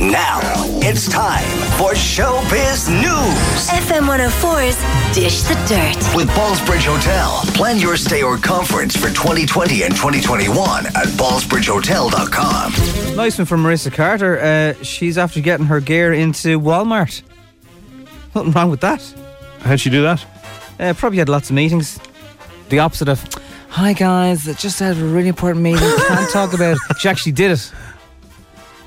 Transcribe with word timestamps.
Now 0.00 0.40
it's 0.82 1.08
time 1.08 1.44
for 1.78 1.92
Showbiz 1.92 2.88
News 2.90 3.68
FM 3.70 4.08
104's 4.08 5.14
Dish 5.14 5.42
the 5.42 5.54
Dirt. 5.68 5.96
with 6.16 6.28
Ballsbridge 6.30 6.86
Hotel. 6.86 7.40
Plan 7.54 7.78
your 7.78 7.96
stay 7.96 8.22
or 8.22 8.36
conference 8.36 8.96
for 8.96 9.08
2020 9.08 9.84
and 9.84 9.94
2021 9.94 10.86
at 10.86 11.06
ballsbridgehotel.com. 11.16 13.16
Nice 13.16 13.38
one 13.38 13.46
from 13.46 13.62
Marissa 13.62 13.92
Carter. 13.92 14.40
Uh, 14.40 14.74
she's 14.82 15.16
after 15.16 15.40
getting 15.40 15.66
her 15.66 15.78
gear 15.80 16.12
into 16.12 16.58
Walmart. 16.60 17.22
Nothing 18.34 18.50
wrong 18.52 18.70
with 18.70 18.80
that. 18.80 19.00
How'd 19.60 19.78
she 19.78 19.90
do 19.90 20.02
that? 20.02 20.26
Uh, 20.80 20.92
probably 20.94 21.18
had 21.18 21.28
lots 21.28 21.50
of 21.50 21.54
meetings. 21.56 22.00
The 22.68 22.80
opposite 22.80 23.08
of, 23.08 23.22
hi 23.68 23.92
guys, 23.92 24.48
I 24.48 24.54
just 24.54 24.80
had 24.80 24.96
a 24.96 25.04
really 25.04 25.28
important 25.28 25.62
meeting. 25.62 25.88
Can't 26.08 26.28
talk 26.30 26.52
about 26.52 26.76
it. 26.76 26.78
She 26.98 27.08
actually 27.08 27.32
did 27.32 27.52
it. 27.52 27.72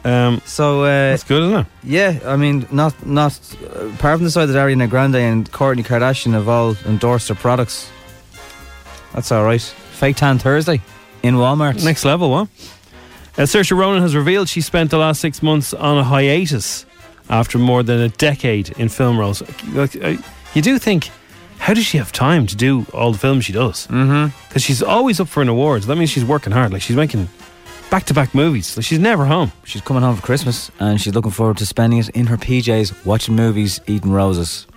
Um, 0.04 0.42
So, 0.46 0.84
uh, 0.84 1.12
that's 1.12 1.24
good, 1.24 1.44
isn't 1.44 1.60
it? 1.60 1.66
yeah, 1.84 2.20
I 2.26 2.36
mean, 2.38 2.66
not, 2.72 3.06
not 3.06 3.40
uh, 3.64 3.88
apart 3.88 4.18
from 4.18 4.24
the 4.24 4.32
side 4.32 4.46
that 4.48 4.56
Ariana 4.56 4.90
Grande 4.90 5.16
and 5.18 5.52
Kourtney 5.52 5.84
Kardashian 5.86 6.34
have 6.34 6.48
all 6.48 6.76
endorsed 6.86 7.28
their 7.28 7.36
products. 7.36 7.90
That's 9.14 9.32
all 9.32 9.44
right. 9.44 9.62
Fake 9.62 10.18
Tan 10.18 10.40
Thursday 10.40 10.82
in 11.24 11.36
Walmart. 11.36 11.84
Next 11.84 12.06
level, 12.06 12.30
what? 12.30 12.48
Uh, 13.38 13.44
Saoirse 13.44 13.76
Ronan 13.78 14.02
has 14.02 14.16
revealed 14.16 14.50
she 14.50 14.62
spent 14.62 14.92
the 14.92 14.98
last 14.98 15.22
six 15.22 15.44
months 15.44 15.74
on 15.74 15.98
a 15.98 16.04
hiatus 16.04 16.86
after 17.30 17.58
more 17.58 17.84
than 17.84 18.00
a 18.00 18.10
decade 18.10 18.70
in 18.80 18.90
film 18.90 19.20
roles. 19.20 19.42
Like, 19.74 19.96
uh, 20.02 20.16
you 20.54 20.62
do 20.62 20.80
think, 20.80 21.10
how 21.60 21.74
does 21.74 21.86
she 21.86 21.98
have 21.98 22.12
time 22.12 22.48
to 22.48 22.56
do 22.56 22.86
all 22.94 23.12
the 23.12 23.18
films 23.18 23.46
she 23.46 23.54
does? 23.54 23.86
Because 23.88 24.00
mm-hmm. 24.00 24.58
she's 24.58 24.82
always 24.82 25.20
up 25.20 25.28
for 25.28 25.42
an 25.42 25.50
award. 25.50 25.84
So 25.84 25.88
That 25.90 25.98
means 25.98 26.10
she's 26.10 26.26
working 26.26 26.54
hard. 26.54 26.72
Like 26.72 26.82
she's 26.82 26.96
making 26.96 27.28
back-to-back 27.90 28.34
movies. 28.36 28.76
Like 28.78 28.86
she's 28.86 29.00
never 29.00 29.26
home. 29.26 29.52
She's 29.64 29.82
coming 29.82 30.04
home 30.04 30.16
for 30.16 30.22
Christmas 30.22 30.72
and 30.80 31.00
she's 31.00 31.14
looking 31.16 31.32
forward 31.32 31.58
to 31.58 31.66
spending 31.66 32.00
it 32.00 32.10
in 32.10 32.28
her 32.28 32.38
PJs, 32.38 33.06
watching 33.06 33.36
movies, 33.36 33.80
eating 33.88 34.12
roses. 34.12 34.68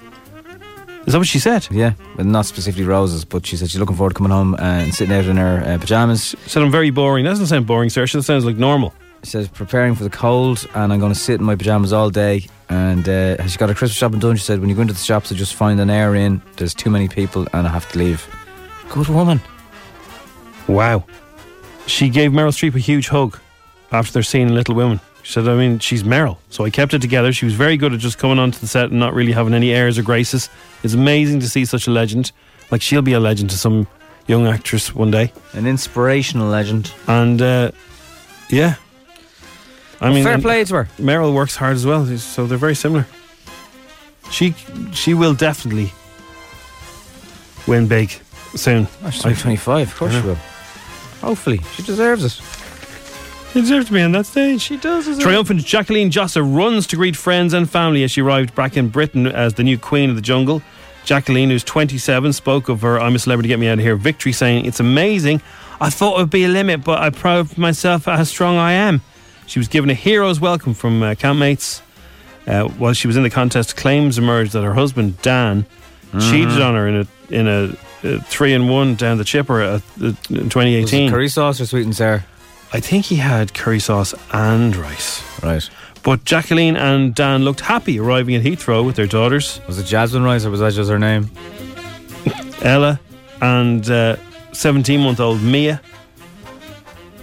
Is 1.07 1.13
that 1.15 1.19
what 1.19 1.27
she 1.27 1.39
said? 1.39 1.67
Yeah, 1.71 1.95
but 2.17 2.27
not 2.27 2.47
specifically 2.47 2.85
roses, 2.85 3.25
but 3.25 3.47
she 3.47 3.57
said 3.57 3.71
she's 3.71 3.81
looking 3.81 3.97
forward 3.97 4.11
to 4.11 4.15
coming 4.15 4.33
home 4.33 4.55
and 4.59 4.95
sitting 4.95 5.15
out 5.15 5.25
in 5.25 5.39
her 5.39 5.63
uh, 5.65 5.79
pajamas. 5.79 6.37
Said 6.47 6.63
I'm 6.63 6.71
very 6.71 6.91
boring. 6.91 7.25
That 7.25 7.31
doesn't 7.31 7.47
sound 7.47 7.67
boring, 7.67 7.91
sir. 7.91 8.07
That 8.07 8.23
sounds 8.23 8.45
like 8.45 8.57
normal. 8.57 8.93
She 9.25 9.31
says 9.31 9.49
preparing 9.49 9.95
for 9.95 10.05
the 10.05 10.11
cold 10.11 10.69
and 10.75 10.93
I'm 10.93 11.01
going 11.01 11.13
to 11.13 11.19
sit 11.19 11.41
in 11.41 11.47
my 11.47 11.57
pajamas 11.57 11.93
all 11.93 12.11
day. 12.11 12.47
And 12.69 13.09
uh, 13.09 13.45
she 13.49 13.59
got 13.59 13.69
her 13.69 13.75
Christmas 13.75 13.97
shopping 13.97 14.21
done. 14.21 14.37
She 14.37 14.45
said 14.45 14.61
when 14.61 14.69
you 14.69 14.75
go 14.75 14.83
into 14.83 14.95
the 14.95 15.01
shops, 15.01 15.33
I 15.33 15.35
just 15.35 15.55
find 15.55 15.81
an 15.81 15.91
hour 15.91 16.15
in. 16.15 16.41
There's 16.57 16.75
too 16.75 16.91
many 16.91 17.09
people 17.09 17.47
and 17.53 17.67
I 17.67 17.71
have 17.71 17.91
to 17.93 17.99
leave. 17.99 18.27
Good 18.91 19.09
woman. 19.09 19.41
Wow. 20.69 21.05
She 21.91 22.09
gave 22.09 22.31
Meryl 22.31 22.53
Streep 22.53 22.75
a 22.77 22.79
huge 22.79 23.09
hug 23.09 23.39
after 23.91 24.13
their 24.13 24.23
scene 24.23 24.49
in 24.49 24.55
Little 24.55 24.77
Women. 24.77 25.01
She 25.23 25.33
said, 25.33 25.49
I 25.49 25.57
mean, 25.57 25.81
she's 25.81 26.03
Meryl. 26.03 26.39
So 26.49 26.65
I 26.65 26.71
kept 26.71 26.95
it 26.95 27.03
together. 27.03 27.33
She 27.33 27.45
was 27.45 27.55
very 27.55 27.77
good 27.77 27.93
at 27.93 27.99
just 27.99 28.17
coming 28.17 28.39
onto 28.39 28.59
the 28.61 28.69
set 28.69 28.91
and 28.91 29.01
not 29.01 29.13
really 29.13 29.33
having 29.33 29.55
any 29.55 29.73
airs 29.73 29.99
or 29.99 30.03
graces. 30.03 30.49
It's 30.83 30.95
amazing 30.95 31.41
to 31.41 31.49
see 31.49 31.65
such 31.65 31.89
a 31.89 31.91
legend. 31.91 32.33
Like, 32.71 32.81
she'll 32.81 33.03
be 33.03 33.13
a 33.13 33.21
legend 33.21 33.51
to 33.51 33.59
some 33.59 33.89
young 34.29 34.47
actress 34.47 34.95
one 34.95 35.11
day. 35.11 35.33
An 35.53 35.67
inspirational 35.67 36.49
legend. 36.49 36.93
And, 37.09 37.43
uh, 37.43 37.73
yeah. 38.49 38.77
I 40.01 40.11
mean, 40.11 40.23
Fair 40.25 40.35
and 40.35 40.43
play 40.43 40.65
to 40.65 40.75
her. 40.75 40.89
Meryl 40.99 41.35
works 41.35 41.57
hard 41.57 41.75
as 41.75 41.85
well, 41.85 42.07
so 42.17 42.47
they're 42.47 42.57
very 42.57 42.77
similar. 42.77 43.07
She 44.31 44.53
she 44.93 45.13
will 45.13 45.35
definitely 45.35 45.93
win 47.67 47.89
big 47.89 48.11
soon. 48.55 48.87
Oh, 49.03 49.11
she's 49.11 49.43
25, 49.43 49.89
of 49.89 49.97
course 49.97 50.13
she 50.13 50.21
will. 50.21 50.39
Hopefully. 51.21 51.61
She 51.75 51.83
deserves 51.83 52.25
it. 52.25 52.41
She 53.53 53.61
deserves 53.61 53.87
to 53.87 53.93
be 53.93 54.01
on 54.01 54.13
that 54.13 54.27
stage. 54.27 54.61
She 54.61 54.77
does. 54.77 55.07
deserve. 55.07 55.23
Triumphant 55.23 55.65
Jacqueline 55.65 56.11
Jossa 56.11 56.41
runs 56.43 56.87
to 56.89 56.97
greet 56.97 57.17
friends 57.17 57.53
and 57.53 57.69
family 57.69 58.05
as 58.05 58.13
she 58.13 58.21
arrived 58.21 58.55
back 58.55 58.77
in 58.77 58.89
Britain 58.89 59.27
as 59.27 59.55
the 59.55 59.65
new 59.65 59.77
queen 59.77 60.09
of 60.09 60.17
the 60.17 60.23
jungle. 60.23 60.63
Jacqueline, 61.05 61.51
who's 61.51 61.65
27, 61.65 62.33
spoke 62.33 62.69
of 62.69 62.83
her 62.83 63.01
I'm 63.01 63.17
a 63.17 63.19
Celebrity, 63.19 63.49
Get 63.49 63.59
Me 63.59 63.69
Out 63.69 63.79
of 63.79 63.85
Here 63.85 63.97
victory, 63.97 64.33
saying, 64.33 64.67
It's 64.67 64.81
amazing. 64.81 65.43
I 65.81 65.91
thought 65.91 66.19
it 66.19 66.23
would 66.23 66.31
be 66.31 66.45
a 66.45 66.49
limit, 66.49 66.85
but 66.85 67.01
I 67.01 67.11
proved 67.11 67.59
myself 67.59 68.05
how 68.05 68.23
strong 68.25 68.57
I 68.57 68.73
am. 68.73 69.01
She 69.47 69.59
was 69.59 69.67
given 69.67 69.91
a 69.91 69.95
hero's 69.95 70.39
welcome 70.41 70.75
from 70.75 71.03
uh, 71.03 71.15
campmates. 71.15 71.81
Uh, 72.47 72.65
while 72.69 72.93
she 72.93 73.07
was 73.07 73.17
in 73.17 73.23
the 73.23 73.31
contest, 73.31 73.77
claims 73.77 74.19
emerged 74.19 74.53
that 74.53 74.63
her 74.63 74.75
husband, 74.75 75.21
Dan, 75.23 75.67
cheated 76.13 76.61
on 76.61 76.75
her 76.75 76.87
in 76.87 76.97
a 76.97 77.07
in 77.35 77.49
a, 77.49 77.75
uh 78.05 78.19
three 78.25 78.53
and 78.55 78.69
one 78.71 78.95
down 78.95 79.19
the 79.19 79.25
chipper 79.25 79.61
at, 79.61 79.83
uh, 80.01 80.05
in 80.05 80.05
Was 80.05 80.17
2018. 80.29 81.11
curry 81.11 81.29
sauce 81.29 81.61
or 81.61 81.67
sweet 81.67 81.85
and 81.85 81.95
sour? 81.97 82.25
I 82.73 82.81
think 82.81 83.05
he 83.07 83.17
had 83.17 83.53
curry 83.55 83.81
sauce 83.81 84.15
and 84.33 84.77
rice. 84.77 85.23
Right. 85.43 85.69
But 86.03 86.25
Jacqueline 86.25 86.77
and 86.77 87.15
Dan 87.15 87.45
looked 87.45 87.61
happy 87.61 87.99
arriving 88.01 88.35
at 88.37 88.43
Heathrow 88.43 88.85
with 88.87 88.97
their 88.97 89.07
daughters, 89.07 89.61
Was 89.67 89.79
it 89.79 89.85
Jasmine 89.87 90.23
Rice 90.23 90.45
or 90.47 90.51
was 90.51 90.61
that 90.61 90.73
just 90.73 90.91
her 90.91 90.99
name? 90.99 91.31
Ella 92.63 92.99
and 93.43 93.85
17 94.53 95.01
month 95.01 95.21
old 95.21 95.43
Mia. 95.43 95.81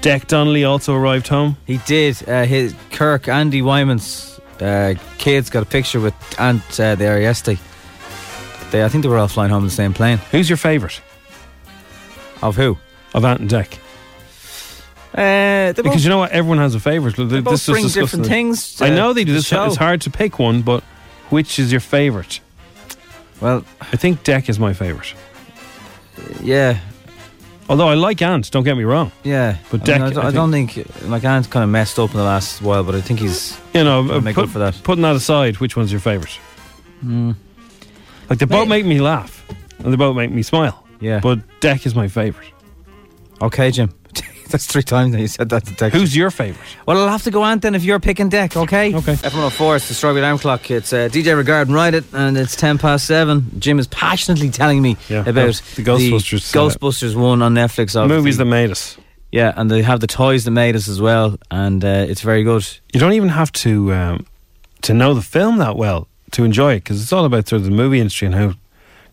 Dec 0.01 0.27
Donnelly 0.27 0.63
also 0.63 0.93
arrived 0.93 1.27
home. 1.27 1.57
He 1.65 1.77
did. 1.87 2.27
Uh, 2.29 2.43
his 2.45 2.75
Kirk, 2.91 3.27
Andy 3.27 3.61
Wyman's 3.63 4.39
uh, 4.61 4.93
kids 5.17 5.49
got 5.49 5.63
a 5.63 5.65
picture 5.65 5.99
with 5.99 6.13
Ant 6.39 6.61
uh, 6.79 6.95
there 6.95 7.19
yesterday. 7.19 7.59
They, 8.71 8.83
I 8.83 8.89
think 8.89 9.03
they 9.03 9.09
were 9.09 9.17
all 9.17 9.27
flying 9.27 9.51
home 9.51 9.63
in 9.63 9.67
the 9.67 9.73
same 9.73 9.93
plane. 9.93 10.17
Who's 10.31 10.49
your 10.49 10.57
favourite 10.57 11.01
Of 12.41 12.55
who? 12.55 12.77
of 13.13 13.23
Ant 13.25 13.39
and 13.39 13.49
Dec? 13.49 13.77
Uh, 15.15 15.73
Because 15.73 15.83
both, 15.95 16.03
you 16.03 16.09
know 16.09 16.17
what? 16.19 16.31
Everyone 16.31 16.57
has 16.59 16.75
a 16.75 16.79
favourite. 16.79 17.15
they 17.15 17.39
both 17.39 17.65
bring 17.65 17.87
different 17.87 18.25
things. 18.27 18.81
I 18.81 18.89
know 18.89 19.13
they 19.13 19.23
do. 19.23 19.31
the 19.31 19.39
It's, 19.39 19.51
it's 19.51 19.75
hard 19.77 20.01
to 20.01 20.09
pick 20.11 20.37
one, 20.37 20.61
but 20.61 20.83
which 21.29 21.57
is 21.59 21.71
your 21.71 21.81
favourite? 21.81 22.39
Well, 23.41 23.63
I 23.81 23.95
think 23.97 24.23
Dec 24.23 24.49
is 24.49 24.59
my 24.59 24.73
favourite. 24.73 25.13
yeah, 26.41 26.79
Although 27.69 27.87
I 27.89 27.95
like 27.95 28.21
Ant, 28.21 28.49
don't 28.51 28.63
get 28.63 28.77
me 28.77 28.83
wrong. 28.85 29.11
yeah. 29.23 29.57
But 29.71 29.89
I, 29.89 29.93
mean, 29.99 30.01
Dec, 30.01 30.05
I, 30.07 30.09
don't, 30.13 30.25
I 30.25 30.27
I 30.27 30.31
don't 30.31 30.51
think 30.51 30.87
like 31.03 31.23
Ant's 31.25 31.47
kind 31.47 31.63
of 31.63 31.69
messed 31.69 31.99
up 31.99 32.11
in 32.11 32.17
the 32.17 32.23
last 32.23 32.61
while, 32.61 32.83
but 32.83 32.95
I 32.95 33.01
think 33.01 33.19
he's 33.19 33.57
You 33.73 33.83
know, 33.83 33.99
uh, 34.11 34.21
make 34.21 34.35
put- 34.35 34.45
up 34.45 34.49
for 34.51 34.59
that. 34.59 34.79
putting 34.83 35.01
that 35.03 35.15
aside, 35.15 35.57
which 35.57 35.75
one's 35.75 35.91
your 35.91 35.99
favourite? 36.01 36.37
Like 38.29 38.39
they 38.39 38.45
both 38.45 38.67
make 38.67 38.85
me 38.85 38.99
laugh 38.99 39.45
and 39.79 39.91
they 39.93 39.97
both 39.97 40.15
make 40.15 40.31
me 40.31 40.43
smile. 40.43 40.85
yeah. 40.99 41.19
But 41.19 41.39
Dec 41.61 41.85
is 41.85 41.95
my 41.95 42.07
favourite. 42.07 42.51
okay, 43.41 43.71
Jim. 43.71 43.93
That's 44.49 44.65
three 44.65 44.81
times 44.83 45.11
now 45.13 45.19
you 45.19 45.27
said 45.27 45.49
that 45.49 45.65
to 45.65 45.73
Dec. 45.73 45.91
Who's 45.91 46.15
your 46.15 46.31
favourite? 46.31 46.65
Well, 46.85 46.97
I'll 46.97 47.09
have 47.09 47.23
to 47.23 47.31
go 47.31 47.43
on 47.43 47.59
then 47.59 47.75
if 47.75 47.83
you're 47.83 47.99
picking 47.99 48.29
dec, 48.29 48.55
okay? 48.55 48.95
Okay. 48.95 49.15
F104, 49.15 49.75
it's 49.75 49.87
the 49.89 49.93
Strawberry 49.93 50.21
Alarm 50.21 50.37
Clock. 50.37 50.71
It's 50.71 50.93
uh, 50.93 51.09
DJ 51.11 51.35
Regard 51.35 51.67
and 51.67 51.75
Ride 51.75 51.95
It, 51.95 52.05
and 52.13 52.37
it's 52.37 52.55
10 52.55 52.77
past 52.77 53.05
7. 53.07 53.59
Jim 53.59 53.77
is 53.77 53.87
passionately 53.87 54.49
telling 54.49 54.81
me 54.81 54.95
Yeah, 55.09 55.19
about 55.21 55.61
the 55.75 55.83
Ghostbusters, 55.83 56.55
uh, 56.55 56.59
Ghostbusters 56.59 57.13
one 57.15 57.41
on 57.41 57.53
Netflix. 57.55 57.99
Obviously. 57.99 58.07
Movies 58.07 58.37
that 58.37 58.45
made 58.45 58.71
us. 58.71 58.97
Yeah, 59.33 59.51
and 59.57 59.69
they 59.69 59.81
have 59.81 59.99
the 59.99 60.07
toys 60.07 60.45
that 60.45 60.51
made 60.51 60.77
us 60.77 60.87
as 60.87 61.01
well, 61.01 61.37
and 61.51 61.83
uh, 61.83 62.05
it's 62.07 62.21
very 62.21 62.43
good. 62.43 62.65
You 62.93 63.01
don't 63.01 63.11
even 63.13 63.27
have 63.29 63.51
to 63.53 63.91
um, 63.93 64.25
to 64.83 64.93
know 64.93 65.13
the 65.13 65.21
film 65.21 65.57
that 65.57 65.75
well 65.75 66.07
to 66.31 66.43
enjoy 66.43 66.73
it 66.73 66.83
because 66.83 67.01
it's 67.01 67.13
all 67.13 67.25
about 67.25 67.47
sort 67.47 67.61
of 67.61 67.65
the 67.65 67.71
movie 67.71 67.99
industry 67.99 68.25
and 68.25 68.35
how 68.35 68.53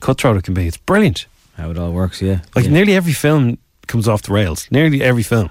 cutthroat 0.01 0.37
it 0.37 0.45
can 0.45 0.55
be. 0.55 0.67
It's 0.67 0.77
brilliant. 0.77 1.27
How 1.57 1.71
it 1.71 1.79
all 1.79 1.93
works, 1.93 2.21
yeah. 2.21 2.41
Like 2.55 2.65
yeah. 2.65 2.73
nearly 2.73 2.95
every 2.95 3.13
film 3.13 3.59
comes 3.87 4.09
off 4.09 4.23
the 4.23 4.33
rails. 4.33 4.67
Nearly 4.71 5.03
every 5.03 5.23
film. 5.23 5.51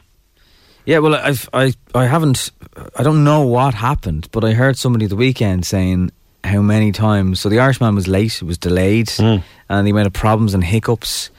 Yeah, 0.85 0.99
well, 0.99 1.15
I've, 1.15 1.49
I 1.53 1.73
I 1.95 2.05
haven't. 2.07 2.51
I 2.95 3.03
don't 3.03 3.23
know 3.23 3.41
what 3.41 3.73
happened, 3.73 4.27
but 4.31 4.43
I 4.43 4.51
heard 4.51 4.77
somebody 4.77 5.05
the 5.05 5.15
weekend 5.15 5.65
saying 5.65 6.11
how 6.43 6.61
many 6.61 6.91
times. 6.91 7.39
So 7.39 7.47
the 7.47 7.59
Irishman 7.59 7.95
was 7.95 8.07
late; 8.07 8.41
it 8.41 8.45
was 8.45 8.57
delayed, 8.57 9.09
and 9.69 9.87
he 9.87 9.93
might 9.93 10.03
have 10.03 10.13
problems 10.13 10.53
and 10.53 10.63
hiccups. 10.63 11.29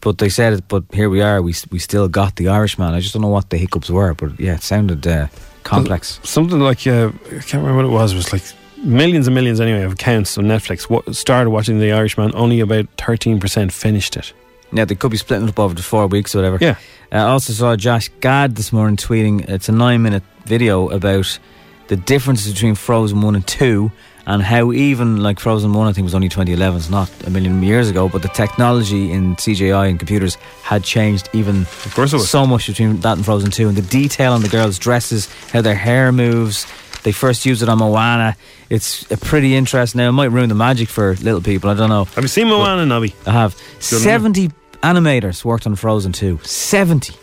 But 0.00 0.18
they 0.18 0.28
said, 0.28 0.52
it, 0.54 0.68
but 0.68 0.84
here 0.92 1.10
we 1.10 1.20
are. 1.20 1.42
We 1.42 1.54
we 1.70 1.78
still 1.78 2.08
got 2.08 2.36
the 2.36 2.48
Irishman. 2.48 2.94
I 2.94 3.00
just 3.00 3.12
don't 3.12 3.22
know 3.22 3.28
what 3.28 3.50
the 3.50 3.58
hiccups 3.58 3.90
were, 3.90 4.14
but 4.14 4.40
yeah, 4.40 4.54
it 4.54 4.62
sounded 4.62 5.06
uh, 5.06 5.28
complex. 5.64 6.20
Something 6.22 6.60
like 6.60 6.86
uh, 6.86 7.10
I 7.26 7.40
can't 7.40 7.62
remember 7.62 7.76
what 7.76 7.84
it 7.84 7.88
was. 7.88 8.12
It 8.12 8.16
was 8.16 8.32
like 8.32 8.44
millions 8.84 9.26
and 9.26 9.34
millions 9.34 9.60
anyway 9.60 9.82
of 9.82 9.92
accounts 9.92 10.36
on 10.38 10.44
Netflix. 10.44 11.14
Started 11.14 11.50
watching 11.50 11.78
The 11.78 11.92
Irishman? 11.92 12.32
Only 12.34 12.60
about 12.60 12.86
thirteen 12.96 13.40
percent 13.40 13.72
finished 13.72 14.16
it. 14.16 14.32
Yeah, 14.72 14.84
they 14.84 14.94
could 14.94 15.10
be 15.10 15.16
splitting 15.16 15.48
up 15.48 15.58
over 15.58 15.74
the 15.74 15.82
four 15.82 16.06
weeks 16.08 16.34
or 16.34 16.38
whatever. 16.38 16.58
Yeah. 16.60 16.76
Uh, 17.12 17.16
I 17.16 17.28
also 17.28 17.52
saw 17.52 17.76
Josh 17.76 18.10
Gad 18.20 18.56
this 18.56 18.72
morning 18.72 18.96
tweeting. 18.96 19.48
It's 19.48 19.68
a 19.68 19.72
nine-minute 19.72 20.24
video 20.46 20.88
about 20.88 21.38
the 21.86 21.96
differences 21.96 22.52
between 22.52 22.74
Frozen 22.74 23.20
One 23.20 23.36
and 23.36 23.46
Two, 23.46 23.92
and 24.26 24.42
how 24.42 24.72
even 24.72 25.18
like 25.22 25.38
Frozen 25.38 25.72
One, 25.74 25.86
I 25.86 25.92
think 25.92 26.06
was 26.06 26.14
only 26.14 26.28
2011. 26.28 26.78
It's 26.78 26.90
not 26.90 27.08
a 27.24 27.30
million 27.30 27.62
years 27.62 27.88
ago, 27.88 28.08
but 28.08 28.22
the 28.22 28.28
technology 28.28 29.12
in 29.12 29.36
CGI 29.36 29.90
and 29.90 29.98
computers 29.98 30.36
had 30.62 30.82
changed 30.82 31.28
even 31.34 31.62
Of 31.62 31.92
course 31.94 32.12
it 32.12 32.16
was. 32.16 32.30
so 32.30 32.44
much 32.46 32.66
between 32.66 32.98
that 33.00 33.16
and 33.16 33.24
Frozen 33.24 33.52
Two, 33.52 33.68
and 33.68 33.76
the 33.76 33.82
detail 33.82 34.32
on 34.32 34.42
the 34.42 34.48
girls' 34.48 34.78
dresses, 34.80 35.28
how 35.52 35.60
their 35.60 35.74
hair 35.76 36.10
moves. 36.10 36.66
They 37.04 37.12
first 37.12 37.46
used 37.46 37.62
it 37.62 37.68
on 37.68 37.78
Moana. 37.78 38.36
It's 38.70 39.08
a 39.10 39.16
pretty 39.16 39.54
interesting. 39.54 39.98
Now 40.00 40.08
it 40.08 40.12
might 40.12 40.32
ruin 40.32 40.48
the 40.48 40.54
magic 40.54 40.88
for 40.88 41.14
little 41.16 41.40
people. 41.42 41.70
I 41.70 41.74
don't 41.74 41.90
know. 41.90 42.04
Have 42.04 42.24
you 42.24 42.28
seen 42.28 42.48
Moana, 42.48 42.84
Nobby? 42.86 43.14
I 43.26 43.30
have. 43.30 43.54
Good 43.74 44.00
70 44.00 44.50
animators 44.82 45.44
worked 45.44 45.66
on 45.66 45.76
Frozen 45.76 46.12
2. 46.12 46.40
70. 46.42 47.14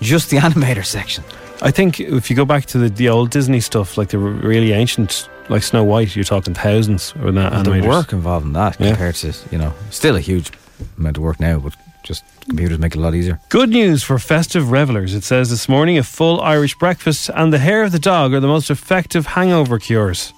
Just 0.00 0.30
the 0.30 0.36
animator 0.46 0.84
section. 0.84 1.24
I 1.62 1.70
think 1.70 2.00
if 2.00 2.30
you 2.30 2.36
go 2.36 2.44
back 2.44 2.66
to 2.66 2.78
the, 2.78 2.88
the 2.88 3.08
old 3.08 3.30
Disney 3.30 3.60
stuff, 3.60 3.96
like 3.98 4.08
the 4.08 4.18
really 4.18 4.72
ancient, 4.72 5.28
like 5.48 5.62
Snow 5.62 5.82
White, 5.84 6.14
you're 6.14 6.24
talking 6.24 6.54
thousands 6.54 7.14
or 7.22 7.30
that 7.32 7.52
And 7.52 7.66
the 7.66 7.88
work 7.88 8.12
involved 8.12 8.46
in 8.46 8.52
that 8.54 8.78
Yeah. 8.80 8.88
compared 8.90 9.14
to, 9.16 9.32
you 9.50 9.58
know, 9.58 9.72
still 9.90 10.16
a 10.16 10.20
huge 10.20 10.50
amount 10.98 11.16
of 11.16 11.22
work 11.22 11.40
now, 11.40 11.58
but 11.58 11.74
just 12.04 12.24
computers 12.46 12.78
make 12.78 12.94
it 12.94 12.98
a 12.98 13.00
lot 13.00 13.14
easier. 13.14 13.40
Good 13.48 13.70
news 13.70 14.02
for 14.02 14.18
festive 14.18 14.70
revelers. 14.70 15.14
It 15.14 15.24
says 15.24 15.50
this 15.50 15.68
morning 15.68 15.98
a 15.98 16.02
full 16.02 16.40
Irish 16.40 16.76
breakfast 16.76 17.30
and 17.34 17.52
the 17.52 17.58
hair 17.58 17.82
of 17.82 17.90
the 17.90 17.98
dog 17.98 18.32
are 18.34 18.40
the 18.40 18.46
most 18.46 18.70
effective 18.70 19.26
hangover 19.26 19.78
cures. 19.78 20.32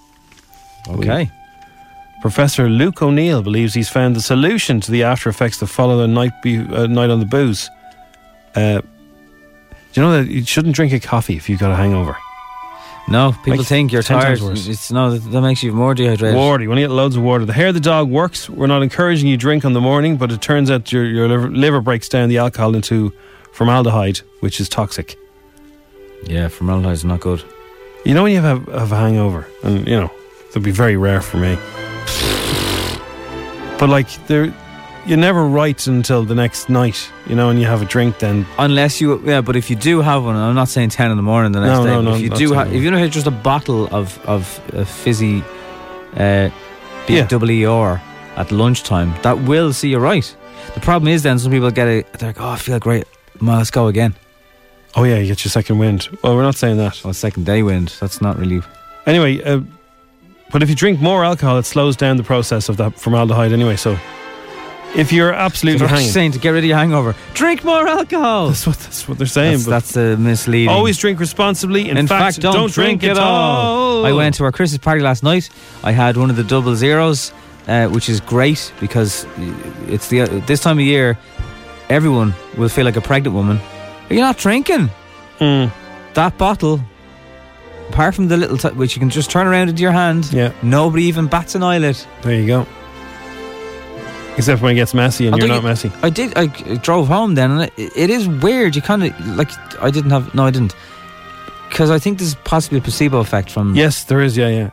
Okay. 0.89 1.31
Professor 2.23 2.69
Luke 2.69 3.03
O'Neill 3.03 3.43
believes 3.43 3.75
he's 3.75 3.89
found 3.89 4.17
the 4.17 4.23
solution 4.23 4.81
to 4.81 4.91
the 4.91 5.03
after 5.03 5.29
effects 5.29 5.61
that 5.61 5.67
follow 5.67 6.01
a 6.01 6.09
night, 6.09 6.33
be, 6.43 6.59
uh, 6.59 6.87
night 6.87 7.11
on 7.11 7.21
the 7.21 7.27
booze. 7.27 7.69
Uh, 8.55 8.81
do 8.81 10.01
you 10.01 10.03
know 10.03 10.23
that 10.23 10.31
you 10.31 10.45
shouldn't 10.45 10.75
drink 10.75 10.93
a 10.93 11.01
coffee 11.01 11.37
if 11.37 11.49
you've 11.49 11.61
got 11.61 11.71
a 11.71 11.77
hangover? 11.77 12.17
No, 13.08 13.32
people 13.44 13.58
Like, 13.58 13.67
think 13.69 13.93
you're 13.93 14.03
tired. 14.03 14.41
worse. 14.41 14.67
It's 14.67 14.91
no, 14.91 15.17
that, 15.17 15.41
makes 15.41 15.62
you 15.62 15.73
more 15.73 15.94
dehydrated. 15.94 16.37
Water. 16.37 16.62
You 16.64 16.69
want 16.69 16.79
to 16.79 16.82
get 16.82 16.91
loads 16.91 17.14
of 17.14 17.23
water. 17.23 17.44
The 17.44 17.53
hair 17.53 17.69
of 17.69 17.75
the 17.75 17.81
dog 17.81 18.11
works. 18.11 18.50
We're 18.50 18.67
not 18.67 18.82
encouraging 18.82 19.29
you 19.29 19.37
drink 19.37 19.64
on 19.64 19.75
the 19.75 19.81
morning, 19.81 20.17
but 20.17 20.32
it 20.32 20.43
turns 20.43 20.70
out 20.73 20.91
your, 20.91 21.05
your 21.05 21.29
liver, 21.29 21.49
liver 21.49 21.81
breaks 21.81 22.08
down 22.08 22.29
the 22.29 22.38
alcohol 22.38 22.75
into 22.75 23.12
formaldehyde, 23.53 24.19
which 24.41 24.61
is 24.61 24.69
toxic. 24.69 25.17
Yeah, 26.25 26.49
formaldehyde 26.49 26.94
is 26.94 27.05
not 27.05 27.20
good. 27.20 27.44
You 28.05 28.14
know 28.14 28.25
when 28.25 28.32
you 28.32 28.41
have, 28.41 28.67
have 28.67 28.91
a 28.91 28.97
hangover, 28.97 29.47
and 29.62 29.87
you 29.87 30.00
know 30.00 30.11
that'd 30.49 30.62
be 30.64 30.70
very 30.73 30.97
rare 30.97 31.20
for 31.20 31.37
me. 31.38 31.56
But 33.79 33.88
like 33.88 34.08
there, 34.26 34.53
you 35.06 35.17
never 35.17 35.47
write 35.47 35.87
until 35.87 36.25
the 36.25 36.35
next 36.35 36.69
night, 36.69 37.11
you 37.26 37.35
know, 37.37 37.49
and 37.50 37.61
you 37.61 37.67
have 37.67 37.81
a 37.82 37.85
drink. 37.85 38.19
Then 38.19 38.47
Unless 38.58 39.00
you, 39.00 39.20
yeah, 39.25 39.41
but 39.41 39.56
if 39.56 39.70
you 39.70 39.76
do 39.76 40.00
have 40.00 40.25
one, 40.25 40.37
I'm 40.37 40.55
not 40.55 40.69
saying 40.69 40.91
10 40.91 41.11
in 41.11 41.17
the 41.17 41.23
morning 41.23 41.53
the 41.53 41.61
next 41.61 41.79
No, 41.79 41.85
day. 41.85 41.91
no, 41.91 41.97
but 41.99 42.03
no, 42.11 42.14
if 42.17 42.20
you 42.23 42.31
do 42.31 42.49
10 42.49 42.56
have, 42.56 42.75
if 42.75 42.82
you 42.82 42.91
know, 42.91 43.08
just 43.08 43.26
a 43.26 43.31
bottle 43.31 43.87
of, 43.94 44.19
of 44.26 44.61
uh, 44.75 44.85
fizzy 44.85 45.43
uh, 46.17 46.50
Yeah. 47.08 47.26
BWR 47.29 48.00
at 48.37 48.50
lunchtime, 48.53 49.14
that 49.23 49.38
will 49.43 49.73
see 49.73 49.88
you 49.91 49.99
right. 49.99 50.37
The 50.75 50.81
problem 50.81 51.08
is 51.08 51.23
then 51.23 51.38
some 51.38 51.53
people 51.53 51.70
get 51.70 51.88
it, 51.88 52.12
they're 52.14 52.31
like, 52.31 52.41
oh, 52.41 52.49
I 52.50 52.56
feel 52.56 52.79
great. 52.79 53.05
Well, 53.41 53.58
let's 53.58 53.70
go 53.70 53.87
again. 53.87 54.14
oh 54.97 55.05
yeah, 55.05 55.19
you 55.19 55.26
get 55.29 55.44
your 55.44 55.50
second 55.50 55.79
wind. 55.79 56.08
Well, 56.23 56.35
we're 56.35 56.43
not 56.43 56.56
saying 56.56 56.79
that. 56.79 57.00
Well, 57.05 57.12
second 57.14 57.47
day 57.47 57.62
wind. 57.62 57.94
That's 58.00 58.20
not 58.20 58.38
really. 58.38 58.61
Anyway, 59.06 59.43
uh, 59.44 59.61
but 60.50 60.62
if 60.62 60.69
you 60.70 60.75
drink 60.75 61.00
more 61.00 61.25
alcohol, 61.25 61.58
it 61.58 61.67
slows 61.67 61.97
down 61.97 62.17
the 62.17 62.23
process 62.25 62.69
of 62.69 62.76
that 62.79 62.99
formaldehyde 62.99 63.53
anyway. 63.53 63.76
So 63.76 63.97
if 64.96 65.12
you're 65.12 65.32
So 65.32 65.37
absolutely 65.38 65.87
they're 65.87 65.96
saying 65.98 66.32
to 66.32 66.38
get 66.38 66.50
rid 66.50 66.60
of 66.60 66.64
your 66.64 66.76
hangover, 66.78 67.14
drink 67.34 67.62
more 67.64 67.87
alcohol. 67.87 68.48
that's 68.48 68.66
what 68.66 68.78
that's 68.78 69.08
what 69.08 69.19
they're 69.19 69.26
saying. 69.26 69.52
That's, 69.52 69.64
but 69.64 69.70
that's 69.70 69.93
the 69.93 70.16
misleading. 70.16 70.69
always 70.69 70.96
drink 70.98 71.20
responsibly. 71.20 71.88
In, 71.90 71.96
In 71.96 72.06
fact, 72.06 72.40
don't, 72.40 72.72
drink, 72.72 73.04
at 73.04 73.19
all. 73.19 74.04
I 74.06 74.12
went 74.12 74.34
to 74.37 74.44
our 74.44 74.52
Christmas 74.52 74.78
party 74.78 75.02
last 75.02 75.22
night. 75.22 75.50
I 75.84 75.93
had 75.93 76.16
one 76.16 76.31
of 76.31 76.37
the 76.37 76.44
double 76.44 76.75
zeros, 76.76 77.32
uh, 77.69 77.88
which 77.88 78.08
is 78.08 78.20
great 78.20 78.72
because 78.81 79.26
it's 79.88 80.08
the 80.08 80.26
this 80.46 80.60
time 80.60 80.78
of 80.78 80.84
year. 80.84 81.16
Everyone 81.88 82.34
will 82.56 82.69
feel 82.69 82.84
like 82.84 82.96
a 82.96 83.00
pregnant 83.00 83.34
woman. 83.37 83.58
Are 83.58 84.14
You're 84.14 84.22
not 84.26 84.38
drinking 84.38 84.90
Mm, 85.38 85.70
that 86.14 86.37
bottle. 86.38 86.81
Apart 87.90 88.14
from 88.16 88.26
the 88.26 88.37
little, 88.37 88.56
t- 88.58 88.70
which 88.70 88.96
you 88.96 89.00
can 89.00 89.10
just 89.10 89.31
turn 89.31 89.46
around 89.46 89.69
into 89.69 89.81
your 89.82 89.93
hand. 89.93 90.32
yeah, 90.32 90.50
Nobody 90.62 91.04
even 91.04 91.28
bats 91.28 91.54
an 91.54 91.62
eyelid. 91.62 91.96
there 92.22 92.34
you 92.40 92.46
go. 92.46 92.66
Except 94.37 94.61
when 94.61 94.73
it 94.73 94.75
gets 94.77 94.93
messy 94.94 95.27
and 95.27 95.35
Although 95.35 95.47
you're 95.47 95.55
not 95.55 95.62
you- 95.62 95.69
messy. 95.69 95.93
I 96.03 96.11
did. 96.11 96.37
I 96.37 96.47
drove 96.77 97.09
home 97.09 97.35
then, 97.35 97.50
and 97.53 97.62
it, 97.62 97.73
it 97.97 98.11
is 98.11 98.29
weird. 98.29 98.77
You 98.77 98.83
kind 98.83 99.05
of 99.05 99.37
like. 99.37 99.50
I 99.83 99.91
didn't 99.91 100.11
have. 100.11 100.35
No, 100.35 100.44
I 100.44 100.50
didn't. 100.50 100.75
Because 101.69 101.91
I 101.91 101.99
think 101.99 102.19
there's 102.19 102.35
possibly 102.37 102.79
a 102.79 102.83
placebo 102.83 103.19
effect 103.19 103.50
from. 103.50 103.75
Yes, 103.75 104.05
there 104.05 104.21
is. 104.21 104.37
Yeah, 104.37 104.49
yeah. 104.49 104.71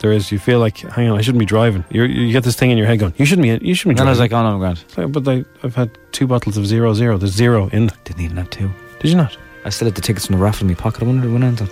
There 0.00 0.12
is. 0.12 0.30
You 0.32 0.38
feel 0.38 0.58
like, 0.60 0.78
hang 0.78 1.08
on, 1.08 1.18
I 1.18 1.22
shouldn't 1.22 1.38
be 1.40 1.46
driving. 1.46 1.84
You're, 1.90 2.06
you 2.06 2.32
get 2.32 2.44
this 2.44 2.56
thing 2.56 2.70
in 2.70 2.76
your 2.78 2.86
head 2.86 2.98
going, 2.98 3.14
you 3.16 3.24
shouldn't 3.24 3.44
be. 3.44 3.66
You 3.66 3.74
shouldn't 3.74 3.96
be 3.96 4.00
And 4.00 4.08
I 4.08 4.12
was 4.12 4.18
like, 4.18 4.32
oh 4.32 4.58
no. 4.58 4.74
Like, 4.96 5.12
but 5.12 5.26
I, 5.28 5.44
I've 5.62 5.74
had 5.74 5.90
two 6.12 6.26
bottles 6.26 6.56
of 6.56 6.66
zero 6.66 6.92
zero. 6.94 7.16
There's 7.16 7.32
zero 7.32 7.68
in. 7.68 7.90
Didn't 8.04 8.20
even 8.20 8.36
have 8.36 8.50
two. 8.50 8.70
Did 9.00 9.10
you 9.10 9.16
not? 9.16 9.36
I 9.64 9.70
still 9.70 9.86
had 9.86 9.94
the 9.94 10.00
tickets 10.02 10.26
in 10.28 10.36
the 10.36 10.42
raffle 10.42 10.66
in 10.66 10.68
my 10.72 10.74
pocket. 10.74 11.02
I 11.02 11.06
wondered 11.06 11.32
when 11.32 11.42
I 11.42 11.46
ended. 11.48 11.68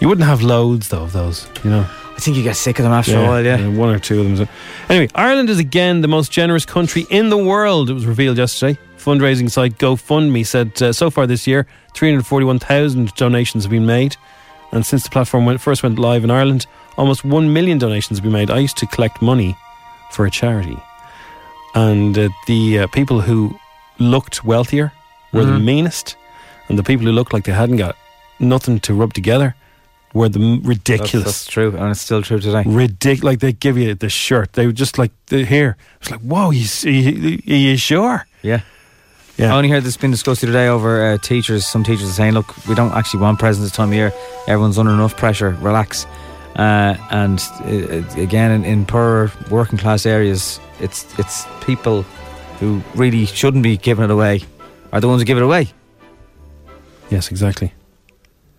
You 0.00 0.08
wouldn't 0.08 0.26
have 0.26 0.42
loads 0.42 0.88
though 0.88 1.02
of 1.04 1.12
those. 1.12 1.48
You 1.62 1.70
know. 1.70 1.86
I 2.16 2.20
think 2.24 2.36
you 2.36 2.42
get 2.42 2.56
sick 2.56 2.78
of 2.78 2.84
them 2.84 2.92
after 2.92 3.16
a 3.18 3.22
while, 3.26 3.44
yeah. 3.44 3.66
one 3.68 3.88
or 3.90 3.98
two 3.98 4.20
of 4.20 4.36
them. 4.36 4.48
Anyway, 4.88 5.08
Ireland 5.14 5.50
is 5.50 5.58
again 5.58 6.02
the 6.02 6.08
most 6.08 6.30
generous 6.30 6.64
country 6.64 7.06
in 7.10 7.30
the 7.30 7.38
world. 7.38 7.90
It 7.90 7.94
was 7.94 8.06
revealed 8.06 8.38
yesterday. 8.38 8.78
Fundraising 8.98 9.50
site 9.50 9.78
GoFundMe 9.78 10.46
said 10.46 10.80
uh, 10.80 10.92
so 10.92 11.10
far 11.10 11.26
this 11.26 11.46
year, 11.46 11.66
341,000 11.94 13.14
donations 13.14 13.64
have 13.64 13.70
been 13.70 13.86
made. 13.86 14.16
And 14.70 14.86
since 14.86 15.02
the 15.04 15.10
platform 15.10 15.44
went, 15.44 15.60
first 15.60 15.82
went 15.82 15.98
live 15.98 16.22
in 16.24 16.30
Ireland, 16.30 16.66
almost 16.96 17.24
1 17.24 17.52
million 17.52 17.78
donations 17.78 18.18
have 18.18 18.22
been 18.22 18.32
made. 18.32 18.50
I 18.50 18.58
used 18.58 18.76
to 18.78 18.86
collect 18.86 19.20
money 19.20 19.56
for 20.12 20.24
a 20.24 20.30
charity. 20.30 20.78
And 21.74 22.16
uh, 22.16 22.28
the 22.46 22.80
uh, 22.80 22.86
people 22.88 23.20
who 23.20 23.58
looked 23.98 24.44
wealthier 24.44 24.92
were 25.32 25.44
the 25.44 25.52
Mhm. 25.58 25.64
meanest. 25.64 26.16
And 26.68 26.78
the 26.78 26.82
people 26.84 27.06
who 27.06 27.12
looked 27.12 27.32
like 27.32 27.44
they 27.44 27.52
hadn't 27.52 27.76
got 27.78 27.96
nothing 28.38 28.78
to 28.80 28.94
rub 28.94 29.12
together 29.14 29.54
were 30.14 30.28
the 30.28 30.60
ridiculous. 30.62 31.12
That's, 31.12 31.24
that's 31.24 31.46
true, 31.46 31.76
and 31.76 31.90
it's 31.90 32.00
still 32.00 32.22
true 32.22 32.38
today. 32.38 32.64
Ridiculous. 32.66 33.24
Like 33.24 33.40
they 33.40 33.52
give 33.52 33.78
you 33.78 33.94
the 33.94 34.08
shirt. 34.08 34.52
They 34.54 34.66
would 34.66 34.76
just 34.76 34.98
like 34.98 35.12
the 35.26 35.44
here. 35.44 35.76
It's 36.00 36.10
like, 36.10 36.20
whoa, 36.20 36.50
you, 36.50 36.66
you, 36.82 37.40
you, 37.44 37.56
you 37.56 37.76
sure? 37.76 38.26
Yeah. 38.42 38.60
Yeah. 39.38 39.54
I 39.54 39.56
only 39.56 39.70
heard 39.70 39.82
this 39.82 39.96
been 39.96 40.10
discussed 40.10 40.42
today 40.42 40.68
over 40.68 41.12
uh, 41.12 41.18
teachers. 41.18 41.64
Some 41.64 41.84
teachers 41.84 42.10
are 42.10 42.12
saying, 42.12 42.34
look, 42.34 42.66
we 42.66 42.74
don't 42.74 42.92
actually 42.92 43.20
want 43.20 43.38
presents 43.38 43.70
this 43.70 43.74
time 43.74 43.88
of 43.88 43.94
year. 43.94 44.12
Everyone's 44.46 44.78
under 44.78 44.92
enough 44.92 45.16
pressure. 45.16 45.56
Relax. 45.60 46.06
Uh, 46.54 46.96
and 47.10 47.40
uh, 47.62 48.20
again, 48.20 48.50
in, 48.50 48.64
in 48.64 48.84
poorer 48.84 49.32
working 49.50 49.78
class 49.78 50.04
areas, 50.04 50.60
it's 50.80 51.06
it's 51.18 51.46
people 51.62 52.02
who 52.60 52.82
really 52.94 53.24
shouldn't 53.24 53.62
be 53.62 53.78
giving 53.78 54.04
it 54.04 54.10
away 54.10 54.42
are 54.92 55.00
the 55.00 55.08
ones 55.08 55.22
who 55.22 55.24
give 55.24 55.38
it 55.38 55.42
away. 55.42 55.68
Yes, 57.08 57.30
exactly. 57.30 57.72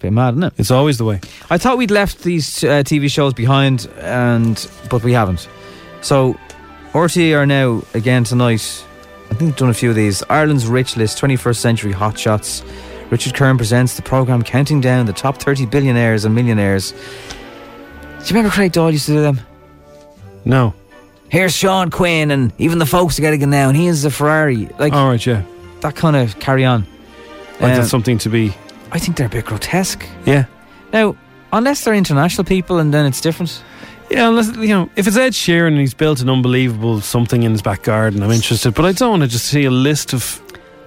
Bit 0.03 0.11
mad, 0.11 0.33
isn't 0.33 0.43
it? 0.43 0.53
It's 0.57 0.69
always 0.69 0.97
the 0.97 1.05
way. 1.05 1.21
I 1.49 1.57
thought 1.57 1.77
we'd 1.77 1.89
left 1.89 2.23
these 2.23 2.61
uh, 2.61 2.83
TV 2.83 3.09
shows 3.09 3.33
behind, 3.33 3.87
and 4.01 4.69
but 4.89 5.01
we 5.01 5.13
haven't. 5.13 5.47
So, 6.01 6.37
RTE 6.91 7.33
are 7.37 7.45
now 7.45 7.81
again 7.93 8.25
tonight. 8.25 8.85
I 9.31 9.35
think 9.35 9.55
done 9.55 9.69
a 9.69 9.73
few 9.73 9.89
of 9.89 9.95
these. 9.95 10.21
Ireland's 10.29 10.67
Rich 10.67 10.97
List, 10.97 11.21
21st 11.21 11.55
Century 11.55 11.93
Hot 11.93 12.19
Shots. 12.19 12.63
Richard 13.11 13.33
Curran 13.33 13.55
presents 13.55 13.95
the 13.95 14.01
programme 14.01 14.43
counting 14.43 14.81
down 14.81 15.05
the 15.05 15.13
top 15.13 15.37
30 15.37 15.67
billionaires 15.67 16.25
and 16.25 16.35
millionaires. 16.35 16.91
Do 16.91 16.97
you 18.25 18.25
remember 18.35 18.49
Craig 18.49 18.73
Doyle 18.73 18.91
used 18.91 19.05
to 19.05 19.13
do 19.13 19.21
them? 19.21 19.39
No. 20.43 20.73
Here's 21.29 21.55
Sean 21.55 21.89
Quinn 21.89 22.29
and 22.29 22.51
even 22.57 22.77
the 22.77 22.85
folks 22.85 23.17
are 23.17 23.21
getting 23.21 23.49
now, 23.49 23.69
and 23.69 23.77
he 23.77 23.87
is 23.87 24.03
a 24.03 24.11
Ferrari. 24.11 24.67
Like 24.77 24.91
All 24.91 25.07
right, 25.07 25.25
yeah. 25.25 25.43
that 25.79 25.95
kind 25.95 26.17
of 26.17 26.37
carry 26.41 26.65
on. 26.65 26.81
Like 27.61 27.71
Um, 27.71 27.77
that's 27.77 27.89
something 27.89 28.17
to 28.17 28.29
be. 28.29 28.53
I 28.93 28.99
think 28.99 29.17
they're 29.17 29.27
a 29.27 29.29
bit 29.29 29.45
grotesque. 29.45 30.05
Yeah. 30.25 30.45
Now, 30.93 31.15
unless 31.51 31.83
they're 31.83 31.95
international 31.95 32.45
people, 32.45 32.77
and 32.77 32.93
then 32.93 33.05
it's 33.05 33.19
different. 33.19 33.61
Yeah, 34.09 34.29
unless 34.29 34.55
you 34.55 34.67
know, 34.67 34.89
if 34.95 35.07
it's 35.07 35.17
Ed 35.17 35.33
Sheeran 35.33 35.69
and 35.69 35.79
he's 35.79 35.95
built 35.95 36.21
an 36.21 36.29
unbelievable 36.29 37.01
something 37.01 37.43
in 37.43 37.51
his 37.51 37.61
back 37.61 37.83
garden, 37.83 38.21
I'm 38.21 38.31
interested. 38.31 38.73
But 38.75 38.85
I 38.85 38.91
don't 38.91 39.09
want 39.09 39.23
to 39.23 39.27
just 39.27 39.45
see 39.45 39.65
a 39.65 39.71
list 39.71 40.13
of 40.13 40.39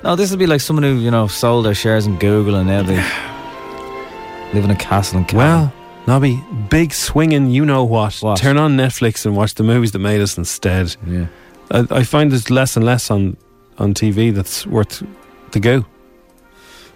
No, 0.05 0.15
this 0.15 0.31
would 0.31 0.39
be 0.39 0.47
like 0.47 0.61
someone 0.61 0.85
who 0.85 0.95
you 1.01 1.11
know 1.11 1.27
sold 1.27 1.65
their 1.67 1.75
shares 1.75 2.07
in 2.07 2.17
Google 2.19 2.55
and 2.55 2.69
now 2.69 2.83
they 2.83 2.97
live 4.55 4.65
in 4.65 4.71
a 4.71 4.77
castle 4.77 5.19
in 5.19 5.25
Cavan. 5.25 5.39
Well, 5.39 5.73
Nobby, 6.07 6.41
big 6.71 6.93
swinging, 6.93 7.51
you 7.51 7.65
know 7.67 7.83
what. 7.83 8.19
What? 8.21 8.39
Turn 8.39 8.57
on 8.59 8.77
Netflix 8.77 9.27
and 9.27 9.35
watch 9.37 9.55
the 9.55 9.65
movies 9.65 9.91
that 9.91 9.99
made 9.99 10.21
us 10.21 10.39
instead. 10.39 10.95
yeah. 11.05 11.27
I, 11.73 11.85
I 11.91 12.03
find 12.05 12.31
there's 12.31 12.49
less 12.49 12.77
and 12.77 12.87
less 12.87 13.11
on, 13.11 13.37
on 13.79 13.93
TV 13.93 14.33
that's 14.33 14.65
worth 14.65 15.03
the 15.51 15.59
go. 15.59 15.85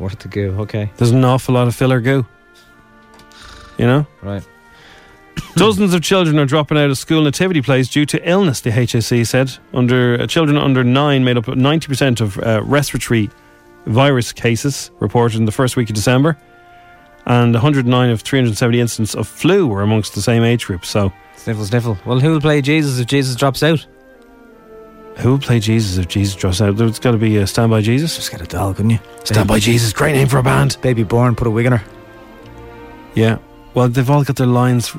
Worth 0.01 0.19
to 0.21 0.29
go. 0.29 0.41
Okay. 0.63 0.91
There's 0.97 1.11
an 1.11 1.25
awful 1.25 1.55
lot 1.55 1.69
of 1.69 1.77
filler 1.77 2.01
go. 2.01 2.27
You 3.77 3.87
know? 3.87 4.07
Right. 4.23 4.43
Dozens 5.57 5.93
of 5.93 6.03
children 6.03 6.39
are 6.39 6.47
dropping 6.47 6.79
out 6.79 6.89
of 6.89 6.97
school 6.97 7.23
nativity 7.23 7.61
plays 7.61 7.91
due 7.91 8.07
to 8.07 8.29
illness, 8.29 8.63
the 8.63 8.71
HSE 8.71 9.27
said. 9.27 9.53
Under 9.75 10.23
uh, 10.23 10.27
Children 10.27 10.57
under 10.57 10.83
nine 10.83 11.23
made 11.23 11.37
up 11.37 11.45
90% 11.45 12.21
of 12.23 12.39
uh, 12.39 12.63
respiratory 12.65 13.31
virus 13.85 14.33
cases 14.33 14.91
reported 15.01 15.39
in 15.39 15.45
the 15.45 15.53
first 15.53 15.77
week 15.77 15.91
of 15.91 15.95
December. 15.95 16.39
And 17.27 17.53
109 17.53 18.11
of 18.11 18.23
370 18.23 18.81
incidents 18.81 19.15
of 19.15 19.29
flu 19.29 19.67
were 19.67 19.83
amongst 19.83 20.15
the 20.15 20.23
same 20.23 20.43
age 20.43 20.65
group. 20.67 20.87
So, 20.87 21.13
Sniffle, 21.37 21.65
sniffle. 21.67 21.99
Well, 22.07 22.21
who 22.21 22.33
will 22.33 22.41
play 22.41 22.61
Jesus 22.63 22.99
if 22.99 23.07
Jesus 23.07 23.37
drops 23.37 23.63
out? 23.63 23.87
Who 25.21 25.33
would 25.33 25.43
play 25.43 25.61
Jesus 25.61 25.99
if 25.99 26.09
Jesus 26.09 26.35
drops 26.35 26.61
out? 26.61 26.77
There's 26.77 26.99
got 26.99 27.13
to 27.13 27.19
be 27.19 27.37
a 27.37 27.47
Stand 27.47 27.71
By 27.71 27.81
Jesus. 27.81 28.17
Just 28.17 28.31
get 28.31 28.41
a 28.41 28.47
doll, 28.47 28.75
couldn't 28.75 28.91
you? 28.91 28.99
Stand 29.25 29.49
By 29.49 29.59
Jesus, 29.59 29.93
great 29.93 30.13
name 30.13 30.29
for 30.29 30.39
a 30.39 30.43
band. 30.43 30.77
Baby 30.83 31.03
born, 31.05 31.35
put 31.35 31.47
a 31.47 31.51
wig 31.51 31.67
on 31.67 31.73
her. 31.73 31.85
Yeah. 33.15 33.39
Well, 33.75 33.89
they've 33.89 34.09
all 34.09 34.25
got 34.25 34.37
their 34.37 34.47
lines 34.47 34.95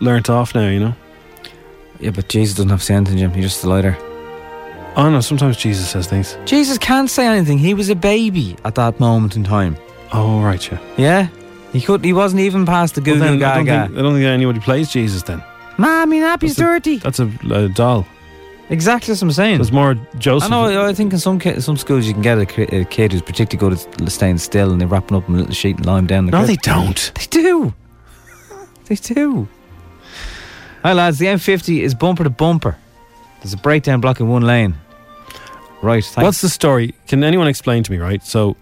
learnt 0.00 0.28
off 0.30 0.54
now, 0.54 0.68
you 0.68 0.80
know? 0.80 0.94
Yeah, 2.00 2.10
but 2.10 2.28
Jesus 2.28 2.56
doesn't 2.56 2.70
have 2.70 2.82
say 2.82 2.94
anything, 2.94 3.18
Jim. 3.18 3.32
He's 3.32 3.44
just 3.44 3.64
a 3.64 3.68
lighter. 3.68 3.96
Oh, 4.96 5.08
no, 5.10 5.20
sometimes 5.20 5.56
Jesus 5.56 5.88
says 5.88 6.06
things. 6.06 6.36
Jesus 6.44 6.76
can't 6.76 7.08
say 7.08 7.26
anything. 7.26 7.58
He 7.58 7.72
was 7.74 7.88
a 7.88 7.94
baby 7.94 8.56
at 8.64 8.74
that 8.74 9.00
moment 9.00 9.36
in 9.36 9.44
time. 9.44 9.76
Oh, 10.12 10.40
right, 10.42 10.70
yeah. 10.70 10.78
Yeah? 10.98 11.28
He 11.72 11.80
could. 11.80 12.04
He 12.04 12.12
wasn't 12.12 12.40
even 12.40 12.66
past 12.66 12.96
the 12.96 13.00
Well, 13.00 13.14
Goo 13.14 13.20
then, 13.20 13.38
Goo 13.38 13.44
I, 13.46 13.54
don't 13.54 13.66
think, 13.66 13.98
I 13.98 14.02
don't 14.02 14.12
think 14.14 14.24
anybody 14.26 14.60
plays 14.60 14.90
Jesus 14.90 15.22
then. 15.22 15.42
Mommy, 15.78 16.20
nappy's 16.20 16.56
That's 16.56 16.58
a- 16.58 16.62
dirty. 16.72 16.96
That's 16.98 17.18
a, 17.20 17.30
a 17.50 17.68
doll. 17.68 18.06
Exactly 18.70 19.12
what 19.12 19.20
I'm 19.22 19.30
saying. 19.32 19.58
There's 19.58 19.72
more 19.72 19.94
Joseph. 20.18 20.50
I 20.50 20.50
know. 20.72 20.86
I 20.86 20.94
think 20.94 21.12
in 21.12 21.18
some 21.18 21.38
ki- 21.38 21.60
some 21.60 21.76
schools 21.76 22.06
you 22.06 22.12
can 22.14 22.22
get 22.22 22.38
a, 22.38 22.76
a 22.80 22.84
kid 22.86 23.12
who's 23.12 23.20
particularly 23.22 23.76
good 23.76 24.02
at 24.02 24.10
staying 24.10 24.38
still, 24.38 24.72
and 24.72 24.80
they 24.80 24.86
wrap 24.86 25.10
him 25.10 25.16
up 25.18 25.28
in 25.28 25.34
a 25.34 25.38
little 25.38 25.52
sheet 25.54 25.76
and 25.76 25.86
him 25.86 26.06
down. 26.06 26.26
The 26.26 26.32
No, 26.32 26.38
crib. 26.38 26.48
they 26.48 26.56
don't. 26.56 27.12
They 27.16 27.26
do. 27.26 27.74
They 28.86 28.94
do. 28.96 29.48
Hi 30.82 30.92
lads, 30.94 31.18
the 31.18 31.26
M50 31.26 31.80
is 31.80 31.94
bumper 31.94 32.24
to 32.24 32.30
bumper. 32.30 32.76
There's 33.40 33.52
a 33.52 33.56
breakdown 33.58 34.00
blocking 34.00 34.28
one 34.28 34.42
lane. 34.42 34.74
Right. 35.82 36.04
Thanks. 36.04 36.24
What's 36.24 36.40
the 36.40 36.48
story? 36.48 36.94
Can 37.08 37.22
anyone 37.24 37.48
explain 37.48 37.82
to 37.82 37.92
me, 37.92 37.98
right? 37.98 38.22
So, 38.24 38.56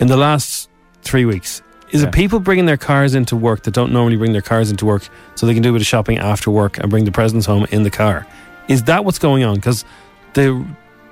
in 0.00 0.08
the 0.08 0.16
last 0.16 0.68
three 1.02 1.24
weeks, 1.24 1.62
is 1.92 2.02
Yeah. 2.02 2.08
it 2.08 2.14
people 2.14 2.40
bringing 2.40 2.66
their 2.66 2.76
cars 2.76 3.14
into 3.14 3.36
work 3.36 3.62
that 3.64 3.74
don't 3.74 3.92
normally 3.92 4.16
bring 4.16 4.32
their 4.32 4.42
cars 4.42 4.70
into 4.70 4.84
work 4.86 5.08
so 5.34 5.46
they 5.46 5.54
can 5.54 5.62
do 5.62 5.70
a 5.70 5.72
bit 5.72 5.80
of 5.82 5.86
shopping 5.86 6.18
after 6.18 6.50
work 6.50 6.78
and 6.78 6.90
bring 6.90 7.04
the 7.04 7.12
presents 7.12 7.46
home 7.46 7.66
in 7.70 7.82
the 7.84 7.90
car? 7.90 8.26
Is 8.70 8.84
that 8.84 9.04
what's 9.04 9.18
going 9.18 9.42
on? 9.42 9.56
Because 9.56 9.84
the, 10.34 10.64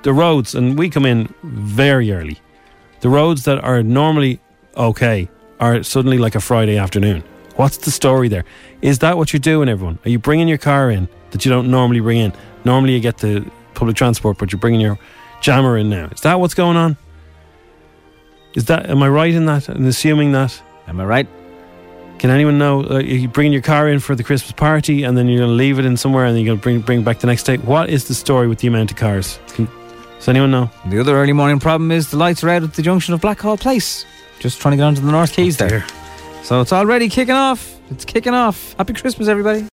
the 0.02 0.12
roads, 0.12 0.54
and 0.54 0.78
we 0.78 0.88
come 0.88 1.04
in 1.04 1.34
very 1.42 2.12
early, 2.12 2.38
the 3.00 3.08
roads 3.08 3.44
that 3.44 3.58
are 3.64 3.82
normally 3.82 4.38
okay 4.76 5.28
are 5.58 5.82
suddenly 5.82 6.18
like 6.18 6.36
a 6.36 6.40
Friday 6.40 6.78
afternoon. 6.78 7.24
What's 7.56 7.78
the 7.78 7.90
story 7.90 8.28
there? 8.28 8.44
Is 8.80 9.00
that 9.00 9.16
what 9.16 9.32
you're 9.32 9.40
doing, 9.40 9.68
everyone? 9.68 9.98
Are 10.04 10.08
you 10.08 10.20
bringing 10.20 10.46
your 10.46 10.58
car 10.58 10.88
in 10.88 11.08
that 11.32 11.44
you 11.44 11.50
don't 11.50 11.68
normally 11.68 11.98
bring 11.98 12.18
in? 12.18 12.32
Normally 12.64 12.94
you 12.94 13.00
get 13.00 13.18
the 13.18 13.44
public 13.74 13.96
transport, 13.96 14.38
but 14.38 14.52
you're 14.52 14.60
bringing 14.60 14.80
your 14.80 14.96
jammer 15.40 15.76
in 15.76 15.90
now. 15.90 16.06
Is 16.12 16.20
that 16.20 16.38
what's 16.38 16.54
going 16.54 16.76
on? 16.76 16.96
Is 18.54 18.66
that 18.66 18.88
am 18.88 19.02
I 19.02 19.08
right 19.08 19.34
in 19.34 19.46
that 19.46 19.68
and 19.68 19.84
assuming 19.84 20.30
that? 20.30 20.62
Am 20.86 21.00
I 21.00 21.04
right? 21.04 21.28
Can 22.18 22.30
anyone 22.30 22.58
know? 22.58 22.84
Uh, 22.84 22.98
you 22.98 23.28
bringing 23.28 23.52
your 23.52 23.62
car 23.62 23.88
in 23.88 24.00
for 24.00 24.16
the 24.16 24.24
Christmas 24.24 24.52
party 24.52 25.04
and 25.04 25.16
then 25.16 25.28
you're 25.28 25.38
going 25.38 25.50
to 25.50 25.54
leave 25.54 25.78
it 25.78 25.84
in 25.84 25.96
somewhere 25.96 26.24
and 26.24 26.36
then 26.36 26.44
you're 26.44 26.56
going 26.56 26.58
to 26.58 26.62
bring 26.62 26.80
bring 26.80 27.00
it 27.00 27.04
back 27.04 27.20
the 27.20 27.28
next 27.28 27.44
day. 27.44 27.58
What 27.58 27.90
is 27.90 28.08
the 28.08 28.14
story 28.14 28.48
with 28.48 28.58
the 28.58 28.66
amount 28.68 28.90
of 28.90 28.96
cars? 28.96 29.38
Can, 29.48 29.68
does 30.18 30.28
anyone 30.28 30.50
know? 30.50 30.68
The 30.88 30.98
other 30.98 31.14
early 31.14 31.32
morning 31.32 31.60
problem 31.60 31.92
is 31.92 32.10
the 32.10 32.16
lights 32.16 32.42
are 32.42 32.48
out 32.48 32.64
at 32.64 32.74
the 32.74 32.82
junction 32.82 33.14
of 33.14 33.20
Blackhall 33.20 33.60
Place. 33.60 34.04
Just 34.40 34.60
trying 34.60 34.72
to 34.72 34.76
get 34.76 34.84
onto 34.84 35.00
the 35.00 35.12
North 35.12 35.32
Quays 35.34 35.58
there. 35.58 35.86
So 36.42 36.60
it's 36.60 36.72
already 36.72 37.08
kicking 37.08 37.34
off. 37.34 37.78
It's 37.90 38.04
kicking 38.04 38.34
off. 38.34 38.74
Happy 38.74 38.94
Christmas, 38.94 39.28
everybody. 39.28 39.68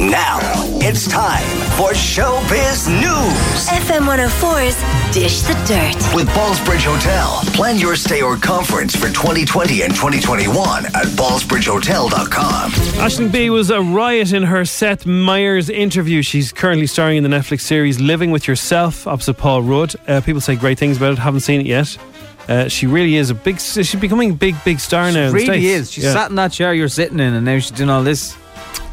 Now 0.00 0.38
it's 0.80 1.06
time 1.06 1.44
for 1.76 1.90
Showbiz 1.92 2.88
News 2.88 3.68
FM 3.68 4.06
104's 4.08 5.12
Dish 5.14 5.42
the 5.42 5.52
Dirt. 5.68 6.14
with 6.14 6.26
Ballsbridge 6.28 6.84
Hotel. 6.84 7.40
Plan 7.54 7.76
your 7.78 7.94
stay 7.96 8.22
or 8.22 8.36
conference 8.38 8.96
for 8.96 9.08
2020 9.08 9.82
and 9.82 9.94
2021 9.94 10.86
at 10.86 10.92
ballsbridgehotel.com. 11.18 12.70
Aisling 12.70 13.30
Bea 13.30 13.50
was 13.50 13.68
a 13.68 13.82
riot 13.82 14.32
in 14.32 14.44
her 14.44 14.64
Seth 14.64 15.04
Meyers 15.04 15.68
interview. 15.68 16.22
She's 16.22 16.50
currently 16.50 16.86
starring 16.86 17.18
in 17.18 17.22
the 17.22 17.28
Netflix 17.28 17.60
series 17.60 18.00
Living 18.00 18.30
with 18.30 18.48
Yourself 18.48 19.06
opposite 19.06 19.34
Paul 19.34 19.62
Rudd. 19.62 19.94
Uh, 20.08 20.22
people 20.22 20.40
say 20.40 20.56
great 20.56 20.78
things 20.78 20.96
about 20.96 21.12
it. 21.12 21.18
Haven't 21.18 21.40
seen 21.40 21.60
it 21.60 21.66
yet. 21.66 21.98
Uh, 22.48 22.68
she 22.68 22.86
really 22.86 23.16
is 23.16 23.28
a 23.28 23.34
big. 23.34 23.60
She's 23.60 23.94
becoming 23.96 24.30
a 24.30 24.34
big, 24.34 24.56
big 24.64 24.80
star 24.80 25.12
now. 25.12 25.26
in 25.26 25.32
the 25.32 25.32
really 25.34 25.66
is. 25.66 25.92
She 25.92 26.00
Yeah. 26.00 26.14
sat 26.14 26.30
in 26.30 26.36
that 26.36 26.52
chair 26.52 26.72
you're 26.72 26.88
sitting 26.88 27.20
in, 27.20 27.34
and 27.34 27.44
now 27.44 27.58
she's 27.58 27.70
doing 27.70 27.90
all 27.90 28.02
this. 28.02 28.34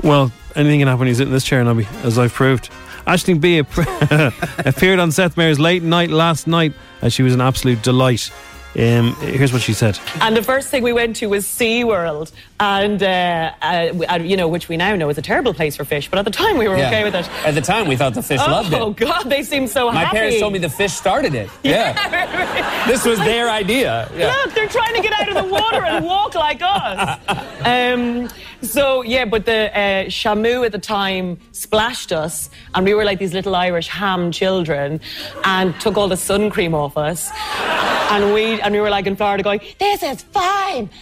Well, 0.03 0.31
anything 0.57 0.79
can 0.79 0.87
happen 0.87 0.99
when 0.99 1.07
you 1.07 1.15
sit 1.15 1.27
in 1.27 1.33
this 1.33 1.43
chair, 1.45 1.63
Nobby, 1.63 1.87
as 2.03 2.17
I've 2.17 2.33
proved. 2.33 2.69
Aisling 3.05 3.39
Bea 3.39 3.59
appeared 4.67 4.99
on 4.99 5.11
Seth 5.11 5.37
Meyers 5.37 5.59
late 5.59 5.81
night 5.83 6.09
last 6.09 6.45
night, 6.47 6.73
and 7.01 7.11
she 7.13 7.23
was 7.23 7.33
an 7.33 7.41
absolute 7.41 7.81
delight. 7.81 8.31
Um, 8.77 9.15
here's 9.21 9.51
what 9.53 9.63
she 9.63 9.73
said. 9.73 9.97
And 10.21 10.35
the 10.37 10.43
first 10.43 10.67
thing 10.69 10.83
we 10.83 10.93
went 10.93 11.15
to 11.15 11.27
was 11.27 11.45
SeaWorld, 11.47 12.31
and, 12.59 13.01
uh, 13.01 13.51
uh, 13.61 14.19
you 14.21 14.37
know, 14.37 14.47
which 14.47 14.69
we 14.69 14.77
now 14.77 14.95
know 14.95 15.09
is 15.09 15.17
a 15.17 15.21
terrible 15.21 15.53
place 15.55 15.75
for 15.75 15.83
fish, 15.83 16.09
but 16.09 16.19
at 16.19 16.25
the 16.25 16.31
time 16.31 16.57
we 16.59 16.67
were 16.67 16.77
Yeah. 16.77 16.87
okay 16.87 17.03
with 17.03 17.15
it. 17.15 17.27
At 17.43 17.55
the 17.55 17.61
time, 17.61 17.87
we 17.87 17.95
thought 17.95 18.13
the 18.13 18.21
fish 18.21 18.39
oh, 18.45 18.51
loved 18.51 18.71
it. 18.73 18.79
Oh 18.79 18.91
God, 18.91 19.23
they 19.23 19.41
seemed 19.41 19.69
so 19.71 19.87
My 19.91 20.01
happy. 20.01 20.05
My 20.15 20.19
parents 20.19 20.39
told 20.41 20.53
me 20.53 20.59
the 20.59 20.69
fish 20.69 20.91
started 20.93 21.33
it. 21.33 21.49
Yeah. 21.63 22.85
this 22.87 23.03
was 23.03 23.17
their 23.19 23.49
idea. 23.49 24.11
Yeah. 24.15 24.27
Look, 24.43 24.53
they're 24.53 24.67
trying 24.67 24.93
to 24.95 25.01
get 25.01 25.13
out 25.13 25.29
of 25.29 25.43
the 25.43 25.51
water 25.51 25.83
and 25.83 26.05
walk 26.05 26.35
like 26.35 26.61
us. 26.61 27.19
Um, 27.67 28.29
so, 28.61 29.01
yeah, 29.03 29.25
but 29.25 29.45
the 29.45 29.71
uh, 29.75 30.05
Shamu 30.05 30.65
at 30.65 30.71
the 30.71 30.79
time 30.79 31.39
splashed 31.51 32.11
us, 32.11 32.49
and 32.73 32.85
we 32.85 32.93
were 32.93 33.05
like 33.05 33.19
these 33.19 33.33
little 33.33 33.55
Irish 33.55 33.87
ham 33.87 34.31
children, 34.31 34.99
and 35.43 35.79
took 35.79 35.97
all 35.97 36.07
the 36.07 36.17
sun 36.17 36.49
cream 36.49 36.73
off 36.73 36.97
us. 36.97 37.29
And 38.09 38.33
we 38.33 38.59
and 38.61 38.73
we 38.73 38.79
were 38.79 38.89
like 38.89 39.05
in 39.05 39.15
Florida 39.15 39.43
going, 39.43 39.61
this 39.79 40.03
is 40.03 40.23
fine. 40.23 40.89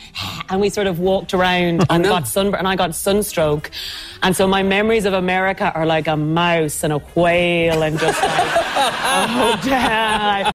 And 0.47 0.61
we 0.61 0.69
sort 0.69 0.85
of 0.85 0.99
walked 0.99 1.33
around 1.33 1.85
and 1.89 2.03
got 2.03 2.27
sunburn, 2.27 2.59
and 2.59 2.67
I 2.67 2.75
got 2.75 2.93
sunstroke. 2.93 3.71
And 4.21 4.35
so 4.35 4.47
my 4.47 4.61
memories 4.61 5.05
of 5.05 5.13
America 5.13 5.71
are 5.73 5.87
like 5.87 6.07
a 6.07 6.15
mouse 6.15 6.83
and 6.83 6.93
a 6.93 6.99
whale 6.99 7.81
and 7.81 7.97
just 7.97 8.21
like, 8.21 8.31
oh, 8.37 9.59
dad. 9.63 10.54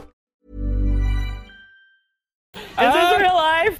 Is 2.79 2.93
this 2.93 3.19
real 3.19 3.33
life? 3.33 3.79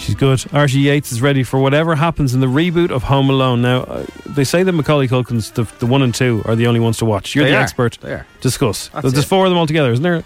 She's 0.00 0.14
good. 0.14 0.44
Archie 0.52 0.80
Yates 0.80 1.12
is 1.12 1.20
ready 1.22 1.42
for 1.42 1.60
whatever 1.60 1.94
happens 1.94 2.34
in 2.34 2.40
the 2.40 2.46
reboot 2.46 2.90
of 2.90 3.02
Home 3.04 3.28
Alone. 3.30 3.62
Now, 3.62 3.80
uh, 3.82 4.06
they 4.26 4.44
say 4.44 4.62
that 4.62 4.72
Macaulay 4.72 5.06
Culkin's 5.08 5.50
the, 5.52 5.64
the 5.78 5.86
one 5.86 6.02
and 6.02 6.14
two 6.14 6.42
are 6.46 6.56
the 6.56 6.66
only 6.66 6.80
ones 6.80 6.98
to 6.98 7.04
watch. 7.04 7.34
You're 7.34 7.44
They 7.44 7.50
the 7.52 7.58
are. 7.58 7.62
expert. 7.62 7.98
They 8.00 8.12
are. 8.12 8.26
Discuss. 8.40 8.88
That's 8.88 9.12
There's 9.12 9.24
it. 9.24 9.28
four 9.28 9.44
of 9.44 9.50
them 9.50 9.58
altogether, 9.58 9.92
isn't 9.92 10.02
there? 10.02 10.16
Uh, 10.16 10.22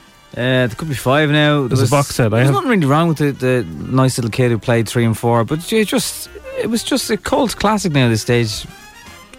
there 0.66 0.68
could 0.70 0.88
be 0.88 0.94
five 0.94 1.30
now. 1.30 1.66
There's 1.66 1.82
a 1.82 1.90
box 1.90 2.14
set. 2.14 2.26
I 2.32 2.36
There's 2.36 2.46
have- 2.46 2.54
nothing 2.54 2.70
really 2.70 2.86
wrong 2.86 3.08
with 3.08 3.18
the, 3.18 3.32
the 3.32 3.64
nice 3.64 4.16
little 4.16 4.30
kid 4.30 4.50
who 4.50 4.58
played 4.58 4.88
three 4.88 5.04
and 5.04 5.18
four, 5.18 5.44
but 5.44 5.70
it 5.72 5.86
just 5.88 6.30
it 6.58 6.68
was 6.68 6.82
just 6.82 7.10
a 7.10 7.16
cult 7.18 7.56
classic 7.56 7.92
now 7.92 8.06
at 8.06 8.08
this 8.08 8.22
stage. 8.22 8.64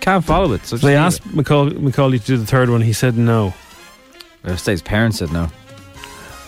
Can't 0.01 0.23
follow 0.23 0.51
it. 0.53 0.65
So 0.65 0.77
So 0.77 0.85
they 0.85 0.93
just 0.93 1.21
asked 1.21 1.33
Macaulay, 1.33 1.73
Macaulay 1.79 2.19
to 2.19 2.25
do 2.25 2.37
the 2.37 2.45
third 2.45 2.69
one. 2.69 2.81
He 2.81 2.93
said 2.93 3.17
no. 3.17 3.45
leave 4.43 4.53
it. 4.55 4.67
Uh, 4.67 4.71
his 4.71 4.81
parents 4.83 5.17
said 5.19 5.31
no. 5.31 5.49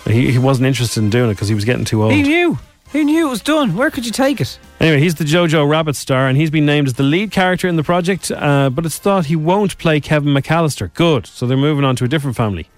He, 0.05 0.31
he 0.31 0.37
wasn't 0.37 0.67
interested 0.67 1.01
in 1.01 1.09
doing 1.09 1.29
it 1.29 1.33
because 1.33 1.47
he 1.47 1.55
was 1.55 1.65
getting 1.65 1.85
too 1.85 2.03
old. 2.03 2.13
He 2.13 2.21
knew. 2.21 2.57
He 2.91 3.03
knew 3.03 3.27
it 3.27 3.29
was 3.29 3.41
done. 3.41 3.75
Where 3.75 3.89
could 3.91 4.05
you 4.05 4.11
take 4.11 4.39
it? 4.39 4.57
Anyway, 4.79 4.99
he's 4.99 5.15
the 5.15 5.25
Jojo 5.25 5.67
Rabbit 5.67 5.95
star, 5.95 6.27
and 6.27 6.37
he's 6.37 6.51
been 6.51 6.65
named 6.65 6.87
as 6.87 6.93
the 6.93 7.03
lead 7.03 7.31
character 7.31 7.67
in 7.67 7.75
the 7.75 7.83
project. 7.83 8.31
Uh, 8.31 8.69
but 8.69 8.85
it's 8.85 8.97
thought 8.97 9.25
he 9.25 9.35
won't 9.35 9.77
play 9.77 9.99
Kevin 9.99 10.33
McCallister. 10.33 10.93
Good. 10.93 11.27
So 11.27 11.45
they're 11.45 11.57
moving 11.57 11.83
on 11.83 11.95
to 11.97 12.05
a 12.05 12.07
different 12.07 12.37
family. 12.37 12.69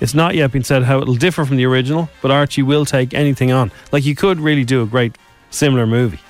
It's 0.00 0.14
not 0.14 0.34
yet 0.34 0.50
been 0.50 0.64
said 0.64 0.84
how 0.84 1.02
it'll 1.02 1.14
differ 1.14 1.44
from 1.44 1.56
the 1.56 1.66
original, 1.66 2.08
but 2.22 2.30
Archie 2.30 2.62
will 2.62 2.86
take 2.86 3.12
anything 3.12 3.52
on. 3.52 3.70
Like 3.92 4.06
you 4.06 4.14
could 4.14 4.40
really 4.40 4.64
do 4.64 4.82
a 4.82 4.86
great 4.86 5.18
similar 5.50 5.86
movie. 5.86 6.20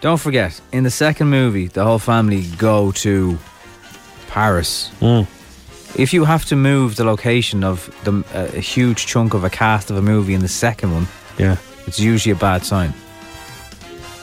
Don't 0.00 0.18
forget, 0.18 0.60
in 0.72 0.82
the 0.82 0.90
second 0.90 1.28
movie, 1.28 1.68
the 1.68 1.84
whole 1.84 1.98
family 2.00 2.42
go 2.58 2.90
to 2.92 3.38
Paris. 4.28 4.90
If 5.96 6.12
you 6.12 6.24
have 6.24 6.44
to 6.46 6.56
move 6.56 6.96
the 6.96 7.04
location 7.04 7.64
of 7.64 7.90
the, 8.04 8.24
uh, 8.34 8.56
a 8.56 8.60
huge 8.60 9.06
chunk 9.06 9.34
of 9.34 9.44
a 9.44 9.50
cast 9.50 9.90
of 9.90 9.96
a 9.96 10.02
movie 10.02 10.34
in 10.34 10.40
the 10.40 10.48
second 10.48 10.92
one, 10.94 11.06
Yeah. 11.38 11.56
it's 11.86 11.98
usually 11.98 12.32
a 12.32 12.36
bad 12.36 12.64
sign. 12.64 12.94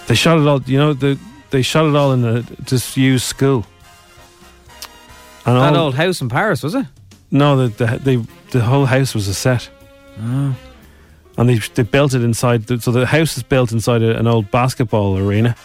They 0.08 0.16
shot 0.16 0.40
it 0.40 0.48
all. 0.48 0.62
You 0.66 0.78
know, 0.78 0.94
the, 0.94 1.18
they 1.50 1.62
shot 1.62 1.86
it 1.86 1.96
all 1.96 2.14
in 2.14 2.24
a 2.24 2.42
disused 2.42 3.26
school. 3.26 3.66
And 5.46 5.56
that 5.58 5.76
all- 5.76 5.86
old 5.86 5.96
house 5.96 6.22
in 6.22 6.30
Paris, 6.30 6.64
was 6.64 6.76
it? 6.76 6.86
No, 7.32 7.68
the 7.68 7.86
the, 7.86 7.98
they, 8.00 8.16
the 8.52 8.62
whole 8.64 8.86
house 8.86 9.14
was 9.14 9.28
a 9.28 9.34
set. 9.34 9.70
Oh. 10.22 10.56
And 11.38 11.50
they 11.50 11.58
they 11.76 11.84
built 11.84 12.14
it 12.14 12.24
inside. 12.24 12.68
The, 12.68 12.80
so 12.80 12.92
the 12.92 13.06
house 13.06 13.36
is 13.38 13.44
built 13.44 13.72
inside 13.74 14.02
a, 14.02 14.18
an 14.18 14.28
old 14.28 14.50
basketball 14.50 15.18
arena, 15.18 15.56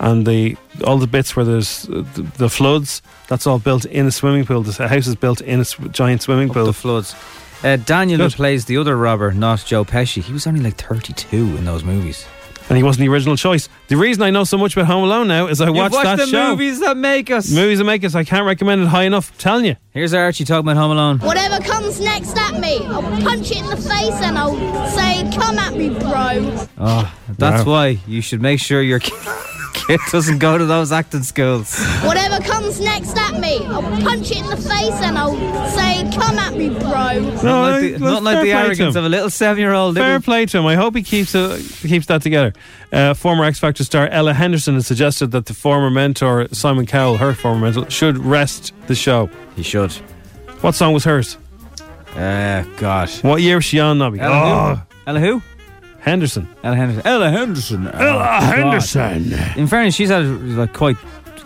and 0.00 0.26
the 0.26 0.56
all 0.84 0.98
the 0.98 1.06
bits 1.06 1.36
where 1.36 1.44
there's 1.44 1.88
uh, 1.88 2.04
the, 2.14 2.22
the 2.38 2.48
floods. 2.48 3.02
That's 3.28 3.46
all 3.46 3.58
built 3.60 3.84
in 3.84 4.06
a 4.06 4.10
swimming 4.10 4.44
pool. 4.46 4.62
The 4.62 4.88
house 4.88 5.06
is 5.06 5.14
built 5.14 5.40
in 5.40 5.60
a 5.60 5.64
sw- 5.64 5.78
giant 5.92 6.22
swimming 6.22 6.48
pool. 6.50 6.64
The 6.66 6.72
floods. 6.72 7.14
Uh, 7.62 7.76
Daniel, 7.76 8.18
who 8.18 8.24
Good. 8.24 8.32
plays 8.36 8.64
the 8.64 8.78
other 8.78 8.96
robber, 8.96 9.32
not 9.32 9.62
Joe 9.66 9.84
Pesci, 9.84 10.22
he 10.22 10.32
was 10.32 10.46
only 10.46 10.60
like 10.60 10.76
32 10.76 11.36
in 11.36 11.64
those 11.66 11.84
movies. 11.84 12.26
and 12.70 12.76
he 12.78 12.82
wasn't 12.82 13.00
the 13.04 13.12
original 13.12 13.36
choice. 13.36 13.68
The 13.88 13.96
reason 13.96 14.22
I 14.22 14.30
know 14.30 14.44
so 14.44 14.56
much 14.56 14.74
about 14.74 14.86
Home 14.86 15.04
Alone 15.04 15.28
now 15.28 15.46
is 15.48 15.60
I 15.60 15.66
You've 15.66 15.76
watched, 15.76 15.92
watched 15.92 16.04
that 16.06 16.16
the 16.20 16.26
show. 16.26 16.50
movies 16.52 16.80
that 16.80 16.96
make 16.96 17.30
us. 17.30 17.50
Movies 17.52 17.76
that 17.78 17.84
make 17.84 18.02
us. 18.02 18.14
I 18.14 18.24
can't 18.24 18.46
recommend 18.46 18.80
it 18.80 18.86
high 18.88 19.02
enough. 19.02 19.30
I'm 19.32 19.38
telling 19.38 19.64
you. 19.66 19.76
Here's 19.92 20.14
Archie 20.14 20.44
talking 20.46 20.60
about 20.70 20.78
Home 20.80 20.92
Alone. 20.92 21.18
Whatever 21.18 21.58
comes 21.62 22.00
next 22.00 22.34
at 22.38 22.58
me, 22.58 22.78
I'll 22.86 23.02
punch 23.02 23.50
it 23.50 23.58
in 23.58 23.66
the 23.66 23.76
face 23.76 24.14
and 24.22 24.38
I'll 24.38 24.54
say, 24.88 25.28
Come 25.36 25.58
at 25.58 25.74
me, 25.74 25.90
bro. 25.90 26.66
Oh, 26.78 27.14
that's 27.36 27.66
Wow. 27.66 27.72
why 27.72 27.86
you 28.06 28.22
should 28.22 28.40
make 28.40 28.58
sure 28.60 28.80
your 28.80 29.00
kid 29.72 29.86
kid 29.86 30.00
doesn't 30.12 30.38
go 30.38 30.56
to 30.58 30.64
those 30.66 30.92
acting 30.92 31.22
schools. 31.22 31.78
Whatever 32.04 32.38
comes 32.42 32.80
next 32.80 33.16
at 33.16 33.38
me, 33.40 33.64
I'll 33.66 33.82
punch 34.02 34.30
it 34.30 34.38
in 34.38 34.46
the 34.46 34.56
face 34.56 34.94
and 35.02 35.18
I'll 35.18 35.34
say, 35.70 36.08
Come 36.16 36.38
at 36.38 36.54
me, 36.54 36.68
bro. 36.70 36.80
No, 36.90 37.42
not 37.42 37.70
like 37.70 37.80
the, 37.80 37.98
well, 37.98 38.12
not 38.14 38.22
like 38.22 38.42
the 38.44 38.52
arrogance 38.52 38.96
of 38.96 39.04
a 39.04 39.08
little 39.08 39.30
seven-year-old. 39.30 39.96
Fair 39.96 40.04
little- 40.14 40.22
play 40.22 40.46
to 40.46 40.58
him. 40.58 40.66
I 40.66 40.74
hope 40.76 40.94
he 40.96 41.02
keeps 41.02 41.34
uh, 41.34 41.60
keeps 41.80 42.06
that 42.06 42.22
together. 42.22 42.52
Uh, 42.92 43.14
former 43.14 43.44
X 43.44 43.58
Factor 43.58 43.84
star 43.84 44.08
Ella 44.08 44.32
Henderson 44.34 44.74
has 44.74 44.86
suggested 44.86 45.30
that 45.32 45.46
the 45.46 45.54
former 45.54 45.90
mentor 45.90 46.48
Simon 46.52 46.86
Cowell, 46.86 47.16
her 47.18 47.34
former 47.34 47.60
mentor, 47.70 47.90
should 47.90 48.18
rest 48.18 48.72
the 48.86 48.94
show. 48.94 49.28
He 49.56 49.62
should. 49.62 49.92
What 50.62 50.74
song 50.74 50.92
was 50.92 51.04
hers? 51.04 51.36
Uh, 52.14 52.64
God. 52.76 53.08
What 53.22 53.40
year 53.40 53.56
was 53.56 53.64
she 53.64 53.78
on, 53.80 53.98
Nobby? 53.98 54.18
Ella 54.20 54.34
Oh, 54.34 54.74
who? 54.74 54.82
Ella 55.06 55.20
who? 55.20 55.42
Henderson. 56.00 56.48
Ella 56.62 56.76
Henderson. 56.76 57.06
Ella 57.06 57.30
Henderson. 57.30 57.86
Oh, 57.88 57.90
Ella 57.90 58.18
God. 58.18 58.42
Henderson. 58.42 59.32
In 59.56 59.66
fairness, 59.66 59.94
she's 59.94 60.08
had 60.08 60.24
like 60.24 60.72
quite 60.72 60.96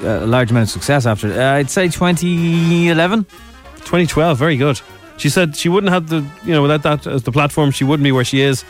uh, 0.03 0.21
a 0.23 0.27
large 0.27 0.51
amount 0.51 0.65
of 0.65 0.71
success 0.71 1.07
after. 1.07 1.33
Uh, 1.33 1.55
I'd 1.55 1.71
say 1.71 1.89
2011. 1.89 3.25
2012, 3.25 4.39
very 4.39 4.57
good. 4.57 4.81
She 5.17 5.29
said 5.29 5.57
she 5.57 5.69
wouldn't 5.69 5.93
have 5.93 6.09
the, 6.09 6.25
you 6.45 6.53
know, 6.53 6.63
without 6.63 6.83
that 6.83 7.07
as 7.07 7.23
the 7.23 7.33
platform, 7.33 7.71
she 7.71 7.85
wouldn't 7.85 8.03
be 8.05 8.13
where 8.13 8.25
she 8.25 8.41
is, 8.41 8.63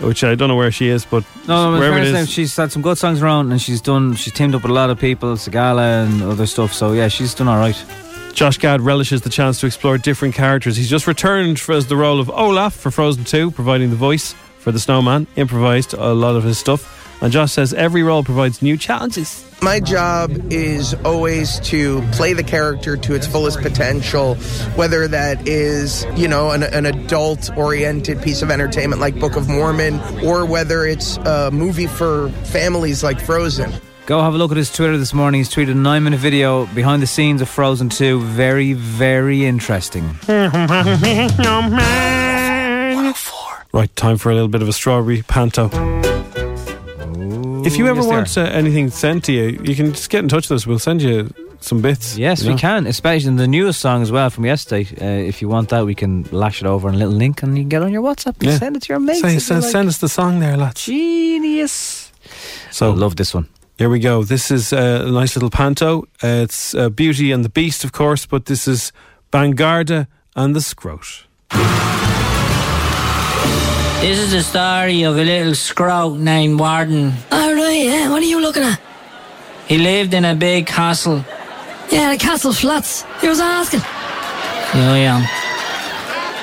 which 0.00 0.24
I 0.24 0.34
don't 0.34 0.48
know 0.48 0.56
where 0.56 0.72
she 0.72 0.88
is, 0.88 1.04
but 1.04 1.24
No, 1.46 1.70
no, 1.70 1.78
wherever 1.78 1.98
it 1.98 2.06
is. 2.06 2.30
she's 2.30 2.56
had 2.56 2.72
some 2.72 2.82
good 2.82 2.98
songs 2.98 3.22
around, 3.22 3.52
and 3.52 3.60
she's 3.60 3.80
done. 3.80 4.14
She's 4.14 4.32
teamed 4.32 4.54
up 4.54 4.62
with 4.62 4.70
a 4.70 4.74
lot 4.74 4.90
of 4.90 4.98
people, 4.98 5.34
Sigala 5.34 6.04
and 6.06 6.22
other 6.22 6.46
stuff. 6.46 6.72
So 6.72 6.92
yeah, 6.92 7.08
she's 7.08 7.34
done 7.34 7.46
all 7.48 7.58
right. 7.58 7.76
Josh 8.32 8.58
Gad 8.58 8.80
relishes 8.80 9.20
the 9.22 9.30
chance 9.30 9.60
to 9.60 9.66
explore 9.66 9.96
different 9.96 10.34
characters. 10.34 10.76
He's 10.76 10.90
just 10.90 11.06
returned 11.06 11.60
for, 11.60 11.72
as 11.72 11.86
the 11.86 11.96
role 11.96 12.18
of 12.18 12.28
Olaf 12.30 12.74
for 12.74 12.90
Frozen 12.90 13.24
2, 13.24 13.52
providing 13.52 13.90
the 13.90 13.96
voice 13.96 14.34
for 14.64 14.72
the 14.72 14.80
snowman, 14.80 15.26
improvised 15.36 15.92
a 15.92 16.14
lot 16.14 16.34
of 16.36 16.42
his 16.42 16.58
stuff. 16.58 16.90
And 17.22 17.32
Josh 17.32 17.52
says 17.52 17.72
every 17.72 18.02
role 18.02 18.24
provides 18.24 18.60
new 18.60 18.76
challenges. 18.76 19.44
My 19.62 19.78
job 19.78 20.52
is 20.52 20.94
always 21.04 21.60
to 21.60 22.02
play 22.12 22.32
the 22.32 22.42
character 22.42 22.96
to 22.96 23.14
its 23.14 23.26
fullest 23.26 23.60
potential, 23.60 24.34
whether 24.74 25.06
that 25.08 25.46
is, 25.46 26.06
you 26.16 26.28
know, 26.28 26.50
an, 26.50 26.62
an 26.64 26.86
adult 26.86 27.56
oriented 27.56 28.20
piece 28.20 28.42
of 28.42 28.50
entertainment 28.50 29.00
like 29.00 29.18
Book 29.18 29.36
of 29.36 29.48
Mormon, 29.48 30.00
or 30.24 30.44
whether 30.44 30.84
it's 30.84 31.18
a 31.18 31.50
movie 31.50 31.86
for 31.86 32.30
families 32.44 33.04
like 33.04 33.20
Frozen. 33.20 33.72
Go 34.06 34.20
have 34.20 34.34
a 34.34 34.36
look 34.36 34.50
at 34.50 34.58
his 34.58 34.70
Twitter 34.70 34.98
this 34.98 35.14
morning. 35.14 35.40
He's 35.40 35.48
tweeted 35.48 35.70
a 35.70 35.74
nine 35.74 36.04
minute 36.04 36.20
video 36.20 36.66
behind 36.74 37.00
the 37.00 37.06
scenes 37.06 37.40
of 37.40 37.48
Frozen 37.48 37.88
2. 37.88 38.20
Very, 38.20 38.74
very 38.74 39.46
interesting. 39.46 40.04
Right, 43.74 43.94
time 43.96 44.18
for 44.18 44.30
a 44.30 44.34
little 44.34 44.46
bit 44.48 44.62
of 44.62 44.68
a 44.68 44.72
strawberry 44.72 45.22
panto. 45.22 45.64
if 47.66 47.76
you 47.76 47.88
ever 47.88 48.02
yes, 48.02 48.06
want 48.06 48.38
uh, 48.38 48.42
anything 48.42 48.88
sent 48.88 49.24
to 49.24 49.32
you, 49.32 49.60
you 49.64 49.74
can 49.74 49.92
just 49.92 50.10
get 50.10 50.22
in 50.22 50.28
touch 50.28 50.48
with 50.48 50.58
us. 50.58 50.64
We'll 50.64 50.78
send 50.78 51.02
you 51.02 51.34
some 51.58 51.82
bits. 51.82 52.16
Yes, 52.16 52.44
you 52.44 52.52
we 52.52 52.56
can, 52.56 52.86
especially 52.86 53.30
in 53.30 53.36
the 53.36 53.48
newest 53.48 53.80
song 53.80 54.00
as 54.02 54.12
well 54.12 54.30
from 54.30 54.44
yesterday. 54.44 54.86
Uh, 55.00 55.26
if 55.28 55.42
you 55.42 55.48
want 55.48 55.70
that, 55.70 55.84
we 55.86 55.96
can 55.96 56.22
lash 56.30 56.60
it 56.62 56.68
over 56.68 56.88
in 56.88 56.94
a 56.94 56.98
little 56.98 57.14
link 57.14 57.42
and 57.42 57.56
you 57.56 57.64
can 57.64 57.68
get 57.68 57.82
on 57.82 57.92
your 57.92 58.02
WhatsApp 58.02 58.36
and 58.38 58.44
Yeah. 58.44 58.58
send 58.58 58.76
it 58.76 58.82
to 58.82 58.92
your 58.92 59.00
mates. 59.00 59.22
Say- 59.22 59.40
send, 59.40 59.62
like. 59.62 59.72
send 59.72 59.88
us 59.88 59.98
the 59.98 60.08
song 60.08 60.38
there, 60.38 60.56
lads. 60.56 60.84
Genius. 60.84 62.12
So 62.70 62.92
I 62.92 62.94
love 62.94 63.16
this 63.16 63.34
one. 63.34 63.48
Here 63.76 63.88
we 63.88 63.98
go. 63.98 64.22
This 64.22 64.52
is 64.52 64.72
uh, 64.72 65.02
a 65.04 65.10
nice 65.10 65.34
little 65.34 65.50
panto. 65.50 66.04
Uh, 66.22 66.44
it's 66.44 66.76
uh, 66.76 66.90
Beauty 66.90 67.32
and 67.32 67.44
the 67.44 67.50
Beast, 67.50 67.82
of 67.82 67.90
course, 67.90 68.24
but 68.24 68.44
this 68.44 68.68
is 68.68 68.92
Bangarda 69.32 70.06
and 70.36 70.54
the 70.54 70.60
Scroat. 70.60 71.24
This 74.04 74.18
is 74.18 74.32
the 74.32 74.42
story 74.42 75.04
of 75.04 75.16
a 75.16 75.24
little 75.24 75.54
scroat 75.54 76.18
named 76.18 76.60
Warden. 76.60 77.14
Oh, 77.32 77.48
all 77.48 77.54
right, 77.54 77.86
yeah. 77.86 78.10
What 78.10 78.22
are 78.22 78.26
you 78.26 78.38
looking 78.38 78.62
at? 78.62 78.78
He 79.66 79.78
lived 79.78 80.12
in 80.12 80.26
a 80.26 80.34
big 80.34 80.66
castle. 80.66 81.24
Yeah, 81.90 82.12
the 82.12 82.18
castle 82.18 82.52
flats. 82.52 83.06
He 83.22 83.28
was 83.28 83.40
asking. 83.40 83.80
Oh, 83.80 84.94
yeah. 84.94 85.26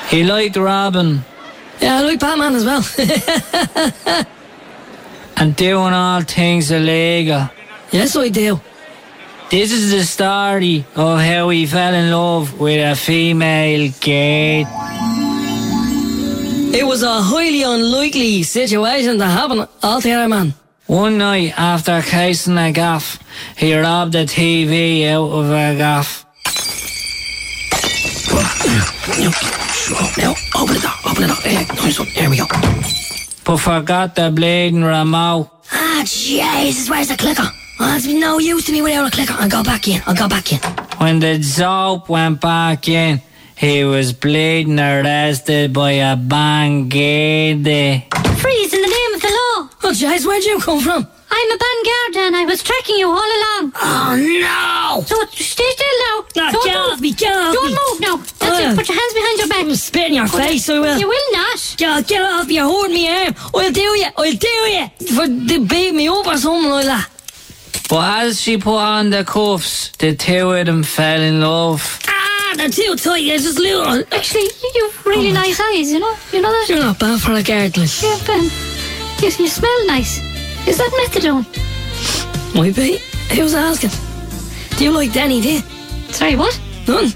He 0.09 0.23
liked 0.23 0.57
Robin. 0.57 1.23
Yeah, 1.79 1.99
I 1.99 2.01
like 2.01 2.19
Batman 2.19 2.55
as 2.55 2.65
well. 2.65 2.83
and 5.37 5.55
doing 5.55 5.93
all 5.93 6.21
things 6.21 6.71
illegal. 6.71 7.47
yes, 7.91 8.15
I 8.15 8.29
do. 8.29 8.59
This 9.51 9.71
is 9.71 9.91
the 9.91 10.03
story 10.03 10.83
of 10.95 11.19
how 11.19 11.49
he 11.49 11.67
fell 11.67 11.93
in 11.93 12.09
love 12.09 12.59
with 12.59 12.83
a 12.83 12.95
female 12.95 13.91
gate. 13.99 14.65
It 16.73 16.85
was 16.85 17.03
a 17.03 17.21
highly 17.21 17.63
unlikely 17.63 18.43
situation 18.43 19.17
to 19.19 19.25
happen 19.25 19.67
altogether, 19.83 20.29
man. 20.29 20.53
One 20.87 21.17
night 21.17 21.53
after 21.57 22.01
casing 22.01 22.57
a 22.57 22.71
gaff, 22.71 23.19
he 23.57 23.75
robbed 23.75 24.15
a 24.15 24.25
TV 24.25 25.05
out 25.07 25.29
of 25.29 25.49
a 25.49 25.75
gaff. 25.75 26.25
Now, 30.17 30.33
open 30.57 30.75
it 30.77 30.85
up, 30.85 31.05
open 31.05 31.23
it 31.23 31.29
up. 31.29 31.43
Nice 31.83 31.99
one. 31.99 32.07
There 32.15 32.29
we 32.29 32.37
go. 32.37 32.45
But 33.43 33.57
forgot 33.57 34.15
the 34.15 34.31
bleeding 34.31 34.83
remote. 34.83 35.49
Ah, 35.73 36.03
Jesus, 36.05 36.89
where's 36.89 37.09
the 37.09 37.17
clicker? 37.17 37.43
Oh, 37.79 37.95
it's 37.95 38.07
no 38.07 38.39
use 38.39 38.65
to 38.65 38.71
me 38.71 38.81
without 38.81 39.07
a 39.07 39.11
clicker. 39.11 39.33
I'll 39.37 39.49
go 39.49 39.63
back 39.63 39.87
in. 39.87 40.01
I'll 40.05 40.15
go 40.15 40.29
back 40.29 40.53
in. 40.53 40.59
When 40.99 41.19
the 41.19 41.41
soap 41.43 42.07
went 42.09 42.39
back 42.39 42.87
in, 42.87 43.21
he 43.61 43.83
was 43.83 44.11
bleeding 44.11 44.79
arrested 44.79 45.71
by 45.71 45.91
a 45.91 46.15
bangade. 46.17 48.03
Freeze 48.41 48.73
in 48.73 48.81
the 48.81 48.87
name 48.87 49.13
of 49.15 49.21
the 49.21 49.27
law. 49.27 49.69
Oh, 49.83 49.93
Jazz, 49.93 50.25
where'd 50.25 50.43
you 50.43 50.59
come 50.59 50.79
from? 50.81 51.07
I'm 51.33 51.51
a 51.51 51.57
Vanguard 51.63 52.25
and 52.25 52.35
I 52.35 52.43
was 52.45 52.61
tracking 52.63 52.97
you 52.97 53.07
all 53.07 53.13
along. 53.37 53.71
Oh, 53.75 54.15
no! 54.17 55.03
So 55.05 55.15
stay 55.31 55.63
still 55.71 55.97
now. 56.07 56.25
No, 56.35 56.51
Don't 56.51 56.65
get 56.65 56.73
move. 56.75 56.91
off 56.93 56.99
me, 57.01 57.13
get 57.13 57.31
off 57.33 57.53
Don't 57.53 57.71
me. 57.71 57.77
move 57.85 57.99
now. 58.01 58.15
That's 58.17 58.41
Oh. 58.41 58.71
it. 58.71 58.75
Put 58.77 58.89
your 58.89 58.97
hands 58.99 59.13
behind 59.13 59.37
your 59.39 59.47
back. 59.47 59.65
I'll 59.65 59.75
spit 59.75 60.07
in 60.07 60.13
your 60.15 60.27
face, 60.27 60.69
I 60.69 60.79
will. 60.79 60.97
You 60.99 61.07
will 61.07 61.31
not. 61.31 61.75
Get, 61.77 62.07
get 62.07 62.21
off 62.21 62.47
me, 62.47 62.55
you're 62.55 62.65
holding 62.65 62.93
me 62.95 63.07
arm. 63.09 63.35
I'll 63.55 63.71
do 63.71 63.81
you, 63.81 64.07
I'll 64.17 64.33
do 64.33 64.47
you. 64.75 64.87
For 65.15 65.27
they 65.27 65.59
beat 65.59 65.93
me 65.93 66.07
up 66.09 66.25
or 66.27 66.37
something 66.37 66.69
like 66.71 66.85
that. 66.85 67.07
But 67.89 68.23
as 68.25 68.41
she 68.41 68.57
put 68.57 68.75
on 68.77 69.09
the 69.11 69.23
cuffs, 69.23 69.91
the 69.99 70.15
two 70.15 70.51
of 70.51 70.65
them 70.65 70.83
fell 70.83 71.21
in 71.21 71.39
love. 71.41 71.99
Ah, 72.07 72.20
they're 72.55 72.69
too 72.69 72.95
tight, 72.95 73.25
they're 73.25 73.37
just 73.37 73.59
little. 73.59 74.03
Actually, 74.11 74.43
you, 74.43 74.71
you've 74.75 75.05
really 75.05 75.29
oh. 75.29 75.33
nice 75.33 75.59
eyes, 75.59 75.91
you 75.91 75.99
know? 75.99 76.15
You 76.31 76.41
know 76.41 76.51
that? 76.51 76.65
You're 76.69 76.79
not 76.79 76.99
bad 76.99 77.19
for 77.21 77.33
a 77.33 77.43
guard, 77.43 77.77
like. 77.77 78.01
Yeah, 78.01 78.17
Ben. 78.25 78.43
You, 79.21 79.29
you 79.37 79.47
smell 79.47 79.85
nice. 79.87 80.19
Is 80.67 80.77
that 80.77 80.91
methadone? 80.91 81.45
Might 82.55 82.75
be. 82.75 82.97
Who's 83.35 83.53
asking? 83.53 83.91
Do 84.77 84.83
you 84.83 84.91
like 84.91 85.13
Danny, 85.13 85.41
do 85.41 85.53
you? 85.53 85.61
Sorry, 86.11 86.35
what? 86.35 86.59
None. 86.87 87.05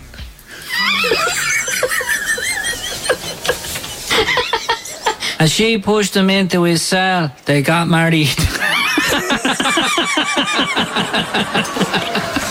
As 5.40 5.52
she 5.52 5.78
pushed 5.78 6.16
him 6.16 6.30
into 6.30 6.64
his 6.64 6.82
cell, 6.82 7.32
they 7.46 7.62
got 7.62 7.88
married. 7.88 8.30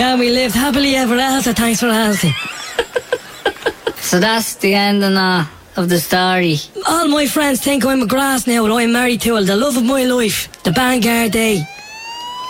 Yeah, 0.00 0.18
we 0.18 0.30
lived 0.30 0.54
happily 0.54 0.96
ever 0.96 1.16
after, 1.16 1.52
thanks 1.52 1.80
for 1.80 1.88
asking. 1.88 2.32
so 3.96 4.18
that's 4.18 4.54
the 4.54 4.72
ending 4.72 5.18
uh, 5.18 5.46
of 5.76 5.90
the 5.90 6.00
story. 6.00 6.56
All 6.88 7.06
my 7.08 7.26
friends 7.26 7.60
think 7.60 7.84
I'm 7.84 8.00
a 8.00 8.06
grass 8.06 8.46
now 8.46 8.64
and 8.64 8.72
I'm 8.72 8.92
married 8.92 9.20
to 9.20 9.34
her, 9.34 9.42
the 9.42 9.56
love 9.56 9.76
of 9.76 9.84
my 9.84 10.04
life, 10.04 10.50
the 10.62 10.70
Vanguard 10.70 11.32
Day. 11.32 11.62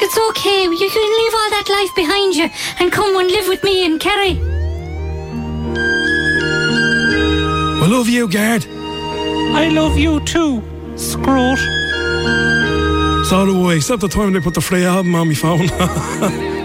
It's 0.01 0.19
okay. 0.29 0.63
You 0.63 0.91
can 0.97 1.09
leave 1.21 1.35
all 1.35 1.51
that 1.51 1.67
life 1.69 1.93
behind 1.97 2.37
you 2.37 2.49
and 2.79 2.93
come 2.93 3.17
and 3.17 3.29
live 3.29 3.49
with 3.49 3.65
me 3.65 3.85
in 3.85 3.99
Kerry. 3.99 4.39
I 7.83 7.87
love 7.89 8.09
you, 8.09 8.29
Gerd. 8.29 8.65
I 9.57 9.71
love 9.73 9.99
you 9.99 10.21
too, 10.21 10.63
Scrot. 10.95 11.59
So 13.27 13.45
do 13.45 13.71
I. 13.71 13.75
Except 13.75 14.03
the 14.03 14.09
time 14.09 14.35
they 14.35 14.41
put 14.41 14.55
the 14.55 14.61
free 14.61 14.85
album 14.85 15.17
on 15.17 15.27
my 15.27 15.35
phone. 15.35 15.67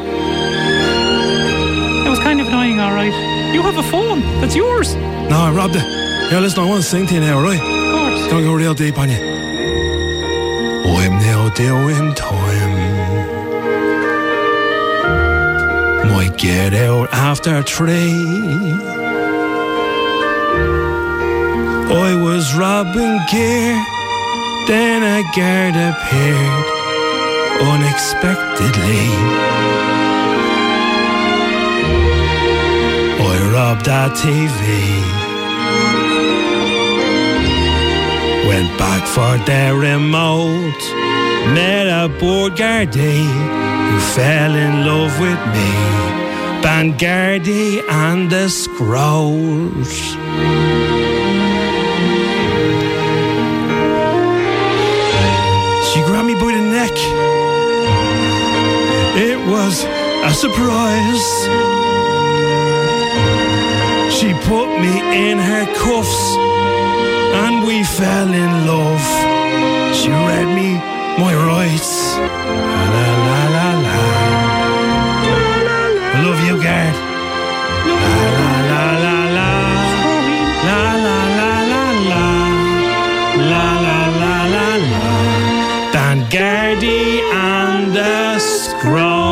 Kind 2.25 2.41
of 2.41 2.47
annoying, 2.47 2.79
all 2.79 2.91
right. 2.91 3.13
You 3.53 3.61
have 3.61 3.77
a 3.77 3.83
phone. 3.83 4.21
That's 4.41 4.55
yours. 4.55 4.95
no, 5.29 5.38
I 5.47 5.51
robbed 5.55 5.75
it. 5.75 5.83
Yeah, 6.31 6.39
listen, 6.39 6.63
I 6.63 6.65
want 6.65 6.81
to 6.81 6.89
sing 6.89 7.05
to 7.05 7.13
you 7.13 7.19
now, 7.19 7.39
right? 7.39 7.61
Of 7.61 7.93
course. 7.93 8.31
Gonna 8.31 8.43
go 8.43 8.55
real 8.55 8.73
deep 8.73 8.97
on 8.97 9.09
you. 9.09 9.35
I'm 11.05 11.19
now 11.19 11.49
doing 11.49 12.15
time. 12.15 12.71
Might 16.11 16.35
get 16.35 16.73
out 16.73 17.13
after 17.13 17.61
three. 17.61 18.73
I 22.07 22.15
was 22.15 22.55
robbing 22.55 23.19
gear, 23.31 23.85
then 24.67 25.03
a 25.03 25.21
guard 25.38 25.75
appeared 25.75 26.65
unexpectedly. 27.61 29.05
I 33.83 34.09
TV. 34.23 34.63
Went 38.47 38.77
back 38.77 39.05
for 39.05 39.38
the 39.45 39.75
remote. 39.75 40.81
Met 41.53 41.88
a 41.88 42.07
board 42.19 42.53
guardie 42.53 43.27
who 43.89 43.99
fell 44.15 44.55
in 44.55 44.85
love 44.85 45.19
with 45.19 45.41
me. 45.53 45.69
Bangardi 46.63 47.81
and 47.89 48.29
the 48.29 48.49
Scrolls. 48.49 49.93
She 55.89 56.01
grabbed 56.07 56.27
me 56.27 56.33
by 56.35 56.51
the 56.57 56.65
neck. 56.77 56.95
It 59.17 59.38
was 59.47 59.83
a 60.23 60.33
surprise. 60.33 61.74
She 64.17 64.34
put 64.47 64.67
me 64.80 64.93
in 65.30 65.38
her 65.38 65.65
cuffs 65.75 66.38
and 67.43 67.65
we 67.67 67.84
fell 67.84 68.32
in 68.34 68.51
love. 68.65 69.06
She 69.93 70.10
read 70.10 70.47
me 70.56 70.69
my 71.21 71.34
rights. 71.36 72.15
La 72.15 72.84
la 72.95 73.39
la 73.56 73.69
la. 73.86 73.99
I 76.13 76.21
love 76.23 76.41
you, 76.47 76.56
Gard. 76.63 76.95
La 78.04 78.15
la 78.39 78.54
la 78.71 78.84
la 79.04 79.17
la. 79.38 79.51
La 80.69 80.84
la 81.06 81.19
la 81.39 81.54
la 81.71 81.84
la. 82.12 82.25
La 83.51 83.67
la 83.86 83.99
la 84.21 84.36
la 84.54 84.67
la. 84.86 85.06
Dan 85.91 86.17
Gardy 86.30 87.19
and 87.34 87.93
the 87.93 88.39
Scrolls. 88.39 89.24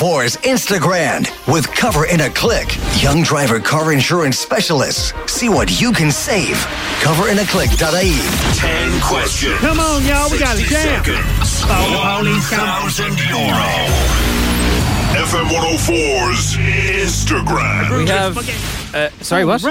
904's 0.00 0.36
Instagram 0.38 1.24
with 1.50 1.66
Cover 1.72 2.04
in 2.06 2.20
a 2.20 2.28
Click. 2.28 2.68
Young 3.02 3.22
driver 3.22 3.58
car 3.58 3.94
insurance 3.94 4.38
specialists. 4.38 5.14
See 5.26 5.48
what 5.48 5.80
you 5.80 5.90
can 5.90 6.10
save. 6.12 6.56
Coverinaclick.ie. 7.00 8.18
10 8.58 9.00
questions. 9.00 9.58
Come 9.60 9.80
on, 9.80 10.04
y'all. 10.04 10.30
We 10.30 10.38
got 10.38 10.58
a 10.58 10.60
jam. 10.60 11.02
Seconds, 11.02 11.62
oh. 11.64 12.22
FM 15.16 15.48
104's 15.48 16.56
Instagram. 16.58 17.96
We 17.96 18.06
have. 18.10 18.36
Uh, 18.94 19.08
sorry, 19.24 19.44
oh, 19.44 19.46
what? 19.46 19.62
We- 19.62 19.70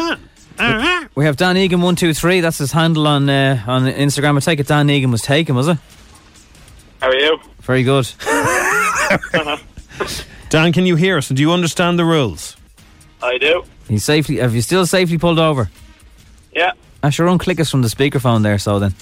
uh-huh. 0.57 1.07
We 1.15 1.25
have 1.25 1.35
Dan 1.37 1.55
Egan 1.57 1.81
one 1.81 1.95
two 1.95 2.13
three. 2.15 2.39
That's 2.39 2.57
his 2.57 2.71
handle 2.71 3.07
on 3.07 3.29
uh, 3.29 3.61
on 3.67 3.83
Instagram. 3.83 4.37
I 4.37 4.39
take 4.39 4.59
it 4.59 4.67
Dan 4.67 4.89
Egan 4.89 5.11
was 5.11 5.21
taken, 5.21 5.53
was 5.53 5.67
it? 5.67 5.77
How 7.01 7.09
are 7.09 7.15
you? 7.15 7.37
Very 7.61 7.83
good. 7.83 8.11
Uh-huh. 9.07 9.57
Dan, 10.49 10.71
can 10.73 10.85
you 10.85 10.95
hear 10.95 11.17
us? 11.17 11.29
And 11.29 11.37
do 11.37 11.41
you 11.43 11.51
understand 11.51 11.97
the 11.99 12.05
rules? 12.05 12.55
I 13.21 13.37
do. 13.37 13.63
He's 13.87 14.03
safely. 14.03 14.37
Have 14.37 14.53
you 14.55 14.61
still 14.61 14.85
safely 14.85 15.17
pulled 15.17 15.39
over? 15.39 15.69
Yeah. 16.53 16.71
I 17.03 17.09
sure 17.09 17.27
unclick 17.27 17.59
us 17.59 17.69
from 17.69 17.81
the 17.81 17.87
speakerphone 17.87 18.43
there. 18.43 18.57
So 18.57 18.79
then 18.79 18.93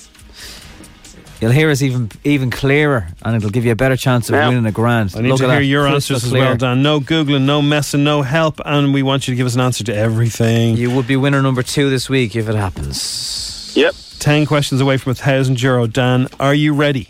you'll 1.42 1.52
hear 1.52 1.70
us 1.70 1.82
even 1.82 2.10
even 2.24 2.50
clearer, 2.50 3.08
and 3.24 3.36
it'll 3.36 3.50
give 3.50 3.66
you 3.66 3.72
a 3.72 3.76
better 3.76 3.96
chance 3.98 4.30
of 4.30 4.34
Now, 4.34 4.50
winning 4.50 4.66
a 4.66 4.72
grand. 4.72 5.14
I 5.16 5.22
need 5.22 5.30
Look 5.30 5.40
to 5.40 5.46
at 5.46 5.50
hear 5.52 5.60
that, 5.60 5.66
your 5.66 5.82
crystal 5.90 6.16
answers 6.16 6.24
as 6.26 6.30
clear. 6.32 6.44
well, 6.44 6.58
Dan. 6.58 6.82
No 6.84 7.00
Googling, 7.00 7.44
no 7.44 7.62
messing, 7.62 8.04
no 8.04 8.22
help, 8.22 8.60
and 8.66 8.94
we 8.94 9.04
want 9.04 9.28
you 9.28 9.34
to 9.34 9.36
give 9.38 9.46
us 9.48 9.56
an 9.56 9.62
answer 9.62 9.84
to 9.86 9.96
everything. 9.96 10.76
You 10.78 10.92
would 10.92 11.08
be 11.08 11.16
winner 11.16 11.42
number 11.42 11.64
two 11.64 11.90
this 11.90 12.10
week 12.10 12.36
if 12.36 12.48
it 12.50 12.56
happens. 12.56 13.74
Yep. 13.76 13.96
10 14.20 14.46
questions 14.46 14.80
away 14.80 14.98
from 14.98 15.12
a 15.12 15.16
thousand 15.16 15.62
euro. 15.62 15.86
Dan, 15.88 16.28
are 16.40 16.54
you 16.54 16.74
ready? 16.74 17.10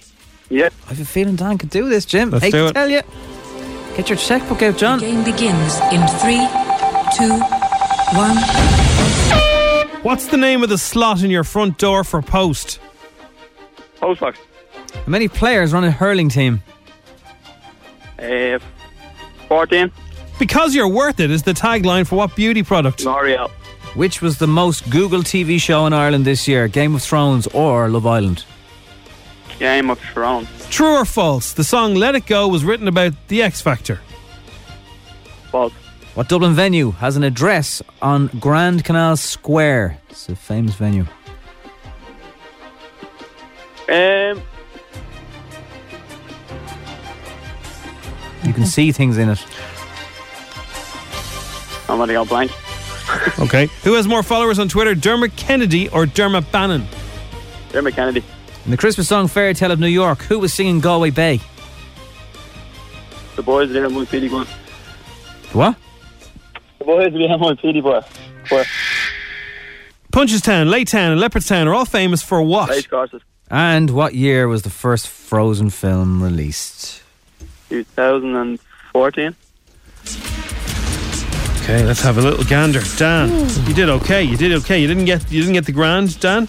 Yep. 0.49 0.73
I 0.85 0.89
have 0.89 0.99
a 0.99 1.05
feeling 1.05 1.35
Dan 1.35 1.57
could 1.57 1.69
do 1.69 1.89
this, 1.89 2.05
Jim. 2.05 2.29
Let's 2.31 2.45
Hate 2.45 2.51
do 2.51 2.57
to 2.59 2.67
it. 2.67 2.73
tell 2.73 2.89
you. 2.89 3.01
Get 3.95 4.09
your 4.09 4.17
checkbook 4.17 4.61
out, 4.63 4.77
John. 4.77 4.99
The 4.99 5.05
game 5.05 5.23
begins 5.23 5.79
in 5.91 6.01
three, 6.19 6.41
two, 7.15 7.37
one. 8.17 8.37
What's 10.03 10.27
the 10.27 10.37
name 10.37 10.63
of 10.63 10.69
the 10.69 10.77
slot 10.77 11.21
in 11.23 11.29
your 11.29 11.43
front 11.43 11.77
door 11.77 12.03
for 12.03 12.21
post? 12.21 12.79
Postbox. 14.01 14.35
How 14.93 15.01
many 15.05 15.27
players 15.27 15.73
run 15.73 15.83
a 15.83 15.91
hurling 15.91 16.29
team? 16.29 16.63
Uh, 18.19 18.59
14. 19.47 19.91
Because 20.39 20.73
you're 20.73 20.87
worth 20.89 21.19
it 21.19 21.29
is 21.29 21.43
the 21.43 21.53
tagline 21.53 22.07
for 22.07 22.15
what 22.15 22.35
beauty 22.35 22.63
product? 22.63 23.05
L'Oreal. 23.05 23.49
Which 23.95 24.21
was 24.21 24.39
the 24.39 24.47
most 24.47 24.89
Google 24.89 25.21
TV 25.21 25.59
show 25.61 25.85
in 25.85 25.93
Ireland 25.93 26.25
this 26.25 26.47
year? 26.47 26.67
Game 26.67 26.95
of 26.95 27.03
Thrones 27.03 27.45
or 27.47 27.89
Love 27.89 28.07
Island? 28.07 28.43
Game 29.59 29.89
of 29.89 29.99
Thrones. 29.99 30.47
True 30.69 30.93
or 30.95 31.05
false? 31.05 31.53
The 31.53 31.63
song 31.63 31.95
Let 31.95 32.15
It 32.15 32.25
Go 32.25 32.47
was 32.47 32.63
written 32.63 32.87
about 32.87 33.13
the 33.27 33.41
X 33.41 33.61
Factor. 33.61 33.99
False. 35.51 35.73
What 36.15 36.29
Dublin 36.29 36.53
venue 36.53 36.91
has 36.91 37.15
an 37.17 37.23
address 37.23 37.81
on 38.01 38.27
Grand 38.39 38.83
Canal 38.85 39.17
Square? 39.17 39.99
It's 40.09 40.29
a 40.29 40.35
famous 40.35 40.75
venue. 40.75 41.05
Um, 43.89 44.41
You 48.43 48.51
can 48.53 48.65
see 48.65 48.91
things 48.91 49.17
in 49.17 49.29
it. 49.29 49.43
I'm 51.87 51.97
gonna 51.97 52.13
go 52.13 52.25
blank. 52.25 52.51
Okay. 53.39 53.67
Who 53.83 53.93
has 53.93 54.07
more 54.07 54.23
followers 54.23 54.59
on 54.59 54.67
Twitter, 54.67 54.95
Dermot 54.95 55.35
Kennedy 55.35 55.87
or 55.89 56.05
Dermot 56.05 56.51
Bannon? 56.51 56.85
Dermot 57.71 57.95
Kennedy. 57.95 58.23
In 58.65 58.71
the 58.71 58.77
Christmas 58.77 59.09
song 59.09 59.27
Fairy 59.27 59.53
Tale 59.53 59.71
of 59.71 59.79
New 59.79 59.87
York, 59.87 60.21
who 60.21 60.39
was 60.39 60.53
singing 60.53 60.79
Galway 60.79 61.09
Bay? 61.09 61.41
The 63.35 63.43
boys 63.43 63.69
there 63.71 63.89
my 63.89 64.05
PD 64.05 64.29
boy. 64.29 64.45
What? 65.51 65.75
The 66.79 66.85
boys 66.85 67.11
there 67.11 67.37
my 67.37 67.53
PD 67.55 67.83
boy. 67.83 67.99
Boy. 68.49 68.63
Punchestown, 70.13 70.69
Laytown, 70.69 71.11
and 71.11 71.19
Leopardstown 71.19 71.67
are 71.67 71.73
all 71.73 71.85
famous 71.85 72.21
for 72.21 72.41
what? 72.41 72.69
Race 72.69 72.87
courses. 72.87 73.21
And 73.51 73.89
what 73.89 74.13
year 74.15 74.47
was 74.47 74.61
the 74.61 74.69
first 74.69 75.09
Frozen 75.09 75.71
film 75.71 76.23
released? 76.23 77.03
2014. 77.69 79.35
Okay, 81.63 81.83
let's 81.83 82.01
have 82.01 82.17
a 82.17 82.21
little 82.21 82.45
gander. 82.45 82.81
Dan, 82.97 83.29
you 83.67 83.73
did 83.73 83.89
okay. 83.89 84.23
You 84.23 84.37
did 84.37 84.53
okay. 84.53 84.79
You 84.79 84.87
didn't 84.87 85.05
get 85.05 85.29
you 85.31 85.41
didn't 85.41 85.53
get 85.53 85.65
the 85.65 85.71
grand, 85.71 86.19
Dan. 86.19 86.47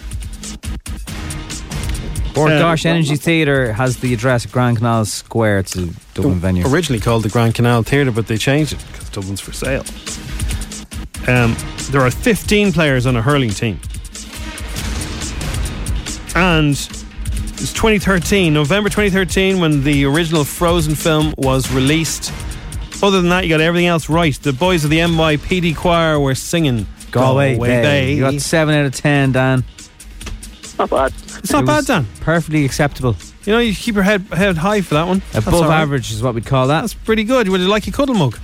Bord 2.35 2.51
Uh, 2.51 2.61
Gáis 2.61 2.85
Energy 2.85 3.15
Theatre 3.15 3.71
has 3.73 3.97
the 3.97 4.13
address 4.13 4.45
Grand 4.45 4.77
Canal 4.77 5.05
Square. 5.05 5.59
It's 5.59 5.75
a 5.77 5.87
Dublin 6.13 6.35
venue. 6.39 6.67
Originally 6.67 6.99
called 6.99 7.23
the 7.23 7.29
Grand 7.29 7.55
Canal 7.55 7.81
Theatre, 7.83 8.11
but 8.11 8.27
they 8.27 8.37
changed 8.37 8.73
it 8.73 8.85
because 8.91 9.09
Dublin's 9.09 9.39
for 9.41 9.53
sale. 9.53 9.83
Um, 11.27 11.55
there 11.91 12.01
are 12.01 12.11
15 12.11 12.73
players 12.73 13.05
on 13.05 13.15
a 13.15 13.21
hurling 13.21 13.49
team. 13.51 13.79
And 16.35 16.71
it's 16.73 17.71
2013, 17.73 18.53
November 18.53 18.89
2013, 18.89 19.59
when 19.61 19.83
the 19.83 20.03
original 20.05 20.43
Frozen 20.43 20.95
film 20.95 21.33
was 21.37 21.71
released. 21.71 22.33
Other 23.01 23.21
than 23.21 23.29
that, 23.29 23.43
you 23.45 23.49
got 23.49 23.61
everything 23.61 23.87
else 23.87 24.09
right. 24.09 24.33
The 24.35 24.51
boys 24.53 24.83
of 24.83 24.89
the 24.89 24.99
NYPD 24.99 25.75
choir 25.77 26.19
were 26.19 26.35
singing 26.35 26.85
Galway, 27.11 27.53
Galway 27.53 27.67
Bay. 27.69 27.81
Bay. 27.81 28.13
You 28.15 28.19
got 28.29 28.41
7 28.41 28.75
out 28.75 28.85
of 28.85 28.93
10, 28.93 29.31
Dan. 29.31 29.63
Not 30.77 30.89
bad. 30.89 31.13
It's 31.45 31.51
not 31.53 31.63
It 31.63 31.67
bad, 31.67 31.85
Dan. 31.85 32.07
Perfectly 32.21 32.65
acceptable. 32.65 33.15
You 33.45 33.53
know, 33.53 33.59
you 33.59 33.75
keep 33.75 33.93
your 33.93 34.03
head 34.03 34.21
head 34.33 34.57
high 34.57 34.81
for 34.81 34.95
that 34.95 35.05
one. 35.07 35.21
That's 35.31 35.45
Above 35.45 35.61
all 35.61 35.69
right. 35.69 35.79
average 35.81 36.11
is 36.11 36.23
what 36.23 36.33
we'd 36.33 36.47
call 36.47 36.65
that. 36.69 36.81
That's 36.81 36.95
pretty 36.95 37.23
good. 37.23 37.47
Would 37.49 37.61
you 37.61 37.67
like 37.67 37.85
a 37.87 37.91
cuddle 37.91 38.15
mug? 38.15 38.39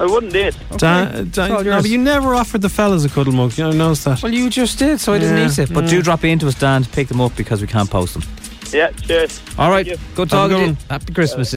I 0.00 0.06
wouldn't 0.06 0.32
date. 0.32 0.56
Dan, 0.78 1.28
Dan, 1.28 1.52
all 1.52 1.58
no, 1.58 1.64
yours. 1.72 1.82
but 1.82 1.90
you 1.90 1.98
never 1.98 2.34
offered 2.34 2.62
the 2.62 2.70
fellas 2.70 3.04
a 3.04 3.10
cuddle 3.10 3.34
mug. 3.34 3.58
You 3.58 3.64
know, 3.64 3.72
notice 3.72 4.04
that. 4.04 4.22
Well, 4.22 4.32
you 4.32 4.48
just 4.48 4.78
did, 4.78 4.98
so 4.98 5.12
I 5.12 5.18
didn't 5.18 5.36
Yeah, 5.36 5.46
need 5.48 5.58
it. 5.58 5.74
But 5.74 5.84
yeah. 5.84 5.90
do 5.90 6.00
mm. 6.00 6.04
drop 6.04 6.24
into 6.24 6.48
us, 6.48 6.54
Dan, 6.54 6.82
to 6.84 6.88
pick 6.88 7.08
them 7.08 7.20
up 7.20 7.36
because 7.36 7.60
we 7.60 7.66
can't 7.66 7.90
post 7.90 8.14
them. 8.14 8.22
Yeah, 8.72 8.90
cheers. 8.92 9.42
All 9.58 9.70
right, 9.70 9.84
Thank 9.86 9.98
you. 10.00 10.06
good 10.16 10.30
Have 10.30 10.46
a 10.46 10.48
talking 10.48 10.56
good 10.56 10.60
to 10.60 10.70
you. 10.70 10.76
one. 10.88 10.88
Happy 11.00 11.12
Christmas. 11.12 11.54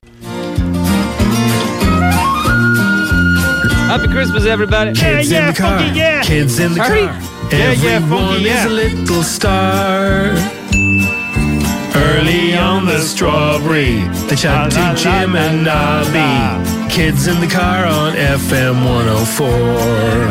Happy 3.87 4.07
Christmas, 4.11 4.45
everybody. 4.45 4.93
Kids 4.93 5.31
in 5.31 5.45
the 5.47 5.53
car. 5.53 5.79
Kids 6.23 6.59
in 6.59 6.73
the 6.73 6.83
Sorry? 6.83 7.05
car. 7.07 7.34
Yeah, 7.51 7.71
yeah, 7.71 7.95
Everyone 7.97 8.27
funky, 8.27 8.43
yeah. 8.45 8.59
is 8.59 8.65
a 8.65 8.69
little 8.69 9.23
star. 9.23 10.33
Early 11.95 12.55
on 12.57 12.85
the 12.85 12.99
strawberry, 12.99 14.01
they 14.27 14.35
chat 14.35 14.71
to 14.71 14.93
Jim 15.01 15.35
and 15.35 15.65
la, 15.65 16.03
Nobby. 16.03 16.74
Kids 16.95 17.27
in 17.27 17.41
the 17.41 17.47
car 17.47 17.85
on 17.85 18.13
FM 18.13 18.75
By 18.85 19.03
the 19.03 19.13
104. 19.13 19.47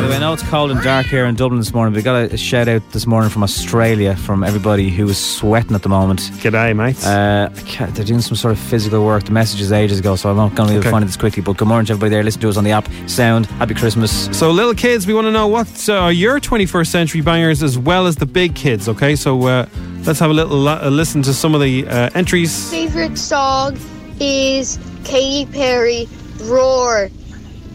way, 0.08 0.16
I 0.16 0.18
know 0.18 0.32
it's 0.32 0.42
cold 0.44 0.70
and 0.70 0.80
dark 0.82 1.04
here 1.04 1.26
in 1.26 1.34
Dublin 1.34 1.60
this 1.60 1.74
morning, 1.74 1.92
but 1.92 1.98
we 1.98 2.02
got 2.02 2.30
a, 2.30 2.32
a 2.32 2.36
shout 2.38 2.68
out 2.68 2.80
this 2.92 3.06
morning 3.06 3.28
from 3.28 3.42
Australia 3.42 4.16
from 4.16 4.42
everybody 4.42 4.88
who 4.88 5.06
is 5.06 5.18
sweating 5.18 5.74
at 5.74 5.82
the 5.82 5.90
moment. 5.90 6.20
G'day, 6.40 6.74
mates. 6.74 7.04
Uh, 7.06 7.50
they're 7.92 8.06
doing 8.06 8.22
some 8.22 8.34
sort 8.34 8.52
of 8.52 8.58
physical 8.58 9.04
work. 9.04 9.24
The 9.24 9.32
message 9.32 9.60
is 9.60 9.72
ages 9.72 9.98
ago, 9.98 10.16
so 10.16 10.30
I'm 10.30 10.36
not 10.38 10.54
going 10.54 10.68
to 10.68 10.72
be 10.72 10.76
able 10.76 10.84
to 10.84 10.90
find 10.90 11.02
it 11.02 11.06
this 11.06 11.18
quickly. 11.18 11.42
But 11.42 11.58
good 11.58 11.68
morning 11.68 11.84
to 11.86 11.92
everybody 11.92 12.08
there. 12.08 12.22
Listen 12.22 12.40
to 12.40 12.48
us 12.48 12.56
on 12.56 12.64
the 12.64 12.70
app. 12.70 12.88
Sound. 13.06 13.44
Happy 13.44 13.74
Christmas. 13.74 14.34
So, 14.36 14.50
little 14.50 14.74
kids, 14.74 15.06
we 15.06 15.12
want 15.12 15.26
to 15.26 15.32
know 15.32 15.46
what 15.46 15.86
uh, 15.90 15.96
are 15.98 16.12
your 16.12 16.40
21st 16.40 16.86
century 16.86 17.20
bangers 17.20 17.62
as 17.62 17.76
well 17.76 18.06
as 18.06 18.16
the 18.16 18.26
big 18.26 18.54
kids, 18.54 18.88
okay? 18.88 19.16
So, 19.16 19.46
uh, 19.46 19.66
let's 20.06 20.18
have 20.18 20.30
a 20.30 20.34
little 20.34 20.56
lo- 20.56 20.80
uh, 20.82 20.88
listen 20.88 21.20
to 21.24 21.34
some 21.34 21.54
of 21.54 21.60
the 21.60 21.86
uh, 21.86 22.08
entries. 22.14 22.70
Favorite 22.70 23.18
song 23.18 23.76
is 24.18 24.78
Katy 25.04 25.44
Perry, 25.52 26.08
Roar. 26.42 27.08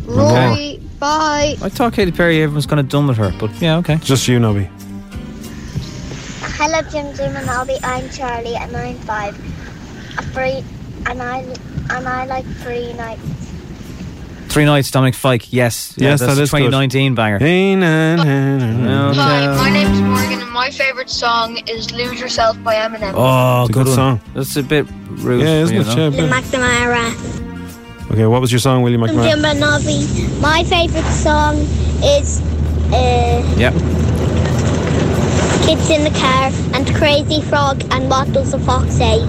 Rory, 0.05 0.79
bye. 0.99 1.55
I 1.61 1.69
thought 1.69 1.93
Katy 1.93 2.11
Perry, 2.11 2.41
everyone's 2.41 2.65
kind 2.65 2.79
of 2.79 2.89
done 2.89 3.05
with 3.07 3.17
her, 3.17 3.31
but 3.39 3.51
yeah, 3.61 3.77
okay. 3.77 3.97
Just 3.97 4.27
you, 4.27 4.39
Nobby. 4.39 4.67
Hello, 6.57 6.81
Jim 6.89 7.15
Jim 7.15 7.35
and 7.35 7.45
Nobby. 7.45 7.77
I'm 7.83 8.09
Charlie 8.09 8.55
and 8.55 8.75
I'm 8.75 8.95
five. 8.99 9.35
A 10.17 10.23
free, 10.33 10.63
and 11.05 11.21
I 11.21 11.39
and 11.91 12.07
I 12.07 12.25
like 12.25 12.45
free 12.63 12.91
nights. 12.93 13.21
Three 14.49 14.65
Nights, 14.65 14.89
Dominic 14.89 15.13
Fike. 15.13 15.53
Yes. 15.53 15.93
Yeah, 15.95 16.09
Yes, 16.09 16.21
that's 16.21 16.33
that 16.33 16.39
a 16.39 16.43
is 16.43 16.49
good. 16.49 16.57
2019 16.71 17.13
banger. 17.13 17.37
Hey, 17.37 17.75
na, 17.75 18.15
na, 18.15 18.23
na. 18.25 19.09
Okay. 19.11 19.19
Hi, 19.19 19.55
my 19.57 19.69
name's 19.69 20.01
Morgan 20.01 20.41
and 20.41 20.51
my 20.51 20.71
favorite 20.71 21.11
song 21.11 21.57
is 21.69 21.91
Lose 21.93 22.19
Yourself 22.19 22.57
by 22.63 22.73
Eminem. 22.73 23.13
Oh, 23.15 23.61
It's 23.61 23.69
a 23.69 23.73
good, 23.73 23.83
good 23.85 23.87
one. 23.89 23.95
song. 23.95 24.21
That's 24.33 24.55
a 24.57 24.63
bit 24.63 24.87
rude. 25.21 25.41
Yeah, 25.43 25.61
isn't 25.61 25.83
for 25.83 25.91
it? 25.91 25.95
you, 25.95 26.01
Yeah, 26.03 26.09
know? 26.09 26.29
but- 26.29 26.43
McNamara. 26.43 27.48
Okay, 28.11 28.25
what 28.25 28.41
was 28.41 28.51
your 28.51 28.59
song, 28.59 28.81
William 28.81 29.05
Jim 29.05 29.15
McMahon? 29.15 29.29
Jim 29.29 29.45
and 29.45 30.41
My 30.41 30.63
favorite 30.63 31.05
song 31.11 31.57
is 32.03 32.41
uh, 32.91 33.55
Yeah. 33.55 33.71
Kids 35.65 35.89
in 35.91 36.03
the 36.03 36.19
Car 36.19 36.49
and 36.73 36.87
Crazy 36.95 37.41
Frog 37.41 37.83
and 37.91 38.09
What 38.09 38.33
Does 38.33 38.51
the 38.51 38.59
Fox 38.59 38.93
Say? 38.93 39.19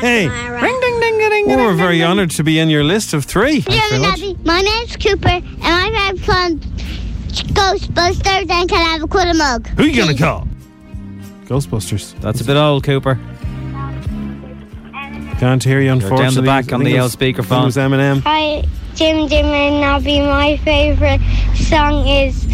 Hey, 0.00 0.28
Ring 0.28 0.80
ding 0.80 1.00
ding 1.00 1.18
ding 1.30 1.46
well, 1.46 1.58
we're 1.58 1.74
very 1.74 2.02
honoured 2.02 2.30
to 2.32 2.44
be 2.44 2.58
in 2.58 2.68
your 2.68 2.84
list 2.84 3.14
of 3.14 3.24
three. 3.24 3.60
Jim 3.62 4.04
and 4.04 4.44
My 4.44 4.60
name's 4.60 4.96
Cooper 4.96 5.28
and 5.28 5.58
my 5.60 5.90
favorite 5.90 6.24
song 6.26 6.58
Ghostbusters 7.54 8.50
and 8.50 8.68
can 8.68 8.78
I 8.86 8.92
have 8.92 9.02
a 9.02 9.08
quarter 9.08 9.32
mug? 9.32 9.66
Who 9.68 9.84
are 9.84 9.86
you 9.86 9.96
going 9.96 10.14
to 10.14 10.22
call? 10.22 10.46
Ghostbusters. 11.46 12.18
That's 12.20 12.42
a 12.42 12.44
bit 12.44 12.56
old, 12.56 12.84
Cooper. 12.84 13.18
Can't 15.42 15.64
hear 15.64 15.80
you, 15.80 15.90
Unfortunately, 15.90 16.22
down 16.24 16.34
the 16.34 16.40
unfortunately. 16.40 16.46
back 16.46 16.72
I 16.72 16.74
on 16.76 16.84
the 16.84 16.94
it 16.94 16.98
old 17.00 17.02
was- 17.02 17.16
I 17.16 17.18
speakerphone. 17.18 17.62
It 17.62 17.64
was 17.64 17.76
Eminem. 17.76 18.20
Hi, 18.22 18.62
Jim 18.94 19.26
Jim 19.28 19.46
and 19.46 19.80
Nobby. 19.80 20.20
My 20.20 20.56
favorite 20.58 21.20
song 21.56 22.06
is 22.06 22.44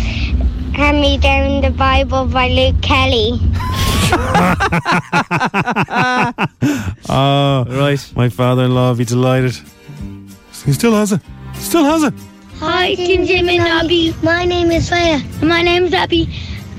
Hand 0.72 0.98
Me 1.02 1.18
Down 1.18 1.60
the 1.60 1.68
Bible 1.68 2.24
by 2.24 2.48
Luke 2.48 2.80
Kelly. 2.80 3.38
Oh, 7.10 7.66
right. 7.84 8.12
My 8.16 8.30
father-in-law 8.30 8.88
will 8.88 8.96
be 8.96 9.04
delighted. 9.04 9.52
He 10.64 10.72
still 10.72 10.94
has 10.94 11.12
it. 11.12 11.20
Still 11.56 11.84
has 11.84 12.04
it. 12.04 12.14
Hi, 12.60 12.94
Jim 12.94 13.26
Jim 13.26 13.50
and 13.50 13.64
Nobby. 13.64 14.14
My 14.22 14.46
name 14.46 14.70
is 14.70 14.88
Freya. 14.88 15.20
My 15.42 15.60
name's 15.60 15.92
Abby. 15.92 16.26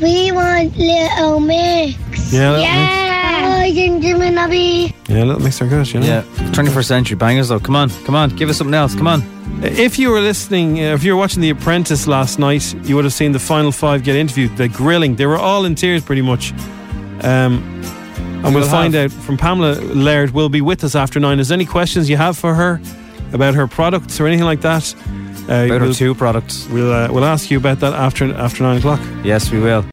We 0.02 0.32
want 0.32 0.76
Little 0.76 1.40
Mix. 1.40 2.34
Yeah, 2.34 2.50
Little 2.50 2.64
yeah. 2.64 3.09
Hi, 3.30 3.72
Jim 3.72 4.02
Jim 4.02 4.22
and 4.22 4.36
Nobby. 4.36 4.94
Yeah, 5.08 5.24
little 5.24 5.40
mix 5.42 5.62
are 5.62 5.68
good, 5.68 5.92
you 5.94 6.00
know. 6.00 6.06
Yeah. 6.06 6.22
21st 6.54 6.86
century 6.86 7.16
bangers, 7.16 7.50
though. 7.50 7.60
Come 7.60 7.76
on. 7.76 7.90
Come 8.06 8.16
on. 8.16 8.30
Give 8.36 8.50
us 8.50 8.58
something 8.58 8.74
else. 8.74 8.96
Come 8.96 9.08
on. 9.08 9.22
If 9.64 10.00
you 10.00 10.10
were 10.10 10.20
listening, 10.22 10.80
uh, 10.80 10.94
if 10.96 11.04
you 11.04 11.14
were 11.14 11.20
watching 11.20 11.42
The 11.42 11.52
Apprentice 11.52 12.08
last 12.08 12.40
night, 12.40 12.74
you 12.88 12.96
would 12.96 13.04
have 13.06 13.14
seen 13.14 13.32
the 13.32 13.40
final 13.40 13.72
five 13.72 14.04
get 14.04 14.16
interviewed. 14.16 14.58
The 14.58 14.68
grilling, 14.68 15.16
they 15.16 15.26
were 15.28 15.38
all 15.38 15.66
in 15.66 15.76
tears 15.76 16.04
pretty 16.04 16.22
much. 16.24 16.54
Um, 17.24 17.62
and 18.44 18.44
we'll 18.46 18.54
We'll 18.64 18.70
find 18.70 18.96
out 18.96 19.12
from 19.12 19.38
Pamela 19.38 19.74
Laird. 19.94 20.32
Will 20.32 20.50
be 20.50 20.62
with 20.62 20.84
us 20.84 20.96
after 20.96 21.20
nine. 21.20 21.40
Is 21.40 21.50
there 21.50 21.56
any 21.58 21.66
questions 21.66 22.10
you 22.10 22.18
have 22.18 22.38
for 22.38 22.56
her 22.56 22.82
about 23.34 23.54
her 23.54 23.68
products 23.68 24.20
or 24.20 24.26
anything 24.28 24.46
like 24.46 24.62
that? 24.62 24.96
Uh, 25.50 25.66
About 25.66 25.82
her 25.82 25.86
we'll, 25.88 25.94
two 25.94 26.16
products. 26.16 26.68
we'll 26.70 26.92
uh, 26.94 27.12
we'll 27.12 27.26
ask 27.26 27.52
you 27.52 27.58
about 27.58 27.80
that 27.82 27.94
after 27.94 28.34
after 28.36 28.64
nine 28.64 28.78
o'clock. 28.78 29.00
Yes, 29.24 29.52
we 29.52 29.60
will. 29.60 29.84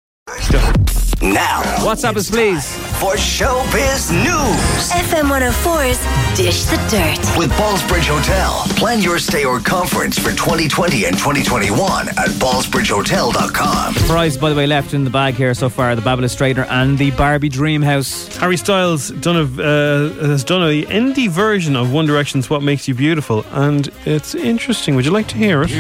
Now, 1.86 1.92
up, 1.92 2.16
us, 2.16 2.28
please. 2.28 2.74
for 2.98 3.14
Showbiz 3.14 4.10
News 4.10 4.90
FM 4.90 5.30
104's 5.30 6.36
Dish 6.36 6.64
the 6.64 6.76
Dirt. 6.90 7.38
with 7.38 7.48
Ballsbridge 7.52 8.08
Hotel. 8.08 8.64
Plan 8.76 9.00
your 9.00 9.20
stay 9.20 9.44
or 9.44 9.60
conference 9.60 10.18
for 10.18 10.30
2020 10.30 11.04
and 11.04 11.16
2021 11.16 12.08
at 12.08 12.28
ballsbridgehotel.com. 12.40 13.94
Prize, 13.94 14.36
by 14.36 14.50
the 14.50 14.56
way, 14.56 14.66
left 14.66 14.94
in 14.94 15.04
the 15.04 15.10
bag 15.10 15.34
here 15.34 15.54
so 15.54 15.68
far: 15.68 15.94
the 15.94 16.02
BaByliss 16.02 16.34
Straightener 16.36 16.66
and 16.68 16.98
the 16.98 17.12
Barbie 17.12 17.48
Dream 17.48 17.82
House. 17.82 18.36
Harry 18.38 18.56
Styles 18.56 19.10
done 19.10 19.36
a, 19.36 19.42
uh, 19.42 20.08
has 20.26 20.42
done 20.42 20.62
a 20.62 20.82
indie 20.86 21.28
version 21.28 21.76
of 21.76 21.92
One 21.92 22.04
Direction's 22.04 22.50
"What 22.50 22.64
Makes 22.64 22.88
You 22.88 22.94
Beautiful," 22.94 23.46
and 23.52 23.88
it's 24.04 24.34
interesting. 24.34 24.96
Would 24.96 25.04
you 25.04 25.12
like 25.12 25.28
to 25.28 25.36
hear 25.36 25.62
it? 25.62 25.70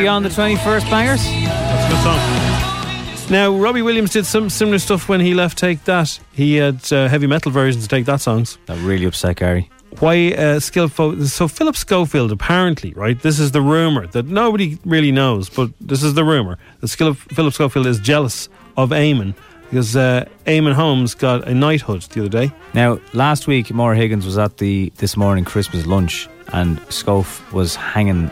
Beyond 0.00 0.24
the 0.24 0.30
21st 0.30 0.90
bangers? 0.90 1.22
That's 1.22 1.84
a 1.84 1.88
good 1.90 2.02
song. 2.02 3.30
Now, 3.30 3.54
Robbie 3.54 3.82
Williams 3.82 4.12
did 4.12 4.24
some 4.24 4.48
similar 4.48 4.78
stuff 4.78 5.10
when 5.10 5.20
he 5.20 5.34
left 5.34 5.58
Take 5.58 5.84
That. 5.84 6.18
He 6.32 6.54
had 6.54 6.90
uh, 6.90 7.06
heavy 7.06 7.26
metal 7.26 7.52
versions 7.52 7.84
of 7.84 7.90
Take 7.90 8.06
That 8.06 8.22
songs. 8.22 8.56
That 8.64 8.78
really 8.78 9.04
upset 9.04 9.36
Gary. 9.36 9.68
Why, 9.98 10.32
uh, 10.32 10.58
Skillfo- 10.58 11.26
so 11.26 11.46
Philip 11.48 11.76
Schofield 11.76 12.32
apparently, 12.32 12.94
right? 12.94 13.20
This 13.20 13.38
is 13.38 13.52
the 13.52 13.60
rumor 13.60 14.06
that 14.06 14.24
nobody 14.24 14.78
really 14.86 15.12
knows, 15.12 15.50
but 15.50 15.70
this 15.82 16.02
is 16.02 16.14
the 16.14 16.24
rumor 16.24 16.56
that 16.80 16.86
Skil- 16.88 17.12
Philip 17.14 17.52
Schofield 17.52 17.86
is 17.86 18.00
jealous 18.00 18.48
of 18.78 18.90
Eamonn 18.90 19.34
because 19.68 19.96
uh, 19.96 20.26
Eamonn 20.46 20.72
Holmes 20.72 21.14
got 21.14 21.46
a 21.46 21.52
knighthood 21.52 22.00
the 22.04 22.20
other 22.20 22.30
day. 22.30 22.50
Now, 22.72 22.98
last 23.12 23.46
week, 23.46 23.70
Maura 23.70 23.96
Higgins 23.96 24.24
was 24.24 24.38
at 24.38 24.56
the 24.56 24.90
this 24.96 25.14
morning 25.18 25.44
Christmas 25.44 25.84
lunch, 25.84 26.26
and 26.54 26.80
Scof 26.88 27.52
was 27.52 27.76
hanging 27.76 28.30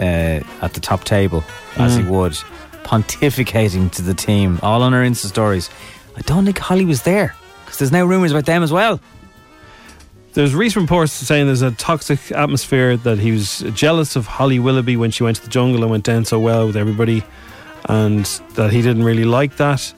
uh, 0.00 0.40
at 0.62 0.74
the 0.74 0.80
top 0.80 1.04
table, 1.04 1.44
as 1.76 1.96
Mm. 1.96 2.04
he 2.04 2.10
would, 2.10 2.32
pontificating 2.84 3.90
to 3.92 4.02
the 4.02 4.14
team, 4.14 4.58
all 4.62 4.82
on 4.82 4.92
her 4.92 5.02
Insta 5.02 5.26
stories. 5.26 5.70
I 6.16 6.20
don't 6.22 6.44
think 6.44 6.58
Holly 6.58 6.84
was 6.84 7.02
there, 7.02 7.34
because 7.64 7.78
there's 7.78 7.92
now 7.92 8.04
rumours 8.04 8.32
about 8.32 8.46
them 8.46 8.62
as 8.62 8.72
well. 8.72 9.00
There's 10.34 10.54
recent 10.54 10.82
reports 10.82 11.12
saying 11.12 11.46
there's 11.46 11.62
a 11.62 11.70
toxic 11.72 12.30
atmosphere 12.32 12.96
that 12.98 13.18
he 13.18 13.32
was 13.32 13.60
jealous 13.74 14.16
of 14.16 14.26
Holly 14.26 14.58
Willoughby 14.58 14.96
when 14.96 15.10
she 15.10 15.22
went 15.22 15.36
to 15.38 15.42
the 15.42 15.48
jungle 15.48 15.82
and 15.82 15.90
went 15.90 16.04
down 16.04 16.24
so 16.26 16.38
well 16.38 16.66
with 16.66 16.76
everybody, 16.76 17.22
and 17.88 18.24
that 18.54 18.70
he 18.70 18.82
didn't 18.82 19.04
really 19.04 19.24
like 19.24 19.56
that. 19.56 19.92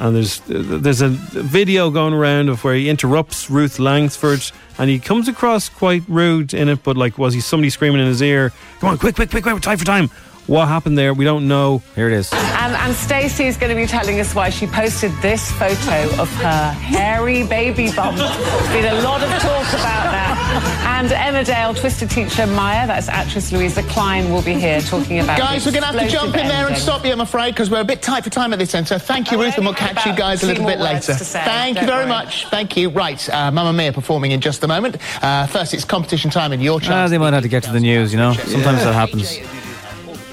And 0.00 0.16
there's 0.16 0.40
there's 0.46 1.02
a 1.02 1.10
video 1.10 1.90
going 1.90 2.14
around 2.14 2.48
of 2.48 2.64
where 2.64 2.74
he 2.74 2.88
interrupts 2.88 3.50
Ruth 3.50 3.78
Langsford, 3.78 4.50
and 4.78 4.88
he 4.88 4.98
comes 4.98 5.28
across 5.28 5.68
quite 5.68 6.02
rude 6.08 6.54
in 6.54 6.70
it. 6.70 6.82
But 6.82 6.96
like, 6.96 7.18
was 7.18 7.34
he 7.34 7.40
somebody 7.40 7.68
screaming 7.68 8.00
in 8.00 8.06
his 8.06 8.22
ear? 8.22 8.50
Come 8.80 8.88
on, 8.88 8.98
quick, 8.98 9.14
quick, 9.14 9.28
quick, 9.28 9.44
quick! 9.44 9.60
Time 9.60 9.76
for 9.76 9.84
time. 9.84 10.08
What 10.46 10.68
happened 10.68 10.96
there? 10.96 11.12
We 11.12 11.24
don't 11.24 11.46
know. 11.46 11.82
Here 11.94 12.08
it 12.08 12.14
is. 12.14 12.32
And, 12.32 12.74
and 12.74 12.94
Stacey 12.94 13.44
is 13.44 13.56
going 13.56 13.70
to 13.70 13.76
be 13.76 13.86
telling 13.86 14.18
us 14.18 14.34
why 14.34 14.50
she 14.50 14.66
posted 14.66 15.12
this 15.20 15.52
photo 15.52 16.20
of 16.20 16.28
her 16.36 16.72
hairy 16.72 17.46
baby 17.46 17.92
bump. 17.92 18.16
There's 18.16 18.68
been 18.72 18.86
a 18.86 19.02
lot 19.02 19.22
of 19.22 19.28
talk 19.30 19.68
about 19.68 20.10
that. 20.10 20.29
And 20.52 21.08
Emmerdale 21.10 21.78
Twisted 21.78 22.10
teacher 22.10 22.46
Maya, 22.46 22.86
that's 22.86 23.08
actress 23.08 23.52
Louisa 23.52 23.82
Clein, 23.84 24.30
will 24.32 24.42
be 24.42 24.54
here 24.54 24.80
talking 24.80 25.20
about. 25.20 25.38
Guys, 25.38 25.64
we're 25.64 25.70
going 25.72 25.82
to 25.82 25.88
have 25.88 25.98
to 26.00 26.08
jump 26.08 26.36
in 26.36 26.48
there 26.48 26.66
and 26.66 26.76
stop 26.76 27.04
you, 27.04 27.12
I'm 27.12 27.20
afraid, 27.20 27.52
because 27.52 27.70
we're 27.70 27.80
a 27.80 27.84
bit 27.84 28.02
tight 28.02 28.24
for 28.24 28.30
time 28.30 28.52
at 28.52 28.58
this 28.58 28.74
end. 28.74 28.88
So 28.88 28.98
thank 28.98 29.30
you, 29.30 29.40
Ruth, 29.40 29.56
and 29.56 29.64
we'll 29.64 29.74
catch 29.74 30.04
you 30.04 30.14
guys 30.14 30.42
a 30.42 30.46
little 30.46 30.66
bit 30.66 30.80
later. 30.80 31.14
say, 31.14 31.42
Thank 31.44 31.76
you 31.80 31.86
don't 31.86 31.86
very 31.86 32.00
worry. 32.00 32.08
much. 32.08 32.46
Thank 32.48 32.76
you. 32.76 32.90
Right, 32.90 33.28
uh, 33.30 33.50
Mamma 33.52 33.72
Mia 33.72 33.92
performing 33.92 34.32
in 34.32 34.40
just 34.40 34.62
a 34.64 34.68
moment. 34.68 34.96
Uh, 35.22 35.46
first, 35.46 35.72
it's 35.72 35.84
competition 35.84 36.30
time, 36.30 36.52
in 36.52 36.60
your 36.60 36.76
Ah, 36.82 36.84
chance. 36.84 37.10
they 37.12 37.18
might 37.18 37.32
have 37.32 37.42
to 37.44 37.48
get 37.48 37.62
to 37.64 37.72
the 37.72 37.80
news, 37.80 38.12
you 38.12 38.18
know. 38.18 38.32
Sometimes 38.32 38.82
that 38.82 38.92
happens. 38.94 39.38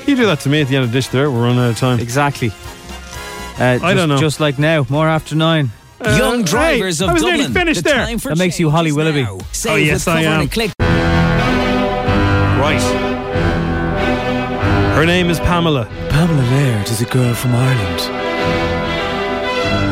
You 0.08 0.16
do 0.16 0.26
that 0.26 0.40
to 0.42 0.50
me 0.50 0.62
at 0.62 0.68
the 0.68 0.76
end 0.78 0.86
of 0.86 0.92
the 0.92 0.98
dish. 0.98 1.10
There, 1.10 1.30
we're 1.30 1.44
running 1.44 1.60
out 1.60 1.70
of 1.70 1.78
time. 1.78 2.00
Exactly. 2.00 2.50
Uh, 3.60 3.64
I 3.64 3.78
just, 3.78 3.96
don't 3.96 4.10
know. 4.10 4.18
Just 4.18 4.40
like 4.40 4.58
now, 4.58 4.86
more 4.90 5.08
after 5.08 5.36
nine. 5.36 5.72
Young 6.06 6.42
Uh, 6.44 6.46
drivers 6.46 7.00
hey, 7.00 7.06
of 7.06 7.10
I 7.10 7.14
was 7.14 7.22
nearly 7.24 7.38
Dublin. 7.40 7.54
finished 7.54 7.84
The 7.84 7.90
there. 7.90 8.06
time 8.06 8.20
for 8.20 8.30
That 8.30 8.38
makes 8.38 8.60
you 8.60 8.70
Holly 8.70 8.92
Willoughby. 8.92 9.26
Oh 9.28 9.76
yes, 9.76 10.08
I 10.08 10.22
am. 10.22 10.48
Right. 12.60 12.82
Her 14.96 15.06
name 15.06 15.30
is 15.30 15.40
Pamela. 15.40 15.86
Pamela 16.10 16.42
Laird 16.52 16.88
is 16.90 17.02
a 17.02 17.06
girl 17.06 17.34
from 17.34 17.52
Ireland. 17.56 18.02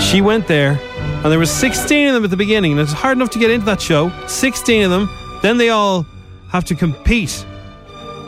She 0.01 0.21
went 0.21 0.47
there, 0.47 0.79
and 1.23 1.31
there 1.31 1.39
was 1.39 1.49
16 1.51 2.07
of 2.09 2.13
them 2.15 2.23
at 2.23 2.29
the 2.29 2.37
beginning, 2.37 2.71
and 2.73 2.81
it's 2.81 2.91
hard 2.91 3.17
enough 3.17 3.29
to 3.31 3.39
get 3.39 3.49
into 3.51 3.65
that 3.67 3.81
show. 3.81 4.11
16 4.27 4.83
of 4.83 4.91
them. 4.91 5.09
Then 5.41 5.57
they 5.57 5.69
all 5.69 6.05
have 6.51 6.65
to 6.65 6.75
compete, 6.75 7.45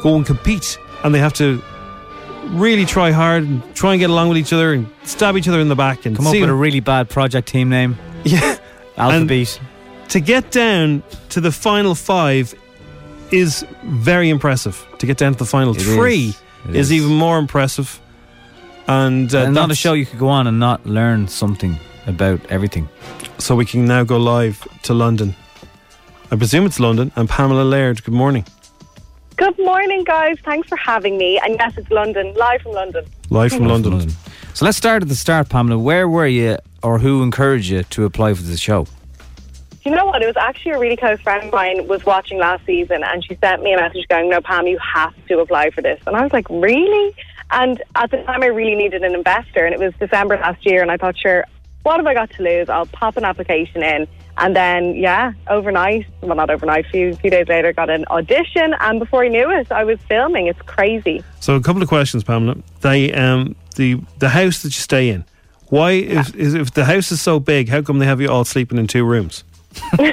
go 0.02 0.16
and 0.16 0.26
compete, 0.26 0.78
and 1.04 1.13
they 1.13 1.20
have 1.20 1.34
to 1.34 1.62
really 2.50 2.86
try 2.86 3.12
hard 3.12 3.44
and 3.44 3.62
try 3.76 3.94
and 3.94 4.00
get 4.00 4.10
along 4.10 4.30
with 4.30 4.38
each 4.38 4.54
other 4.54 4.74
and 4.74 4.88
stab 5.04 5.38
each 5.38 5.48
other 5.48 5.60
in 5.60 5.70
the 5.70 5.76
back 5.76 6.06
and 6.06 6.16
Come 6.16 6.28
up 6.28 6.34
with 6.34 6.50
a 6.50 6.54
really 6.54 6.80
bad 6.80 7.10
project 7.10 7.48
team 7.48 7.70
name. 7.70 7.98
Yeah. 8.24 8.58
Alphabet. 8.98 9.60
to 10.10 10.20
get 10.20 10.52
down 10.52 11.04
to 11.30 11.40
the 11.40 11.52
final 11.52 11.96
five 11.96 12.54
is 13.32 13.66
very 13.86 14.30
impressive. 14.30 14.86
To 14.98 15.06
get 15.06 15.18
down 15.18 15.34
to 15.34 15.38
the 15.38 15.46
final 15.46 15.76
It 15.76 15.82
three 15.82 16.30
is. 16.30 16.42
Is. 16.70 16.76
is. 16.76 16.94
even 16.94 17.14
more 17.16 17.38
impressive. 17.38 18.02
And, 18.88 19.34
uh, 19.34 19.44
and 19.44 19.54
not 19.54 19.72
a 19.72 19.76
show 19.76 19.94
you 19.94 20.06
could 20.06 20.20
go 20.20 20.28
on 20.30 20.48
and 20.48 20.60
not 20.60 20.86
learn 20.86 21.28
something 21.28 21.78
about 22.08 22.40
everything. 22.50 22.90
So 23.38 23.56
we 23.56 23.66
can 23.66 23.86
now 23.86 24.04
go 24.04 24.18
live 24.18 24.68
to 24.84 24.94
London. 24.94 25.36
I 26.32 26.36
presume 26.36 26.66
it's 26.66 26.80
London. 26.80 27.12
And 27.16 27.30
Pamela 27.30 27.64
Laird, 27.64 28.04
good 28.04 28.14
morning. 28.16 28.46
Good 29.38 29.58
morning, 29.60 30.04
guys. 30.04 30.38
Thanks 30.43 30.67
for 30.67 30.78
having 30.78 31.15
me. 31.15 31.39
And 31.43 31.58
yes, 31.60 31.78
it's 31.78 31.91
London, 31.91 32.34
live 32.34 32.63
from 32.63 32.71
London. 32.71 33.06
Live 33.30 33.54
from 33.54 33.67
London. 33.67 34.10
So 34.56 34.65
let's 34.65 34.78
start 34.78 35.04
at 35.04 35.10
the 35.10 35.15
start, 35.15 35.47
Pamela. 35.47 35.78
Where 35.78 36.10
were 36.10 36.26
you, 36.26 36.58
or 36.82 36.97
who 36.97 37.21
encouraged 37.21 37.69
you 37.69 37.84
to 37.84 38.06
apply 38.06 38.34
for 38.34 38.41
the 38.41 38.58
show? 38.58 38.88
You 39.86 39.91
know 39.91 40.06
what? 40.06 40.23
It 40.23 40.26
was 40.26 40.38
actually 40.38 40.71
a 40.71 40.80
really 40.80 40.97
close 40.97 41.21
friend 41.21 41.45
of 41.45 41.54
mine 41.54 41.88
was 41.88 42.04
watching 42.04 42.39
last 42.39 42.65
season, 42.65 43.04
and 43.04 43.23
she 43.23 43.38
sent 43.39 43.62
me 43.62 43.73
a 43.73 43.78
message 43.78 44.08
going, 44.10 44.28
"No, 44.28 44.41
Pam, 44.41 44.65
you 44.65 44.80
have 44.80 45.13
to 45.28 45.39
apply 45.39 45.69
for 45.69 45.84
this." 45.84 46.02
And 46.08 46.15
I 46.15 46.23
was 46.23 46.34
like, 46.34 46.50
"Really?" 46.50 47.15
And 47.52 47.82
at 47.93 48.10
the 48.10 48.17
time, 48.23 48.41
I 48.41 48.47
really 48.47 48.76
needed 48.76 49.04
an 49.04 49.13
investor, 49.13 49.65
and 49.65 49.73
it 49.73 49.80
was 49.80 49.93
December 50.00 50.38
last 50.38 50.65
year, 50.65 50.82
and 50.82 50.89
I 50.89 50.97
thought, 50.97 51.15
"Sure, 51.15 51.45
what 51.84 51.97
have 51.97 52.08
I 52.08 52.15
got 52.15 52.32
to 52.32 52.41
lose? 52.41 52.69
I'll 52.69 52.88
pop 52.88 53.17
an 53.17 53.23
application 53.23 53.84
in." 53.84 54.08
And 54.38 54.56
then, 54.56 54.95
yeah, 54.95 55.34
overnight, 55.50 56.06
well, 56.21 56.36
not 56.36 56.50
overnight, 56.50 56.86
a 56.86 56.89
few, 56.89 57.15
few 57.15 57.32
days 57.32 57.47
later, 57.47 57.73
got 57.73 57.89
an 57.89 58.06
audition, 58.10 58.76
and 58.80 59.00
before 59.00 59.23
I 59.23 59.30
knew 59.30 59.50
it, 59.52 59.71
I 59.71 59.84
was 59.84 60.00
filming. 60.08 60.47
It's 60.47 60.62
crazy. 60.62 61.23
So 61.39 61.56
a 61.56 61.62
couple 61.62 61.82
of 61.82 61.88
questions, 61.88 62.23
Pamela. 62.23 62.58
They 62.82 63.13
um 63.13 63.56
the 63.76 64.00
the 64.19 64.30
house 64.30 64.62
that 64.63 64.69
you 64.69 64.82
stay 64.82 65.10
in. 65.10 65.26
Why 65.69 65.91
if 65.91 66.36
is 66.36 66.54
if 66.54 66.71
the 66.71 66.86
house 66.86 67.12
is 67.12 67.21
so 67.21 67.39
big, 67.39 67.69
how 67.69 67.82
come 67.82 68.00
they 68.00 68.06
have 68.06 68.21
you 68.21 68.30
all 68.30 68.45
sleeping 68.45 68.78
in 68.78 68.88
two 68.88 69.06
rooms? 69.06 69.43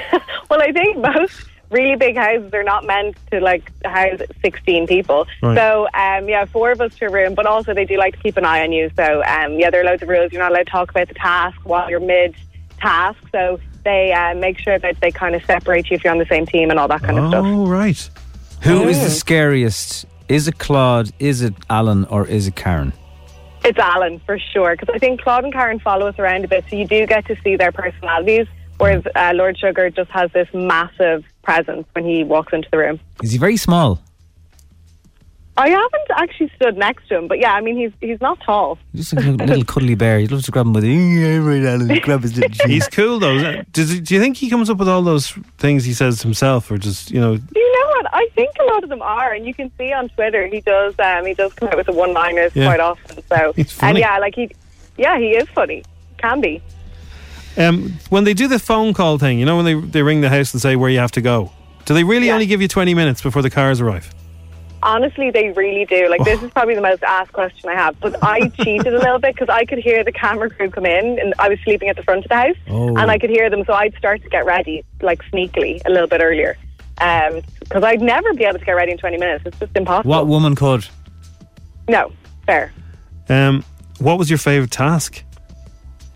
Well, 0.49 0.61
I 0.61 0.71
think 0.71 0.97
most 0.97 1.45
really 1.71 1.95
big 1.95 2.15
houses 2.15 2.53
are 2.53 2.63
not 2.63 2.85
meant 2.85 3.17
to 3.31 3.39
like 3.39 3.71
house 3.83 4.19
16 4.41 4.87
people. 4.87 5.27
Right. 5.41 5.57
So, 5.57 5.87
um, 5.93 6.29
yeah, 6.29 6.45
four 6.45 6.71
of 6.71 6.81
us 6.81 6.95
to 6.95 7.07
a 7.07 7.11
room, 7.11 7.35
but 7.35 7.45
also 7.45 7.73
they 7.73 7.85
do 7.85 7.97
like 7.97 8.15
to 8.15 8.21
keep 8.21 8.37
an 8.37 8.45
eye 8.45 8.63
on 8.63 8.71
you. 8.71 8.89
So, 8.95 9.23
um, 9.25 9.59
yeah, 9.59 9.69
there 9.69 9.81
are 9.81 9.83
loads 9.83 10.03
of 10.03 10.09
rules. 10.09 10.31
You're 10.31 10.41
not 10.41 10.51
allowed 10.51 10.67
to 10.67 10.71
talk 10.71 10.91
about 10.91 11.07
the 11.07 11.15
task 11.15 11.57
while 11.63 11.89
you're 11.89 11.99
mid 11.99 12.35
task. 12.79 13.17
So 13.31 13.59
they 13.85 14.11
uh, 14.11 14.35
make 14.35 14.59
sure 14.59 14.77
that 14.77 14.99
they 14.99 15.11
kind 15.11 15.33
of 15.35 15.45
separate 15.45 15.89
you 15.89 15.95
if 15.95 16.03
you're 16.03 16.11
on 16.11 16.19
the 16.19 16.25
same 16.25 16.45
team 16.45 16.69
and 16.71 16.77
all 16.79 16.89
that 16.89 17.01
kind 17.01 17.17
of 17.17 17.29
stuff. 17.29 17.45
Oh 17.45 17.65
right. 17.67 18.09
Who 18.63 18.87
is 18.89 18.97
Mm. 18.97 19.03
the 19.03 19.09
scariest? 19.11 20.05
Is 20.27 20.47
it 20.47 20.57
Claude? 20.57 21.11
Is 21.19 21.41
it 21.41 21.53
Alan? 21.69 22.03
Or 22.05 22.25
is 22.27 22.47
it 22.47 22.55
Karren? 22.55 22.91
It's 23.63 23.77
Alan 23.79 24.19
for 24.25 24.37
sure 24.37 24.75
because 24.75 24.89
I 24.93 24.99
think 24.99 25.21
Claude 25.21 25.43
and 25.45 25.53
Karren 25.53 25.81
follow 25.81 26.07
us 26.07 26.17
around 26.19 26.43
a 26.45 26.47
bit, 26.47 26.65
so 26.69 26.75
you 26.75 26.85
do 26.87 27.05
get 27.07 27.25
to 27.27 27.35
see 27.43 27.55
their 27.55 27.71
personalities. 27.71 28.47
Whereas 28.77 29.03
uh, 29.15 29.31
Lord 29.33 29.57
Sugar 29.57 29.89
just 29.89 30.11
has 30.11 30.29
this 30.33 30.49
massive 30.53 31.23
presence 31.43 31.87
when 31.93 32.03
he 32.05 32.23
walks 32.25 32.51
into 32.53 32.67
the 32.71 32.77
room. 32.77 32.99
Is 33.23 33.31
he 33.31 33.37
very 33.37 33.55
small? 33.57 34.01
I 35.57 35.69
haven't 35.69 36.11
actually 36.17 36.51
stood 36.57 36.77
next 36.77 37.07
to 37.07 37.17
him, 37.17 37.27
but 37.29 37.39
yeah, 37.39 37.53
I 37.53 37.61
mean 37.61 37.77
he's 37.77 37.91
he's 38.01 38.19
not 38.19 38.39
tall. 38.41 38.77
He's 38.91 39.09
just 39.11 39.25
a 39.25 39.31
little 39.31 39.63
cuddly 39.73 39.95
bear. 39.95 40.19
You'd 40.19 40.31
love 40.31 40.43
to 40.43 40.51
grab 40.51 40.65
him 40.65 40.73
with 40.73 40.83
the 40.83 40.89
yeah, 40.91 41.37
right, 41.37 41.63
Alan. 41.63 41.99
Grab 42.01 42.23
his 42.23 42.35
little 42.37 42.49
cheek. 42.49 42.67
He's 42.67 42.87
cool 42.89 43.19
though. 43.19 43.61
Does 43.71 43.91
he, 43.91 44.01
do 44.01 44.13
you 44.15 44.19
think 44.19 44.35
he 44.35 44.49
comes 44.49 44.69
up 44.69 44.77
with 44.77 44.89
all 44.89 45.01
those 45.01 45.29
things 45.57 45.85
he 45.85 45.93
says 45.93 46.21
himself, 46.21 46.69
or 46.69 46.77
just 46.77 47.09
you 47.11 47.21
know? 47.21 47.33
You 47.33 47.73
know 47.73 47.87
what? 47.91 48.13
I 48.13 48.27
think 48.35 48.49
a 48.59 48.65
lot 48.65 48.83
of 48.83 48.89
them 48.89 49.01
are, 49.01 49.31
and 49.33 49.45
you 49.45 49.53
can 49.53 49.71
see 49.77 49.93
on 49.93 50.09
Twitter 50.09 50.45
he 50.47 50.59
does. 50.61 50.93
Um, 50.99 51.25
he 51.25 51.33
does 51.33 51.53
come 51.53 51.69
out 51.69 51.77
with 51.77 51.85
the 51.85 51.93
one-liners 51.93 52.51
Yeah. 52.53 52.65
quite 52.67 52.79
often. 52.81 53.23
So, 53.29 53.53
He's 53.55 53.71
funny. 53.71 53.89
and 53.91 53.97
yeah, 53.99 54.17
like 54.19 54.35
he, 54.35 54.51
yeah, 54.97 55.17
he 55.17 55.29
is 55.37 55.47
funny. 55.49 55.83
Can 56.17 56.41
be. 56.41 56.61
Um, 57.57 57.93
when 58.09 58.25
they 58.25 58.33
do 58.33 58.47
the 58.49 58.59
phone 58.59 58.93
call 58.93 59.17
thing, 59.17 59.39
you 59.39 59.45
know, 59.45 59.55
when 59.55 59.65
they 59.65 59.75
they 59.75 60.01
ring 60.03 60.19
the 60.19 60.29
house 60.29 60.53
and 60.53 60.61
say 60.61 60.75
where 60.75 60.89
you 60.89 60.99
have 60.99 61.11
to 61.11 61.21
go, 61.21 61.51
do 61.85 61.93
they 61.93 62.03
really 62.03 62.29
only 62.29 62.45
give 62.45 62.61
you 62.61 62.67
twenty 62.67 62.93
minutes 62.93 63.21
before 63.21 63.41
the 63.41 63.49
cars 63.49 63.79
arrive? 63.79 64.13
Honestly, 64.85 65.31
they 65.31 65.49
really 65.49 65.83
do. 65.85 66.07
Like 66.09 66.23
this 66.23 66.41
is 66.43 66.51
probably 66.51 66.75
the 66.75 66.81
most 66.81 67.03
asked 67.03 67.33
question 67.33 67.69
I 67.69 67.73
have. 67.73 67.99
But 67.99 68.23
I 68.23 68.47
cheated 68.61 68.93
a 68.93 68.99
little 68.99 69.19
bit 69.19 69.33
because 69.35 69.49
I 69.49 69.65
could 69.65 69.79
hear 69.79 70.03
the 70.03 70.11
camera 70.11 70.49
crew 70.49 70.69
come 70.69 70.85
in, 70.85 71.19
and 71.19 71.33
I 71.39 71.49
was 71.49 71.59
sleeping 71.63 71.89
at 71.89 71.95
the 71.97 72.03
front 72.03 72.23
of 72.23 72.29
the 72.29 72.35
house, 72.35 72.55
Oh. 72.69 72.95
and 72.95 73.09
I 73.11 73.17
could 73.17 73.31
hear 73.31 73.49
them. 73.49 73.63
So 73.65 73.73
I'd 73.73 73.95
start 73.97 74.21
to 74.23 74.29
get 74.29 74.45
ready, 74.45 74.85
like 75.01 75.21
sneakily, 75.31 75.81
a 75.85 75.89
little 75.89 76.07
bit 76.07 76.21
earlier, 76.21 76.55
because 76.95 77.83
I'd 77.83 78.01
never 78.01 78.33
be 78.35 78.43
able 78.45 78.59
to 78.59 78.65
get 78.65 78.73
ready 78.73 78.91
in 78.91 78.97
twenty 78.97 79.17
minutes. 79.17 79.43
It's 79.45 79.59
just 79.59 79.75
impossible. 79.75 80.09
What 80.11 80.27
woman 80.27 80.55
could? 80.55 80.87
No, 81.89 82.11
fair. 82.45 82.71
Um, 83.27 83.63
what 83.99 84.17
was 84.19 84.29
your 84.29 84.37
favorite 84.39 84.71
task? 84.71 85.23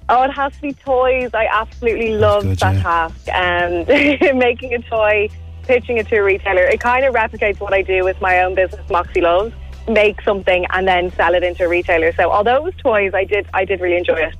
Oh, 0.09 0.23
it 0.23 0.31
has 0.31 0.53
to 0.55 0.61
be 0.61 0.73
toys. 0.73 1.29
I 1.33 1.47
absolutely 1.51 2.15
love 2.15 2.43
that 2.43 2.73
yeah. 2.75 2.81
task. 2.81 3.27
And 3.29 3.87
making 4.37 4.73
a 4.73 4.79
toy, 4.79 5.29
pitching 5.69 5.97
it 5.97 6.07
to 6.07 6.15
a 6.17 6.23
retailer, 6.23 6.63
it 6.63 6.79
kind 6.79 7.05
of 7.05 7.13
replicates 7.13 7.59
what 7.59 7.73
I 7.79 7.83
do 7.83 8.03
with 8.03 8.19
my 8.19 8.35
own 8.43 8.55
business, 8.55 8.85
Moxie 8.89 9.21
Loves. 9.21 9.53
Make 9.87 10.19
something 10.21 10.65
and 10.71 10.87
then 10.87 11.11
sell 11.19 11.33
it 11.35 11.43
into 11.43 11.63
a 11.63 11.69
retailer. 11.69 12.11
So 12.13 12.23
although 12.31 12.55
it 12.55 12.63
was 12.63 12.75
toys, 12.75 13.13
I 13.13 13.23
did 13.23 13.43
I 13.53 13.65
did 13.65 13.79
really 13.79 13.97
enjoy 13.97 14.19
it. 14.29 14.35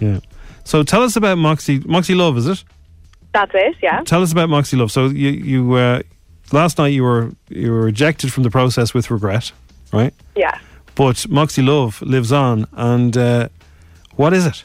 Yeah. 0.00 0.20
So 0.64 0.82
tell 0.82 1.02
us 1.02 1.16
about 1.16 1.36
Moxie 1.38 1.80
Moxie 1.94 2.14
Love, 2.14 2.36
is 2.38 2.46
it? 2.46 2.64
That's 3.32 3.52
it, 3.54 3.76
yeah. 3.82 4.00
Tell 4.04 4.22
us 4.22 4.32
about 4.32 4.48
Moxie 4.48 4.76
Love. 4.76 4.90
So 4.90 5.06
you 5.06 5.30
you 5.52 5.74
uh, 5.74 6.00
last 6.52 6.78
night 6.78 6.92
you 6.96 7.04
were 7.04 7.30
you 7.48 7.70
were 7.70 7.82
rejected 7.82 8.32
from 8.32 8.42
the 8.42 8.50
process 8.50 8.94
with 8.94 9.10
regret. 9.10 9.52
right? 9.92 10.14
Yeah. 10.34 10.58
But 10.94 11.28
Moxie 11.28 11.62
Love 11.62 12.02
lives 12.02 12.32
on, 12.32 12.66
and 12.72 13.16
uh, 13.16 13.48
what 14.16 14.32
is 14.32 14.46
it? 14.46 14.64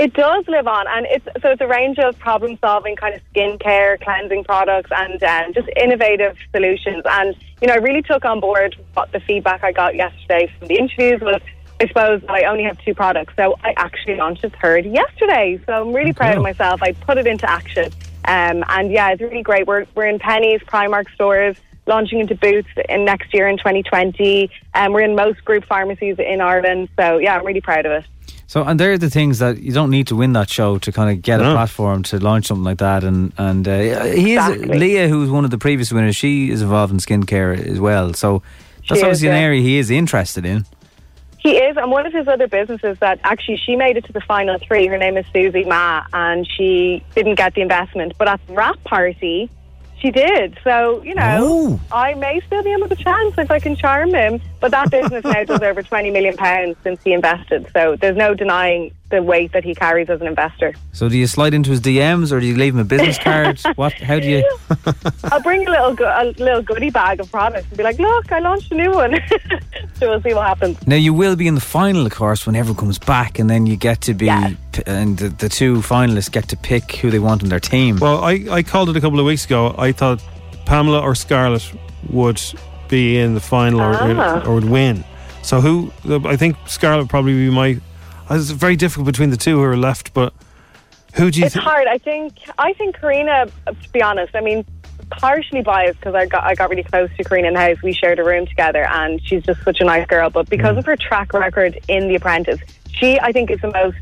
It 0.00 0.14
does 0.14 0.48
live 0.48 0.66
on, 0.66 0.86
and 0.88 1.06
it's 1.10 1.26
so 1.42 1.50
it's 1.50 1.60
a 1.60 1.66
range 1.66 1.98
of 1.98 2.18
problem-solving 2.18 2.96
kind 2.96 3.14
of 3.14 3.20
skincare, 3.34 4.00
cleansing 4.00 4.44
products, 4.44 4.90
and 4.90 5.22
um, 5.22 5.52
just 5.52 5.68
innovative 5.76 6.38
solutions. 6.52 7.02
And 7.04 7.36
you 7.60 7.68
know, 7.68 7.74
I 7.74 7.76
really 7.76 8.00
took 8.00 8.24
on 8.24 8.40
board 8.40 8.76
what 8.94 9.12
the 9.12 9.20
feedback 9.20 9.62
I 9.62 9.72
got 9.72 9.96
yesterday 9.96 10.50
from 10.58 10.68
the 10.68 10.78
interviews 10.78 11.20
was. 11.20 11.42
I 11.82 11.86
suppose 11.86 12.22
I 12.30 12.44
only 12.44 12.64
have 12.64 12.82
two 12.82 12.94
products, 12.94 13.34
so 13.36 13.56
I 13.62 13.74
actually 13.76 14.16
launched 14.16 14.42
a 14.42 14.48
third 14.48 14.86
yesterday. 14.86 15.60
So 15.66 15.72
I'm 15.74 15.92
really 15.92 16.14
proud 16.14 16.38
of 16.38 16.42
myself. 16.42 16.82
I 16.82 16.92
put 16.92 17.18
it 17.18 17.26
into 17.26 17.48
action, 17.50 17.92
um, 18.24 18.64
and 18.70 18.90
yeah, 18.90 19.10
it's 19.10 19.20
really 19.20 19.42
great. 19.42 19.66
We're 19.66 19.84
we're 19.94 20.06
in 20.06 20.18
Penny's, 20.18 20.62
Primark 20.62 21.12
stores, 21.12 21.56
launching 21.86 22.20
into 22.20 22.36
Boots 22.36 22.70
in 22.88 23.04
next 23.04 23.34
year 23.34 23.48
in 23.48 23.58
2020, 23.58 24.50
and 24.72 24.94
we're 24.94 25.02
in 25.02 25.14
most 25.14 25.44
group 25.44 25.66
pharmacies 25.66 26.16
in 26.18 26.40
Ireland. 26.40 26.88
So 26.98 27.18
yeah, 27.18 27.36
I'm 27.36 27.44
really 27.44 27.60
proud 27.60 27.84
of 27.84 27.92
it. 27.92 28.06
So, 28.50 28.64
and 28.64 28.80
they're 28.80 28.98
the 28.98 29.10
things 29.10 29.38
that 29.38 29.62
you 29.62 29.70
don't 29.72 29.90
need 29.90 30.08
to 30.08 30.16
win 30.16 30.32
that 30.32 30.50
show 30.50 30.76
to 30.78 30.90
kind 30.90 31.08
of 31.16 31.22
get 31.22 31.38
No. 31.38 31.52
a 31.52 31.54
platform 31.54 32.02
to 32.10 32.18
launch 32.18 32.46
something 32.46 32.64
like 32.64 32.78
that. 32.78 33.04
And 33.04 33.32
and 33.38 33.68
uh, 33.68 33.78
he 33.78 34.34
is 34.34 34.44
Exactly. 34.48 34.76
Leah, 34.76 35.06
who's 35.06 35.30
one 35.30 35.44
of 35.44 35.52
the 35.52 35.58
previous 35.58 35.92
winners. 35.92 36.16
She 36.16 36.50
is 36.50 36.60
involved 36.60 36.92
in 36.92 36.98
skincare 36.98 37.56
as 37.64 37.78
well. 37.78 38.12
So 38.12 38.42
She 38.82 38.88
that's 38.88 38.98
is, 38.98 39.04
obviously 39.04 39.28
an 39.28 39.34
yeah. 39.36 39.40
area 39.42 39.62
he 39.62 39.78
is 39.78 39.88
interested 39.88 40.44
in. 40.44 40.66
He 41.38 41.58
is, 41.58 41.76
and 41.76 41.92
one 41.92 42.06
of 42.06 42.12
his 42.12 42.26
other 42.26 42.48
businesses 42.48 42.98
that 42.98 43.20
actually 43.22 43.58
she 43.58 43.76
made 43.76 43.96
it 43.96 44.04
to 44.06 44.12
the 44.12 44.20
final 44.22 44.58
three. 44.58 44.88
Her 44.88 44.98
name 44.98 45.16
is 45.16 45.26
Susie 45.32 45.64
Ma, 45.64 46.02
and 46.12 46.44
she 46.44 47.04
didn't 47.14 47.36
get 47.36 47.54
the 47.54 47.60
investment, 47.60 48.14
but 48.18 48.26
at 48.26 48.44
the 48.48 48.52
wrap 48.54 48.82
party, 48.82 49.48
she 50.00 50.10
did. 50.10 50.58
So 50.64 51.04
you 51.04 51.14
know, 51.14 51.78
I 51.92 52.14
may 52.14 52.40
still 52.48 52.64
be 52.64 52.72
able 52.72 52.88
to 52.88 52.96
chance 52.96 53.38
if 53.38 53.48
I 53.52 53.60
can 53.60 53.76
charm 53.76 54.10
him. 54.12 54.40
But 54.60 54.70
that 54.72 54.90
business 54.90 55.24
now 55.24 55.42
does 55.44 55.62
over 55.62 55.82
twenty 55.82 56.10
million 56.10 56.36
pounds 56.36 56.76
since 56.82 57.02
he 57.02 57.12
invested. 57.12 57.66
So 57.72 57.96
there's 57.96 58.16
no 58.16 58.34
denying 58.34 58.92
the 59.10 59.22
weight 59.22 59.50
that 59.52 59.64
he 59.64 59.74
carries 59.74 60.08
as 60.08 60.20
an 60.20 60.26
investor. 60.28 60.72
So 60.92 61.08
do 61.08 61.18
you 61.18 61.26
slide 61.26 61.52
into 61.52 61.70
his 61.70 61.80
DMs 61.80 62.30
or 62.30 62.38
do 62.38 62.46
you 62.46 62.54
leave 62.56 62.74
him 62.74 62.80
a 62.80 62.84
business 62.84 63.18
card? 63.28 63.58
what? 63.74 63.92
How 63.94 64.20
do 64.20 64.28
you? 64.28 64.58
I'll 65.24 65.42
bring 65.42 65.66
a 65.66 65.70
little 65.70 65.94
go- 65.94 66.14
a 66.16 66.24
little 66.38 66.62
goodie 66.62 66.90
bag 66.90 67.20
of 67.20 67.30
products 67.30 67.66
and 67.68 67.76
be 67.78 67.82
like, 67.82 67.98
"Look, 67.98 68.30
I 68.30 68.38
launched 68.40 68.70
a 68.72 68.74
new 68.74 68.90
one." 68.92 69.14
so 69.94 70.08
we'll 70.10 70.22
see 70.22 70.34
what 70.34 70.46
happens. 70.46 70.86
Now 70.86 70.96
you 70.96 71.12
will 71.14 71.36
be 71.36 71.48
in 71.48 71.54
the 71.54 71.60
final, 71.60 72.06
of 72.06 72.12
course, 72.12 72.46
when 72.46 72.54
everyone 72.54 72.78
comes 72.78 72.98
back, 72.98 73.38
and 73.38 73.48
then 73.50 73.66
you 73.66 73.76
get 73.76 74.02
to 74.02 74.14
be, 74.14 74.28
p- 74.72 74.82
and 74.86 75.16
the, 75.18 75.28
the 75.30 75.48
two 75.48 75.76
finalists 75.78 76.30
get 76.30 76.48
to 76.48 76.56
pick 76.56 76.92
who 76.96 77.10
they 77.10 77.18
want 77.18 77.42
on 77.42 77.48
their 77.48 77.60
team. 77.60 77.96
Well, 77.98 78.22
I, 78.22 78.44
I 78.50 78.62
called 78.62 78.90
it 78.90 78.96
a 78.96 79.00
couple 79.00 79.18
of 79.20 79.26
weeks 79.26 79.44
ago. 79.44 79.74
I 79.78 79.92
thought 79.92 80.22
Pamela 80.66 81.00
or 81.00 81.14
Scarlett 81.14 81.72
would 82.10 82.40
be 82.90 83.18
in 83.18 83.34
the 83.34 83.40
final 83.40 83.80
or, 83.80 83.94
Ah. 83.94 84.42
or 84.46 84.54
would 84.56 84.68
win. 84.68 85.04
So 85.42 85.60
who? 85.60 85.90
I 86.26 86.36
think 86.36 86.56
Scarlett 86.66 87.08
probably 87.08 87.32
be 87.34 87.50
my. 87.50 87.78
It's 88.30 88.50
very 88.50 88.76
difficult 88.76 89.06
between 89.06 89.30
the 89.30 89.36
two 89.36 89.56
who 89.56 89.62
are 89.62 89.76
left, 89.76 90.12
but 90.12 90.32
who 91.14 91.30
do 91.30 91.40
you 91.40 91.46
It's 91.46 91.54
think? 91.54 91.64
hard. 91.64 91.86
I 91.88 91.98
think. 91.98 92.34
I 92.58 92.72
think 92.74 92.96
Carina. 92.96 93.46
uh, 93.66 93.72
To 93.72 93.88
be 93.92 94.02
honest, 94.02 94.34
I 94.36 94.40
mean, 94.40 94.64
partially 95.10 95.62
biased 95.62 95.98
because 95.98 96.14
I 96.14 96.26
got 96.26 96.44
I 96.44 96.54
got 96.54 96.68
really 96.70 96.82
close 96.84 97.08
to 97.16 97.24
Carina 97.24 97.48
in 97.48 97.54
the 97.54 97.60
house. 97.60 97.78
We 97.82 97.92
shared 97.92 98.18
a 98.18 98.24
room 98.24 98.46
together, 98.46 98.84
and 98.86 99.20
she's 99.26 99.42
just 99.44 99.62
such 99.64 99.80
a 99.80 99.84
nice 99.84 100.06
girl. 100.06 100.28
But 100.30 100.48
because 100.50 100.76
of 100.76 100.84
her 100.86 100.96
track 100.96 101.32
record 101.32 101.78
in 101.88 102.08
The 102.08 102.16
Apprentice, 102.16 102.60
she 102.92 103.18
I 103.18 103.32
think 103.32 103.50
is 103.50 103.60
the 103.60 103.72
most. 103.72 103.96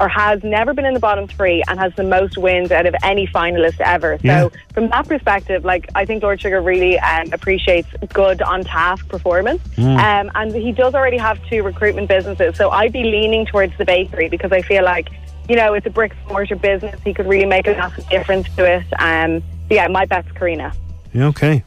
Or 0.00 0.08
has 0.08 0.42
never 0.42 0.74
been 0.74 0.84
in 0.84 0.94
the 0.94 1.00
bottom 1.00 1.28
three 1.28 1.62
and 1.68 1.78
has 1.78 1.94
the 1.94 2.02
most 2.02 2.36
wins 2.36 2.72
out 2.72 2.86
of 2.86 2.94
any 3.02 3.26
finalist 3.28 3.80
ever. 3.80 4.18
Yeah. 4.22 4.40
So, 4.40 4.52
from 4.72 4.88
that 4.88 5.06
perspective, 5.06 5.64
like 5.64 5.88
I 5.94 6.04
think 6.04 6.22
Lord 6.22 6.40
Sugar 6.40 6.60
really 6.60 6.98
um, 6.98 7.32
appreciates 7.32 7.88
good 8.12 8.42
on 8.42 8.64
task 8.64 9.08
performance. 9.08 9.62
Mm. 9.76 9.98
Um, 9.98 10.30
and 10.34 10.54
he 10.54 10.72
does 10.72 10.94
already 10.94 11.18
have 11.18 11.38
two 11.48 11.62
recruitment 11.62 12.08
businesses. 12.08 12.56
So 12.56 12.70
I'd 12.70 12.92
be 12.92 13.04
leaning 13.04 13.46
towards 13.46 13.76
the 13.78 13.84
bakery 13.84 14.28
because 14.28 14.52
I 14.52 14.62
feel 14.62 14.84
like, 14.84 15.08
you 15.48 15.56
know, 15.56 15.74
it's 15.74 15.86
a 15.86 15.90
brick 15.90 16.12
and 16.20 16.28
mortar 16.28 16.56
business. 16.56 17.00
He 17.02 17.14
could 17.14 17.26
really 17.26 17.46
make 17.46 17.66
a 17.66 17.72
massive 17.72 18.08
difference 18.08 18.48
to 18.56 18.64
it. 18.64 18.86
Um, 18.98 19.40
so 19.68 19.74
yeah, 19.74 19.88
my 19.88 20.04
bet's 20.04 20.30
Carina. 20.32 20.72
Yeah, 21.12 21.26
okay. 21.26 21.64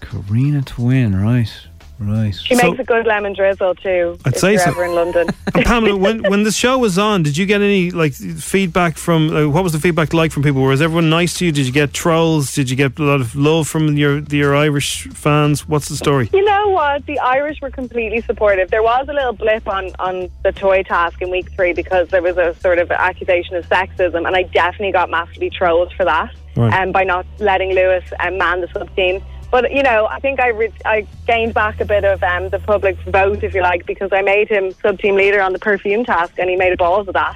Carina 0.00 0.62
to 0.62 0.82
win, 0.82 1.20
right? 1.20 1.67
Right. 1.98 2.34
She 2.34 2.54
makes 2.54 2.78
a 2.78 2.84
good 2.84 3.06
lemon 3.06 3.34
drizzle 3.34 3.74
too. 3.74 4.18
I'd 4.24 4.36
say 4.36 4.56
so. 4.56 4.70
ever 4.70 4.84
in 4.84 4.94
London. 4.94 5.28
And 5.54 5.64
Pamela, 5.64 5.96
when 5.96 6.22
when 6.30 6.42
the 6.44 6.52
show 6.52 6.78
was 6.78 6.98
on, 6.98 7.24
did 7.24 7.36
you 7.36 7.44
get 7.46 7.60
any 7.62 7.90
like 7.90 8.12
feedback 8.14 8.96
from? 8.96 9.34
Uh, 9.34 9.48
what 9.48 9.64
was 9.64 9.72
the 9.72 9.80
feedback 9.80 10.12
like 10.12 10.30
from 10.30 10.42
people? 10.42 10.62
Was 10.62 10.80
everyone 10.80 11.10
nice 11.10 11.34
to 11.38 11.46
you? 11.46 11.52
Did 11.52 11.66
you 11.66 11.72
get 11.72 11.92
trolls? 11.92 12.54
Did 12.54 12.70
you 12.70 12.76
get 12.76 12.98
a 12.98 13.02
lot 13.02 13.20
of 13.20 13.34
love 13.34 13.66
from 13.66 13.96
your 13.96 14.20
your 14.30 14.54
Irish 14.54 15.08
fans? 15.08 15.66
What's 15.66 15.88
the 15.88 15.96
story? 15.96 16.28
You 16.32 16.44
know 16.44 16.68
what? 16.68 17.06
The 17.06 17.18
Irish 17.18 17.60
were 17.60 17.70
completely 17.70 18.20
supportive. 18.20 18.70
There 18.70 18.82
was 18.82 19.08
a 19.08 19.12
little 19.12 19.32
blip 19.32 19.66
on, 19.66 19.90
on 19.98 20.30
the 20.44 20.52
toy 20.52 20.82
task 20.84 21.20
in 21.20 21.30
week 21.30 21.50
three 21.52 21.72
because 21.72 22.08
there 22.10 22.22
was 22.22 22.36
a 22.36 22.54
sort 22.60 22.78
of 22.78 22.90
accusation 22.92 23.56
of 23.56 23.66
sexism, 23.68 24.26
and 24.26 24.36
I 24.36 24.42
definitely 24.44 24.92
got 24.92 25.10
massively 25.10 25.50
trolled 25.50 25.92
for 25.94 26.04
that 26.04 26.32
Right. 26.56 26.74
um, 26.74 26.90
by 26.90 27.04
not 27.04 27.24
letting 27.38 27.70
Lewis 27.72 28.04
um, 28.20 28.36
man 28.36 28.60
the 28.60 28.68
sub 28.68 28.94
team. 28.96 29.22
But 29.50 29.72
you 29.72 29.82
know, 29.82 30.06
I 30.06 30.20
think 30.20 30.40
I 30.40 30.48
re- 30.48 30.72
I 30.84 31.06
gained 31.26 31.54
back 31.54 31.80
a 31.80 31.84
bit 31.86 32.04
of 32.04 32.22
um, 32.22 32.50
the 32.50 32.58
public 32.58 32.98
vote, 33.06 33.42
if 33.42 33.54
you 33.54 33.62
like, 33.62 33.86
because 33.86 34.10
I 34.12 34.20
made 34.20 34.48
him 34.48 34.72
sub 34.82 34.98
team 34.98 35.14
leader 35.16 35.40
on 35.40 35.52
the 35.54 35.58
perfume 35.58 36.04
task, 36.04 36.34
and 36.38 36.50
he 36.50 36.56
made 36.56 36.72
a 36.72 36.76
balls 36.76 37.08
of 37.08 37.14
that. 37.14 37.34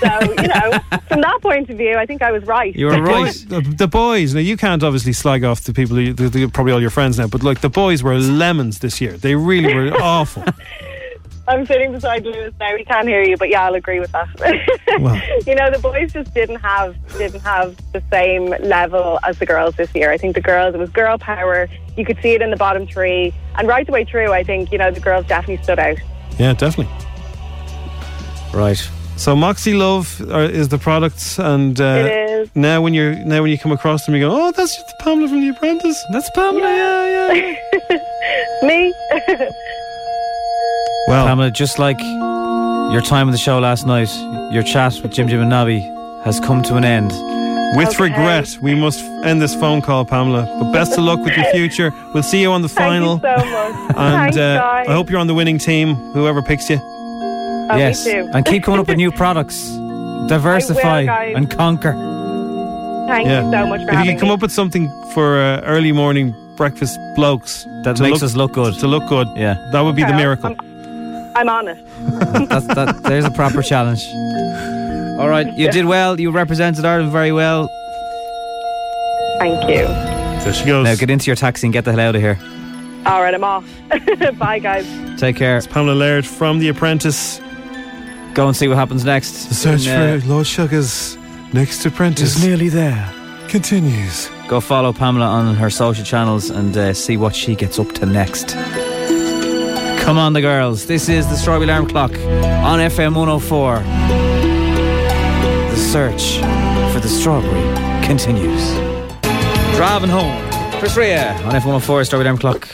So 0.00 0.32
you 0.42 0.48
know, 0.48 0.78
from 1.08 1.20
that 1.20 1.38
point 1.42 1.68
of 1.68 1.76
view, 1.76 1.96
I 1.96 2.06
think 2.06 2.22
I 2.22 2.32
was 2.32 2.44
right. 2.44 2.74
the 2.96 3.02
Boys, 3.24 3.46
the, 3.46 3.60
the 3.60 3.88
boys. 3.88 4.34
Now 4.34 4.40
you 4.40 4.56
can't 4.56 4.82
obviously 4.82 5.12
slag 5.12 5.44
off 5.44 5.62
the 5.62 5.74
people. 5.74 5.96
who- 5.96 6.14
the- 6.14 6.28
the- 6.30 6.48
probably 6.48 6.72
all 6.72 6.80
your 6.80 6.90
friends 6.90 7.18
now, 7.18 7.26
but 7.26 7.42
like 7.42 7.60
the 7.60 7.68
boys 7.70 8.02
were 8.02 8.16
lemons 8.18 8.78
this 8.78 9.00
year. 9.00 9.12
They 9.18 9.34
really 9.34 9.74
were 9.74 9.92
awful. 10.02 10.44
I'm 11.50 11.66
sitting 11.66 11.90
beside 11.90 12.24
Lewis 12.24 12.54
now. 12.60 12.76
He 12.76 12.84
can't 12.84 13.08
hear 13.08 13.22
you, 13.22 13.36
but 13.36 13.48
yeah, 13.48 13.64
I'll 13.64 13.74
agree 13.74 13.98
with 13.98 14.12
that. 14.12 14.28
you 15.46 15.54
know, 15.56 15.68
the 15.68 15.80
boys 15.80 16.12
just 16.12 16.32
didn't 16.32 16.60
have 16.60 16.94
didn't 17.18 17.40
have 17.40 17.76
the 17.92 18.00
same 18.08 18.46
level 18.62 19.18
as 19.24 19.40
the 19.40 19.46
girls 19.46 19.74
this 19.74 19.92
year. 19.92 20.12
I 20.12 20.16
think 20.16 20.36
the 20.36 20.40
girls 20.40 20.76
it 20.76 20.78
was 20.78 20.90
girl 20.90 21.18
power. 21.18 21.68
You 21.96 22.04
could 22.04 22.18
see 22.22 22.34
it 22.34 22.40
in 22.40 22.50
the 22.50 22.56
bottom 22.56 22.86
three, 22.86 23.34
and 23.56 23.66
right 23.66 23.84
the 23.84 23.92
way 23.92 24.04
through. 24.04 24.32
I 24.32 24.44
think 24.44 24.70
you 24.70 24.78
know 24.78 24.92
the 24.92 25.00
girls 25.00 25.26
definitely 25.26 25.62
stood 25.64 25.80
out. 25.80 25.98
Yeah, 26.38 26.52
definitely. 26.52 26.94
Right. 28.54 28.88
So 29.16 29.36
Moxie 29.36 29.74
Love 29.74 30.20
uh, 30.30 30.48
is 30.50 30.68
the 30.68 30.78
product, 30.78 31.36
and 31.38 31.78
uh, 31.80 31.84
It 31.84 32.30
is. 32.30 32.50
now 32.54 32.80
when 32.80 32.94
you're 32.94 33.16
now 33.26 33.42
when 33.42 33.50
you 33.50 33.58
come 33.58 33.72
across 33.72 34.06
them, 34.06 34.14
you 34.14 34.20
go, 34.20 34.30
"Oh, 34.30 34.52
that's 34.52 34.74
just 34.76 34.98
Pamela 35.00 35.28
from 35.28 35.40
The 35.40 35.48
Apprentice." 35.48 36.02
That's 36.12 36.30
Pamela. 36.30 36.70
Yeah, 36.70 37.32
yeah. 37.32 37.98
Me. 38.62 38.94
Well, 41.10 41.26
Pamela, 41.26 41.50
just 41.50 41.80
like 41.80 41.98
your 42.00 43.00
time 43.00 43.26
on 43.26 43.32
the 43.32 43.38
show 43.38 43.58
last 43.58 43.84
night, 43.84 44.08
your 44.52 44.62
chat 44.62 44.94
with 45.02 45.12
Jim 45.12 45.26
Jim 45.26 45.40
and 45.40 45.50
Nobby 45.50 45.80
has 46.24 46.38
come 46.38 46.62
to 46.62 46.76
an 46.76 46.84
end. 46.84 47.10
With 47.76 47.98
regret, 47.98 48.56
we 48.62 48.76
must 48.76 49.00
end 49.24 49.42
this 49.42 49.54
phone 49.54 49.82
call, 49.82 50.04
Pamela. 50.04 50.44
But 50.60 50.70
best 50.72 50.92
of 50.92 51.00
luck 51.04 51.18
with 51.24 51.36
your 51.36 51.46
future. 51.46 51.90
We'll 52.14 52.22
see 52.22 52.40
you 52.40 52.52
on 52.52 52.62
the 52.62 52.68
final. 52.68 53.18
Thank 53.18 53.44
you 53.44 53.50
so 53.50 53.50
much. 53.50 53.96
And 53.96 54.14
Thanks, 54.14 54.36
uh, 54.36 54.58
guys. 54.58 54.86
I 54.88 54.92
hope 54.92 55.10
you're 55.10 55.18
on 55.18 55.26
the 55.26 55.34
winning 55.34 55.58
team, 55.58 55.94
whoever 56.14 56.42
picks 56.42 56.70
you. 56.70 56.78
Oh, 56.80 57.68
me 57.74 57.80
yes, 57.80 58.04
too. 58.04 58.30
and 58.32 58.44
keep 58.46 58.62
coming 58.62 58.78
up 58.78 58.86
with 58.86 58.96
new 58.96 59.10
products. 59.10 59.68
Diversify 60.28 61.06
guys. 61.06 61.34
and 61.36 61.50
conquer. 61.50 61.92
Thank 63.08 63.26
you 63.26 63.50
so 63.50 63.66
much 63.66 63.80
for 63.80 63.86
if 63.88 63.90
you 63.90 63.96
having 63.98 64.10
can 64.12 64.18
come 64.20 64.28
me. 64.28 64.34
up 64.34 64.42
with 64.42 64.52
something 64.52 64.88
for 65.12 65.40
uh, 65.40 65.60
early 65.62 65.90
morning 65.90 66.34
breakfast 66.56 66.98
blokes 67.16 67.64
That 67.84 67.96
to 67.96 68.02
makes 68.02 68.22
us 68.22 68.36
look 68.36 68.52
good. 68.52 68.74
To 68.78 68.86
look 68.86 69.08
good, 69.08 69.26
yeah, 69.36 69.54
that 69.72 69.80
would 69.80 69.96
be 69.96 70.04
Okay, 70.04 70.12
the 70.12 70.18
I'm- 70.18 70.69
miracle. 71.34 71.40
I'm 71.40 71.48
honest. 71.48 72.48
That's, 72.48 72.66
that, 72.66 73.02
there's 73.04 73.24
a 73.24 73.30
proper 73.30 73.62
challenge. 73.62 74.00
All 75.20 75.28
right, 75.28 75.46
you 75.56 75.70
did 75.70 75.84
well. 75.84 76.18
You 76.18 76.30
represented 76.30 76.84
Ireland 76.84 77.12
very 77.12 77.32
well. 77.32 77.68
Thank 79.38 79.68
you. 79.68 79.86
There 80.44 80.52
she 80.52 80.64
goes. 80.64 80.84
Now 80.84 80.94
get 80.94 81.10
into 81.10 81.26
your 81.26 81.36
taxi 81.36 81.66
and 81.66 81.72
get 81.72 81.84
the 81.84 81.92
hell 81.92 82.00
out 82.00 82.14
of 82.14 82.22
here. 82.22 82.38
All 83.06 83.22
right, 83.22 83.34
I'm 83.34 83.44
off. 83.44 83.66
Bye, 84.38 84.58
guys. 84.58 84.86
Take 85.20 85.36
care. 85.36 85.56
It's 85.58 85.66
Pamela 85.66 85.94
Laird 85.94 86.26
from 86.26 86.58
The 86.58 86.68
Apprentice. 86.68 87.38
Go 88.34 88.46
and 88.46 88.56
see 88.56 88.68
what 88.68 88.76
happens 88.76 89.04
next. 89.04 89.48
The 89.48 89.54
search 89.54 89.86
And, 89.86 90.18
uh, 90.18 90.22
for 90.22 90.28
Lord 90.28 90.46
Sugar's 90.46 91.16
next 91.52 91.84
apprentice 91.84 92.36
is 92.36 92.44
nearly 92.44 92.68
there. 92.68 93.12
Continues. 93.48 94.30
Go 94.48 94.60
follow 94.60 94.92
Pamela 94.92 95.26
on 95.26 95.56
her 95.56 95.70
social 95.70 96.04
channels 96.04 96.50
and 96.50 96.76
uh, 96.76 96.94
see 96.94 97.16
what 97.16 97.34
she 97.34 97.56
gets 97.56 97.78
up 97.78 97.90
to 97.92 98.06
next. 98.06 98.54
Come 100.00 100.18
on, 100.18 100.32
the 100.32 100.40
girls. 100.40 100.86
This 100.86 101.08
is 101.08 101.28
the 101.28 101.36
Strawberry 101.36 101.70
Alarm 101.70 101.86
Clock 101.88 102.10
on 102.12 102.80
FM 102.80 103.14
104. 103.14 103.78
The 105.70 105.76
search 105.76 106.38
for 106.92 106.98
the 107.00 107.08
strawberry 107.08 107.62
continues. 108.04 108.72
Driving 109.76 110.10
home. 110.10 110.36
Chris 110.80 110.96
Rea 110.96 111.28
on 111.28 111.52
FM 111.54 111.66
104 111.66 112.04
Strawberry 112.04 112.26
Alarm 112.28 112.38
Clock. 112.38 112.68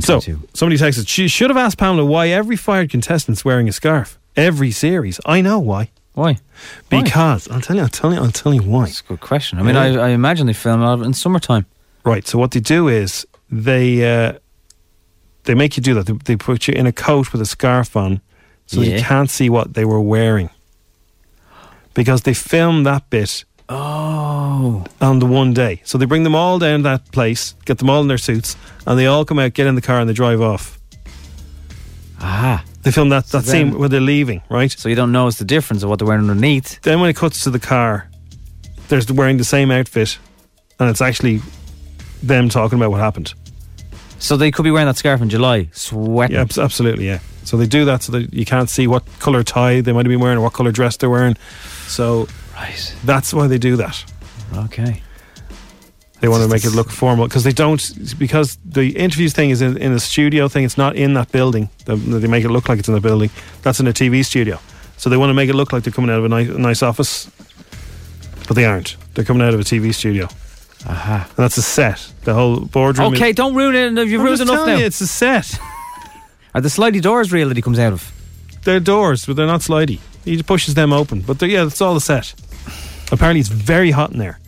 So, 0.00 0.20
somebody 0.54 0.78
texted, 0.78 1.06
she 1.08 1.28
should 1.28 1.50
have 1.50 1.56
asked 1.56 1.78
Pamela 1.78 2.04
why 2.04 2.28
every 2.28 2.56
fired 2.56 2.90
contestant's 2.90 3.44
wearing 3.44 3.68
a 3.68 3.72
scarf. 3.72 4.18
Every 4.36 4.70
series. 4.72 5.20
I 5.24 5.40
know 5.42 5.58
why. 5.58 5.90
Why? 6.14 6.38
Because, 6.88 7.48
I'll 7.48 7.60
tell 7.60 7.76
you, 7.76 7.82
I'll 7.82 7.88
tell 7.88 8.12
you, 8.12 8.20
I'll 8.20 8.30
tell 8.32 8.52
you 8.54 8.62
why. 8.62 8.86
That's 8.86 9.00
a 9.00 9.04
good 9.04 9.20
question. 9.20 9.58
I 9.58 9.62
mean, 9.62 9.76
I, 9.76 9.94
I 9.96 10.08
imagine 10.10 10.46
they 10.48 10.52
film 10.54 10.80
a 10.80 10.86
lot 10.86 10.94
of 10.94 11.02
it 11.02 11.06
in 11.06 11.14
summertime. 11.14 11.66
Right, 12.04 12.26
so 12.26 12.38
what 12.38 12.50
they 12.50 12.60
do 12.60 12.88
is 12.88 13.26
they 13.50 14.26
uh, 14.26 14.38
they 15.50 15.54
make 15.56 15.76
you 15.76 15.82
do 15.82 15.94
that. 15.94 16.06
They, 16.06 16.12
they 16.12 16.36
put 16.36 16.68
you 16.68 16.74
in 16.74 16.86
a 16.86 16.92
coat 16.92 17.32
with 17.32 17.40
a 17.42 17.44
scarf 17.44 17.96
on, 17.96 18.20
so 18.66 18.82
you 18.82 19.00
can't 19.00 19.28
see 19.28 19.50
what 19.50 19.74
they 19.74 19.84
were 19.84 20.00
wearing. 20.00 20.48
Because 21.92 22.22
they 22.22 22.34
filmed 22.34 22.86
that 22.86 23.10
bit 23.10 23.44
Oh. 23.68 24.84
on 25.00 25.18
the 25.18 25.26
one 25.26 25.52
day. 25.52 25.80
So 25.84 25.98
they 25.98 26.04
bring 26.04 26.22
them 26.22 26.36
all 26.36 26.60
down 26.60 26.82
that 26.82 27.10
place, 27.10 27.56
get 27.64 27.78
them 27.78 27.90
all 27.90 28.00
in 28.00 28.06
their 28.06 28.16
suits, 28.16 28.56
and 28.86 28.96
they 28.96 29.06
all 29.06 29.24
come 29.24 29.40
out, 29.40 29.54
get 29.54 29.66
in 29.66 29.74
the 29.74 29.82
car, 29.82 29.98
and 29.98 30.08
they 30.08 30.12
drive 30.14 30.40
off. 30.40 30.78
Ah. 32.20 32.62
They 32.82 32.92
film 32.92 33.08
that, 33.08 33.26
that 33.26 33.42
then- 33.42 33.70
scene 33.72 33.78
where 33.80 33.88
they're 33.88 34.00
leaving, 34.00 34.42
right? 34.50 34.70
So 34.70 34.88
you 34.88 34.94
don't 34.94 35.10
notice 35.10 35.38
the 35.40 35.44
difference 35.44 35.82
of 35.82 35.88
what 35.88 35.98
they're 35.98 36.06
wearing 36.06 36.30
underneath. 36.30 36.80
Then 36.82 37.00
when 37.00 37.10
it 37.10 37.16
cuts 37.16 37.42
to 37.42 37.50
the 37.50 37.58
car, 37.58 38.08
they're 38.86 39.02
wearing 39.12 39.36
the 39.38 39.44
same 39.44 39.72
outfit, 39.72 40.16
and 40.78 40.88
it's 40.88 41.00
actually 41.00 41.42
them 42.22 42.48
talking 42.48 42.78
about 42.78 42.92
what 42.92 43.00
happened. 43.00 43.34
So 44.20 44.36
they 44.36 44.50
could 44.50 44.62
be 44.62 44.70
wearing 44.70 44.86
that 44.86 44.98
scarf 44.98 45.20
in 45.22 45.30
July, 45.30 45.68
sweating. 45.72 46.36
Yeah, 46.36 46.46
absolutely, 46.58 47.06
yeah. 47.06 47.20
So 47.44 47.56
they 47.56 47.66
do 47.66 47.84
that 47.86 48.02
so 48.02 48.12
that 48.12 48.32
you 48.32 48.44
can't 48.44 48.68
see 48.68 48.86
what 48.86 49.04
colour 49.18 49.42
tie 49.42 49.80
they 49.80 49.92
might 49.92 50.04
have 50.04 50.10
been 50.10 50.20
wearing 50.20 50.38
or 50.38 50.42
what 50.42 50.52
colour 50.52 50.70
dress 50.70 50.96
they're 50.98 51.10
wearing. 51.10 51.36
So 51.86 52.28
right. 52.54 52.94
that's 53.04 53.32
why 53.32 53.46
they 53.46 53.58
do 53.58 53.76
that. 53.76 54.04
Okay. 54.54 55.02
They 56.20 56.28
want 56.28 56.42
to 56.42 56.48
make 56.48 56.64
it 56.64 56.72
look 56.72 56.90
formal 56.90 57.26
because 57.26 57.44
they 57.44 57.52
don't 57.52 58.18
because 58.18 58.58
the 58.62 58.90
interviews 58.90 59.32
thing 59.32 59.48
is 59.48 59.62
in, 59.62 59.78
in 59.78 59.92
a 59.92 59.98
studio 59.98 60.48
thing. 60.48 60.64
It's 60.64 60.76
not 60.76 60.96
in 60.96 61.14
that 61.14 61.32
building. 61.32 61.70
They, 61.86 61.94
they 61.94 62.28
make 62.28 62.44
it 62.44 62.50
look 62.50 62.68
like 62.68 62.78
it's 62.78 62.88
in 62.88 62.94
the 62.94 63.00
building. 63.00 63.30
That's 63.62 63.80
in 63.80 63.86
a 63.86 63.92
TV 63.92 64.22
studio. 64.22 64.60
So 64.98 65.08
they 65.08 65.16
want 65.16 65.30
to 65.30 65.34
make 65.34 65.48
it 65.48 65.54
look 65.54 65.72
like 65.72 65.82
they're 65.82 65.94
coming 65.94 66.10
out 66.10 66.18
of 66.18 66.26
a 66.26 66.28
nice, 66.28 66.48
a 66.48 66.58
nice 66.58 66.82
office, 66.82 67.30
but 68.46 68.54
they 68.54 68.66
aren't. 68.66 68.98
They're 69.14 69.24
coming 69.24 69.42
out 69.42 69.54
of 69.54 69.60
a 69.60 69.64
TV 69.64 69.94
studio. 69.94 70.28
Aha. 70.86 71.26
And 71.28 71.36
that's 71.36 71.56
a 71.56 71.62
set. 71.62 72.12
The 72.24 72.34
whole 72.34 72.60
boardroom. 72.60 73.14
Okay, 73.14 73.30
is, 73.30 73.36
don't 73.36 73.54
ruin 73.54 73.98
it. 73.98 74.08
You've 74.08 74.20
I'm 74.20 74.26
ruined 74.26 74.40
enough 74.42 74.66
now. 74.66 74.76
you, 74.76 74.84
it's 74.84 75.00
a 75.00 75.06
set. 75.06 75.58
Are 76.54 76.60
the 76.60 76.68
slidey 76.68 77.00
doors 77.00 77.32
real 77.32 77.48
that 77.48 77.56
he 77.56 77.62
comes 77.62 77.78
out 77.78 77.92
of? 77.92 78.12
They're 78.64 78.80
doors, 78.80 79.26
but 79.26 79.36
they're 79.36 79.46
not 79.46 79.60
slidey. 79.60 80.00
He 80.24 80.42
pushes 80.42 80.74
them 80.74 80.92
open. 80.92 81.20
But 81.20 81.40
yeah, 81.42 81.66
it's 81.66 81.80
all 81.80 81.94
the 81.94 82.00
set. 82.00 82.34
Apparently, 83.12 83.40
it's 83.40 83.48
very 83.48 83.90
hot 83.90 84.12
in 84.12 84.18
there. 84.18 84.38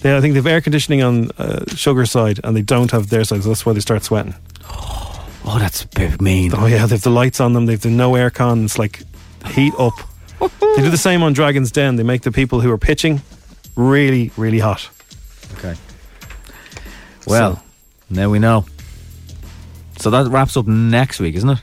They, 0.00 0.16
I 0.16 0.20
think 0.20 0.34
they've 0.34 0.46
air 0.46 0.60
conditioning 0.60 1.02
on 1.02 1.30
uh, 1.38 1.64
Sugar 1.74 2.06
side, 2.06 2.40
and 2.44 2.56
they 2.56 2.62
don't 2.62 2.90
have 2.90 3.08
their 3.08 3.24
side, 3.24 3.42
so 3.42 3.48
that's 3.48 3.64
why 3.64 3.72
they 3.72 3.80
start 3.80 4.04
sweating. 4.04 4.34
Oh, 5.46 5.58
that's 5.58 5.84
a 5.84 5.88
bit 5.88 6.22
mean. 6.22 6.52
Oh 6.54 6.64
yeah, 6.64 6.86
they've 6.86 7.02
the 7.02 7.10
lights 7.10 7.38
on 7.38 7.52
them. 7.52 7.66
They've 7.66 7.78
the 7.78 7.90
no 7.90 8.12
aircon. 8.12 8.64
It's 8.64 8.78
like 8.78 9.02
heat 9.48 9.74
up. 9.78 9.92
they 10.40 10.76
do 10.82 10.88
the 10.88 10.96
same 10.96 11.22
on 11.22 11.34
Dragon's 11.34 11.70
Den. 11.70 11.96
They 11.96 12.02
make 12.02 12.22
the 12.22 12.32
people 12.32 12.62
who 12.62 12.70
are 12.70 12.78
pitching 12.78 13.20
really, 13.76 14.32
really 14.38 14.60
hot. 14.60 14.88
Well, 17.26 17.62
now 18.10 18.30
we 18.30 18.38
know. 18.38 18.66
So 19.98 20.10
that 20.10 20.28
wraps 20.30 20.56
up 20.56 20.66
next 20.66 21.20
week, 21.20 21.34
isn't 21.36 21.50
it? 21.50 21.58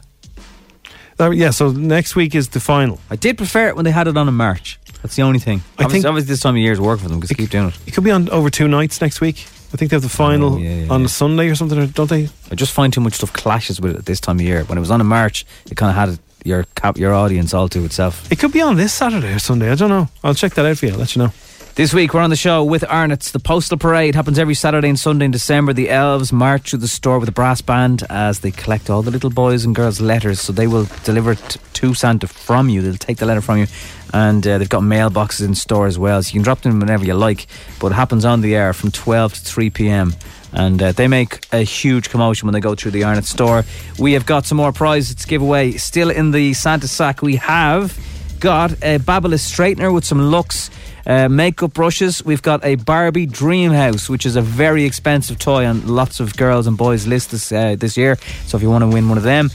Uh, 1.19 1.29
yeah. 1.31 1.51
So 1.51 1.71
next 1.71 2.15
week 2.15 2.33
is 2.33 2.49
the 2.49 2.59
final. 2.59 2.99
I 3.09 3.15
did 3.15 3.37
prefer 3.37 3.67
it 3.67 3.75
when 3.75 3.85
they 3.85 3.91
had 3.91 4.07
it 4.07 4.17
on 4.17 4.27
in 4.27 4.33
March. 4.33 4.79
That's 5.03 5.15
the 5.15 5.21
only 5.23 5.39
thing. 5.39 5.61
I 5.77 5.83
obviously, 5.85 6.01
think- 6.01 6.05
obviously 6.09 6.27
this 6.29 6.39
time 6.39 6.55
of 6.55 6.59
year 6.61 6.71
is 6.71 6.79
work 6.79 6.99
for 6.99 7.09
them 7.09 7.19
because 7.19 7.35
keep 7.35 7.49
doing 7.49 7.67
it. 7.69 7.77
It 7.87 7.91
could 7.93 8.03
be 8.03 8.11
on 8.11 8.29
over 8.29 8.49
two 8.49 8.67
nights 8.67 9.01
next 9.01 9.19
week. 9.21 9.45
I 9.73 9.77
think 9.77 9.89
they 9.91 9.95
have 9.95 10.01
the 10.03 10.09
final 10.09 10.55
Oh, 10.55 10.57
yeah, 10.57 10.83
yeah, 10.85 10.91
on 10.91 10.99
yeah. 11.01 11.05
a 11.05 11.09
Sunday 11.09 11.47
or 11.47 11.55
something, 11.55 11.87
don't 11.87 12.09
they? 12.09 12.27
I 12.51 12.55
just 12.55 12.73
find 12.73 12.91
too 12.91 12.99
much 13.01 13.13
stuff 13.13 13.31
clashes 13.31 13.79
with 13.79 13.91
it 13.93 13.97
at 13.99 14.05
this 14.05 14.19
time 14.19 14.37
of 14.37 14.41
year. 14.41 14.63
When 14.65 14.77
it 14.77 14.81
was 14.81 14.91
on 14.91 14.99
in 14.99 15.07
March, 15.07 15.45
it 15.69 15.77
kind 15.77 15.89
of 15.89 15.95
had 15.95 16.19
your 16.43 16.65
cap, 16.75 16.97
your 16.97 17.13
audience 17.13 17.53
all 17.53 17.69
to 17.69 17.85
itself. 17.85 18.29
It 18.31 18.37
could 18.39 18.51
be 18.51 18.61
on 18.61 18.75
this 18.75 18.93
Saturday 18.93 19.33
or 19.33 19.39
Sunday. 19.39 19.71
I 19.71 19.75
don't 19.75 19.89
know. 19.89 20.09
I'll 20.23 20.33
check 20.33 20.53
that 20.55 20.65
out 20.65 20.77
for 20.77 20.87
you. 20.87 20.93
I'll 20.93 20.99
let 20.99 21.15
you 21.15 21.21
know. 21.23 21.31
This 21.73 21.93
week 21.93 22.13
we're 22.13 22.19
on 22.19 22.29
the 22.29 22.35
show 22.35 22.65
with 22.65 22.83
Arnott's. 22.83 23.31
The 23.31 23.39
Postal 23.39 23.77
Parade 23.77 24.13
happens 24.13 24.37
every 24.37 24.55
Saturday 24.55 24.89
and 24.89 24.99
Sunday 24.99 25.23
in 25.23 25.31
December. 25.31 25.71
The 25.71 25.89
elves 25.89 26.33
march 26.33 26.71
through 26.71 26.79
the 26.79 26.87
store 26.89 27.17
with 27.17 27.29
a 27.29 27.31
brass 27.31 27.61
band 27.61 28.03
as 28.09 28.39
they 28.39 28.51
collect 28.51 28.89
all 28.89 29.01
the 29.01 29.09
little 29.09 29.29
boys 29.29 29.63
and 29.63 29.73
girls' 29.73 30.01
letters. 30.01 30.41
So 30.41 30.51
they 30.51 30.67
will 30.67 30.89
deliver 31.05 31.31
it 31.31 31.57
to 31.75 31.93
Santa 31.93 32.27
from 32.27 32.67
you. 32.67 32.81
They'll 32.81 32.95
take 32.95 33.17
the 33.17 33.25
letter 33.25 33.39
from 33.39 33.59
you, 33.59 33.67
and 34.13 34.45
uh, 34.45 34.57
they've 34.57 34.67
got 34.67 34.81
mailboxes 34.81 35.45
in 35.45 35.55
store 35.55 35.87
as 35.87 35.97
well. 35.97 36.21
So 36.21 36.27
you 36.27 36.33
can 36.33 36.43
drop 36.43 36.59
them 36.59 36.81
whenever 36.81 37.05
you 37.05 37.13
like. 37.13 37.47
But 37.79 37.93
it 37.93 37.95
happens 37.95 38.25
on 38.25 38.41
the 38.41 38.53
air 38.53 38.73
from 38.73 38.91
twelve 38.91 39.33
to 39.33 39.39
three 39.39 39.69
p.m. 39.69 40.13
And 40.51 40.83
uh, 40.83 40.91
they 40.91 41.07
make 41.07 41.47
a 41.53 41.63
huge 41.63 42.09
commotion 42.09 42.47
when 42.47 42.53
they 42.53 42.59
go 42.59 42.75
through 42.75 42.91
the 42.91 43.05
Arnott 43.05 43.23
store. 43.23 43.63
We 43.97 44.11
have 44.13 44.25
got 44.25 44.45
some 44.45 44.57
more 44.57 44.73
prizes 44.73 45.15
to 45.15 45.27
give 45.27 45.41
away. 45.41 45.77
Still 45.77 46.09
in 46.09 46.31
the 46.31 46.51
Santa 46.53 46.89
sack, 46.89 47.21
we 47.21 47.37
have 47.37 47.97
got 48.41 48.73
a 48.83 48.99
BaByliss 48.99 49.49
straightener 49.49 49.93
with 49.93 50.03
some 50.03 50.19
Lux 50.19 50.69
uh, 51.05 51.29
makeup 51.29 51.73
brushes. 51.73 52.23
We've 52.23 52.41
got 52.41 52.63
a 52.63 52.75
Barbie 52.75 53.25
Dream 53.25 53.71
House, 53.71 54.09
which 54.09 54.25
is 54.25 54.35
a 54.35 54.41
very 54.41 54.83
expensive 54.85 55.39
toy 55.39 55.65
on 55.65 55.87
lots 55.87 56.19
of 56.19 56.35
girls 56.37 56.67
and 56.67 56.77
boys' 56.77 57.07
lists 57.07 57.31
this, 57.31 57.51
uh, 57.51 57.75
this 57.77 57.97
year. 57.97 58.17
So 58.45 58.57
if 58.57 58.63
you 58.63 58.69
want 58.69 58.83
to 58.83 58.87
win 58.87 59.09
one 59.09 59.17
of 59.17 59.23
them, 59.23 59.49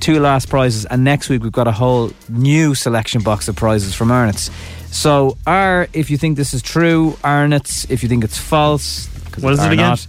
two 0.00 0.20
last 0.20 0.48
prizes. 0.48 0.84
And 0.84 1.04
next 1.04 1.28
week 1.28 1.42
we've 1.42 1.52
got 1.52 1.66
a 1.66 1.72
whole 1.72 2.10
new 2.28 2.74
selection 2.74 3.22
box 3.22 3.48
of 3.48 3.56
prizes 3.56 3.94
from 3.94 4.10
Arnott's. 4.10 4.50
So, 4.90 5.36
R, 5.46 5.86
if 5.92 6.10
you 6.10 6.16
think 6.16 6.36
this 6.38 6.54
is 6.54 6.62
true, 6.62 7.18
Arnott's, 7.22 7.84
if 7.90 8.02
you 8.02 8.08
think 8.08 8.24
it's 8.24 8.38
false, 8.38 9.06
what 9.38 9.52
is 9.52 9.58
it 9.60 9.72
again? 9.72 9.76
not. 9.90 10.06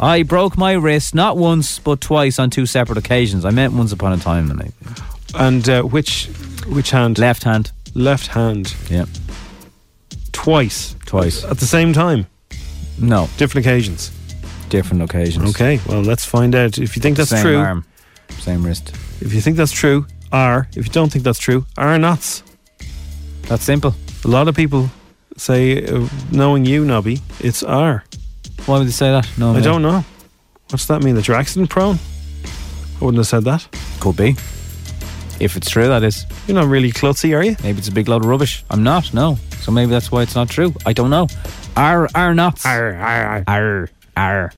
I 0.00 0.24
broke 0.24 0.58
my 0.58 0.72
wrist 0.72 1.14
not 1.14 1.36
once 1.38 1.78
but 1.78 2.00
twice 2.00 2.38
on 2.38 2.50
two 2.50 2.66
separate 2.66 2.98
occasions. 2.98 3.44
I 3.44 3.50
meant 3.50 3.72
once 3.72 3.92
upon 3.92 4.12
a 4.12 4.16
time, 4.18 4.50
and 4.50 4.60
I, 4.62 4.70
And 5.46 5.68
uh, 5.68 5.82
which 5.82 6.26
which 6.66 6.90
hand? 6.90 7.18
left 7.18 7.44
hand. 7.44 7.70
Left 7.94 8.26
hand. 8.26 8.74
Yeah, 8.90 9.06
Twice. 10.36 10.94
twice. 11.06 11.44
At 11.44 11.58
the 11.58 11.66
same 11.66 11.92
time. 11.92 12.26
No, 12.98 13.28
Different 13.36 13.66
occasions. 13.66 14.10
different 14.68 15.02
occasions. 15.02 15.50
Okay. 15.50 15.80
Well, 15.88 16.02
let's 16.02 16.24
find 16.24 16.54
out. 16.54 16.78
If 16.78 16.96
you 16.96 17.02
think 17.02 17.16
that's 17.16 17.30
same 17.30 17.42
true, 17.42 17.58
arm, 17.58 17.84
same 18.38 18.64
wrist. 18.64 18.90
if 19.20 19.32
you 19.34 19.40
think 19.40 19.56
that's 19.56 19.72
true, 19.72 20.06
R. 20.32 20.66
If 20.76 20.86
you 20.86 20.92
don't 20.92 21.10
think 21.12 21.24
that's 21.24 21.38
true, 21.38 21.66
R 21.76 21.98
nots. 21.98 22.42
That's 23.48 23.64
simple. 23.64 23.94
A 24.24 24.28
lot 24.28 24.48
of 24.48 24.54
people 24.56 24.88
say, 25.36 25.84
uh, 25.86 26.08
knowing 26.32 26.64
you, 26.64 26.84
Nobby, 26.84 27.20
it's 27.40 27.62
R. 27.62 28.02
Why 28.66 28.78
would 28.78 28.86
they 28.88 28.92
say 28.92 29.10
that? 29.10 29.28
No, 29.38 29.52
I 29.54 29.60
don't 29.60 29.82
know. 29.82 30.04
What's 30.70 30.86
that 30.86 31.02
mean? 31.02 31.14
That 31.14 31.28
you're 31.28 31.36
accident 31.36 31.70
prone? 31.70 31.98
I 33.00 33.04
wouldn't 33.04 33.18
have 33.18 33.26
said 33.28 33.44
that. 33.44 33.68
Could 34.00 34.16
be. 34.16 34.30
If 35.38 35.54
it's 35.56 35.68
true, 35.70 35.86
that 35.88 36.02
is. 36.02 36.24
You're 36.46 36.54
not 36.56 36.66
really 36.66 36.90
klutzy, 36.90 37.36
are 37.36 37.44
you? 37.44 37.56
Maybe 37.62 37.78
it's 37.78 37.88
a 37.88 37.92
big 37.92 38.08
load 38.08 38.22
of 38.24 38.28
rubbish. 38.30 38.64
I'm 38.70 38.82
not. 38.82 39.12
No. 39.12 39.38
So 39.60 39.72
maybe 39.72 39.90
that's 39.90 40.10
why 40.10 40.22
it's 40.22 40.34
not 40.34 40.48
true. 40.48 40.74
I 40.84 40.92
don't 40.92 41.10
know. 41.10 41.28
Are 41.76 42.08
are 42.14 42.34
not. 42.34 42.64
R, 42.64 42.94
R, 42.94 43.26
R. 43.26 43.44
Are 43.46 43.88
are. 44.16 44.52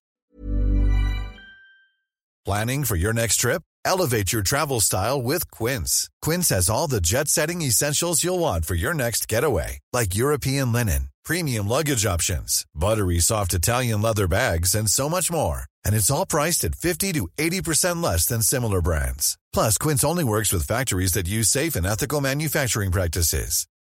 Planning 2.45 2.85
for 2.85 2.97
your 2.97 3.13
next 3.13 3.37
trip? 3.37 3.63
Elevate 3.85 4.33
your 4.33 4.43
travel 4.43 4.81
style 4.81 5.21
with 5.21 5.51
Quince. 5.51 6.09
Quince 6.23 6.49
has 6.49 6.71
all 6.71 6.89
the 6.89 7.01
jet 7.01 7.29
setting 7.29 7.63
essentials 7.63 8.25
you'll 8.25 8.39
want 8.39 8.65
for 8.65 8.75
your 8.75 8.95
next 8.95 9.29
getaway, 9.29 9.79
like 9.93 10.17
European 10.17 10.73
linen, 10.73 11.09
premium 11.25 11.69
luggage 11.69 12.07
options, 12.07 12.65
buttery 12.75 13.19
soft 13.19 13.55
Italian 13.55 14.03
leather 14.03 14.27
bags, 14.27 14.75
and 14.75 14.91
so 14.91 15.09
much 15.09 15.31
more. 15.31 15.63
And 15.85 15.95
it's 15.95 16.11
all 16.11 16.27
priced 16.27 16.65
at 16.65 16.75
50 16.75 17.13
to 17.15 17.29
80% 17.39 18.03
less 18.03 18.27
than 18.27 18.43
similar 18.43 18.83
brands. 18.83 19.39
Plus, 19.53 19.79
Quince 19.79 20.03
only 20.05 20.25
works 20.25 20.53
with 20.53 20.67
factories 20.67 21.13
that 21.13 21.29
use 21.29 21.49
safe 21.49 21.77
and 21.77 21.87
ethical 21.87 22.21
manufacturing 22.21 22.91
practices. 22.91 23.67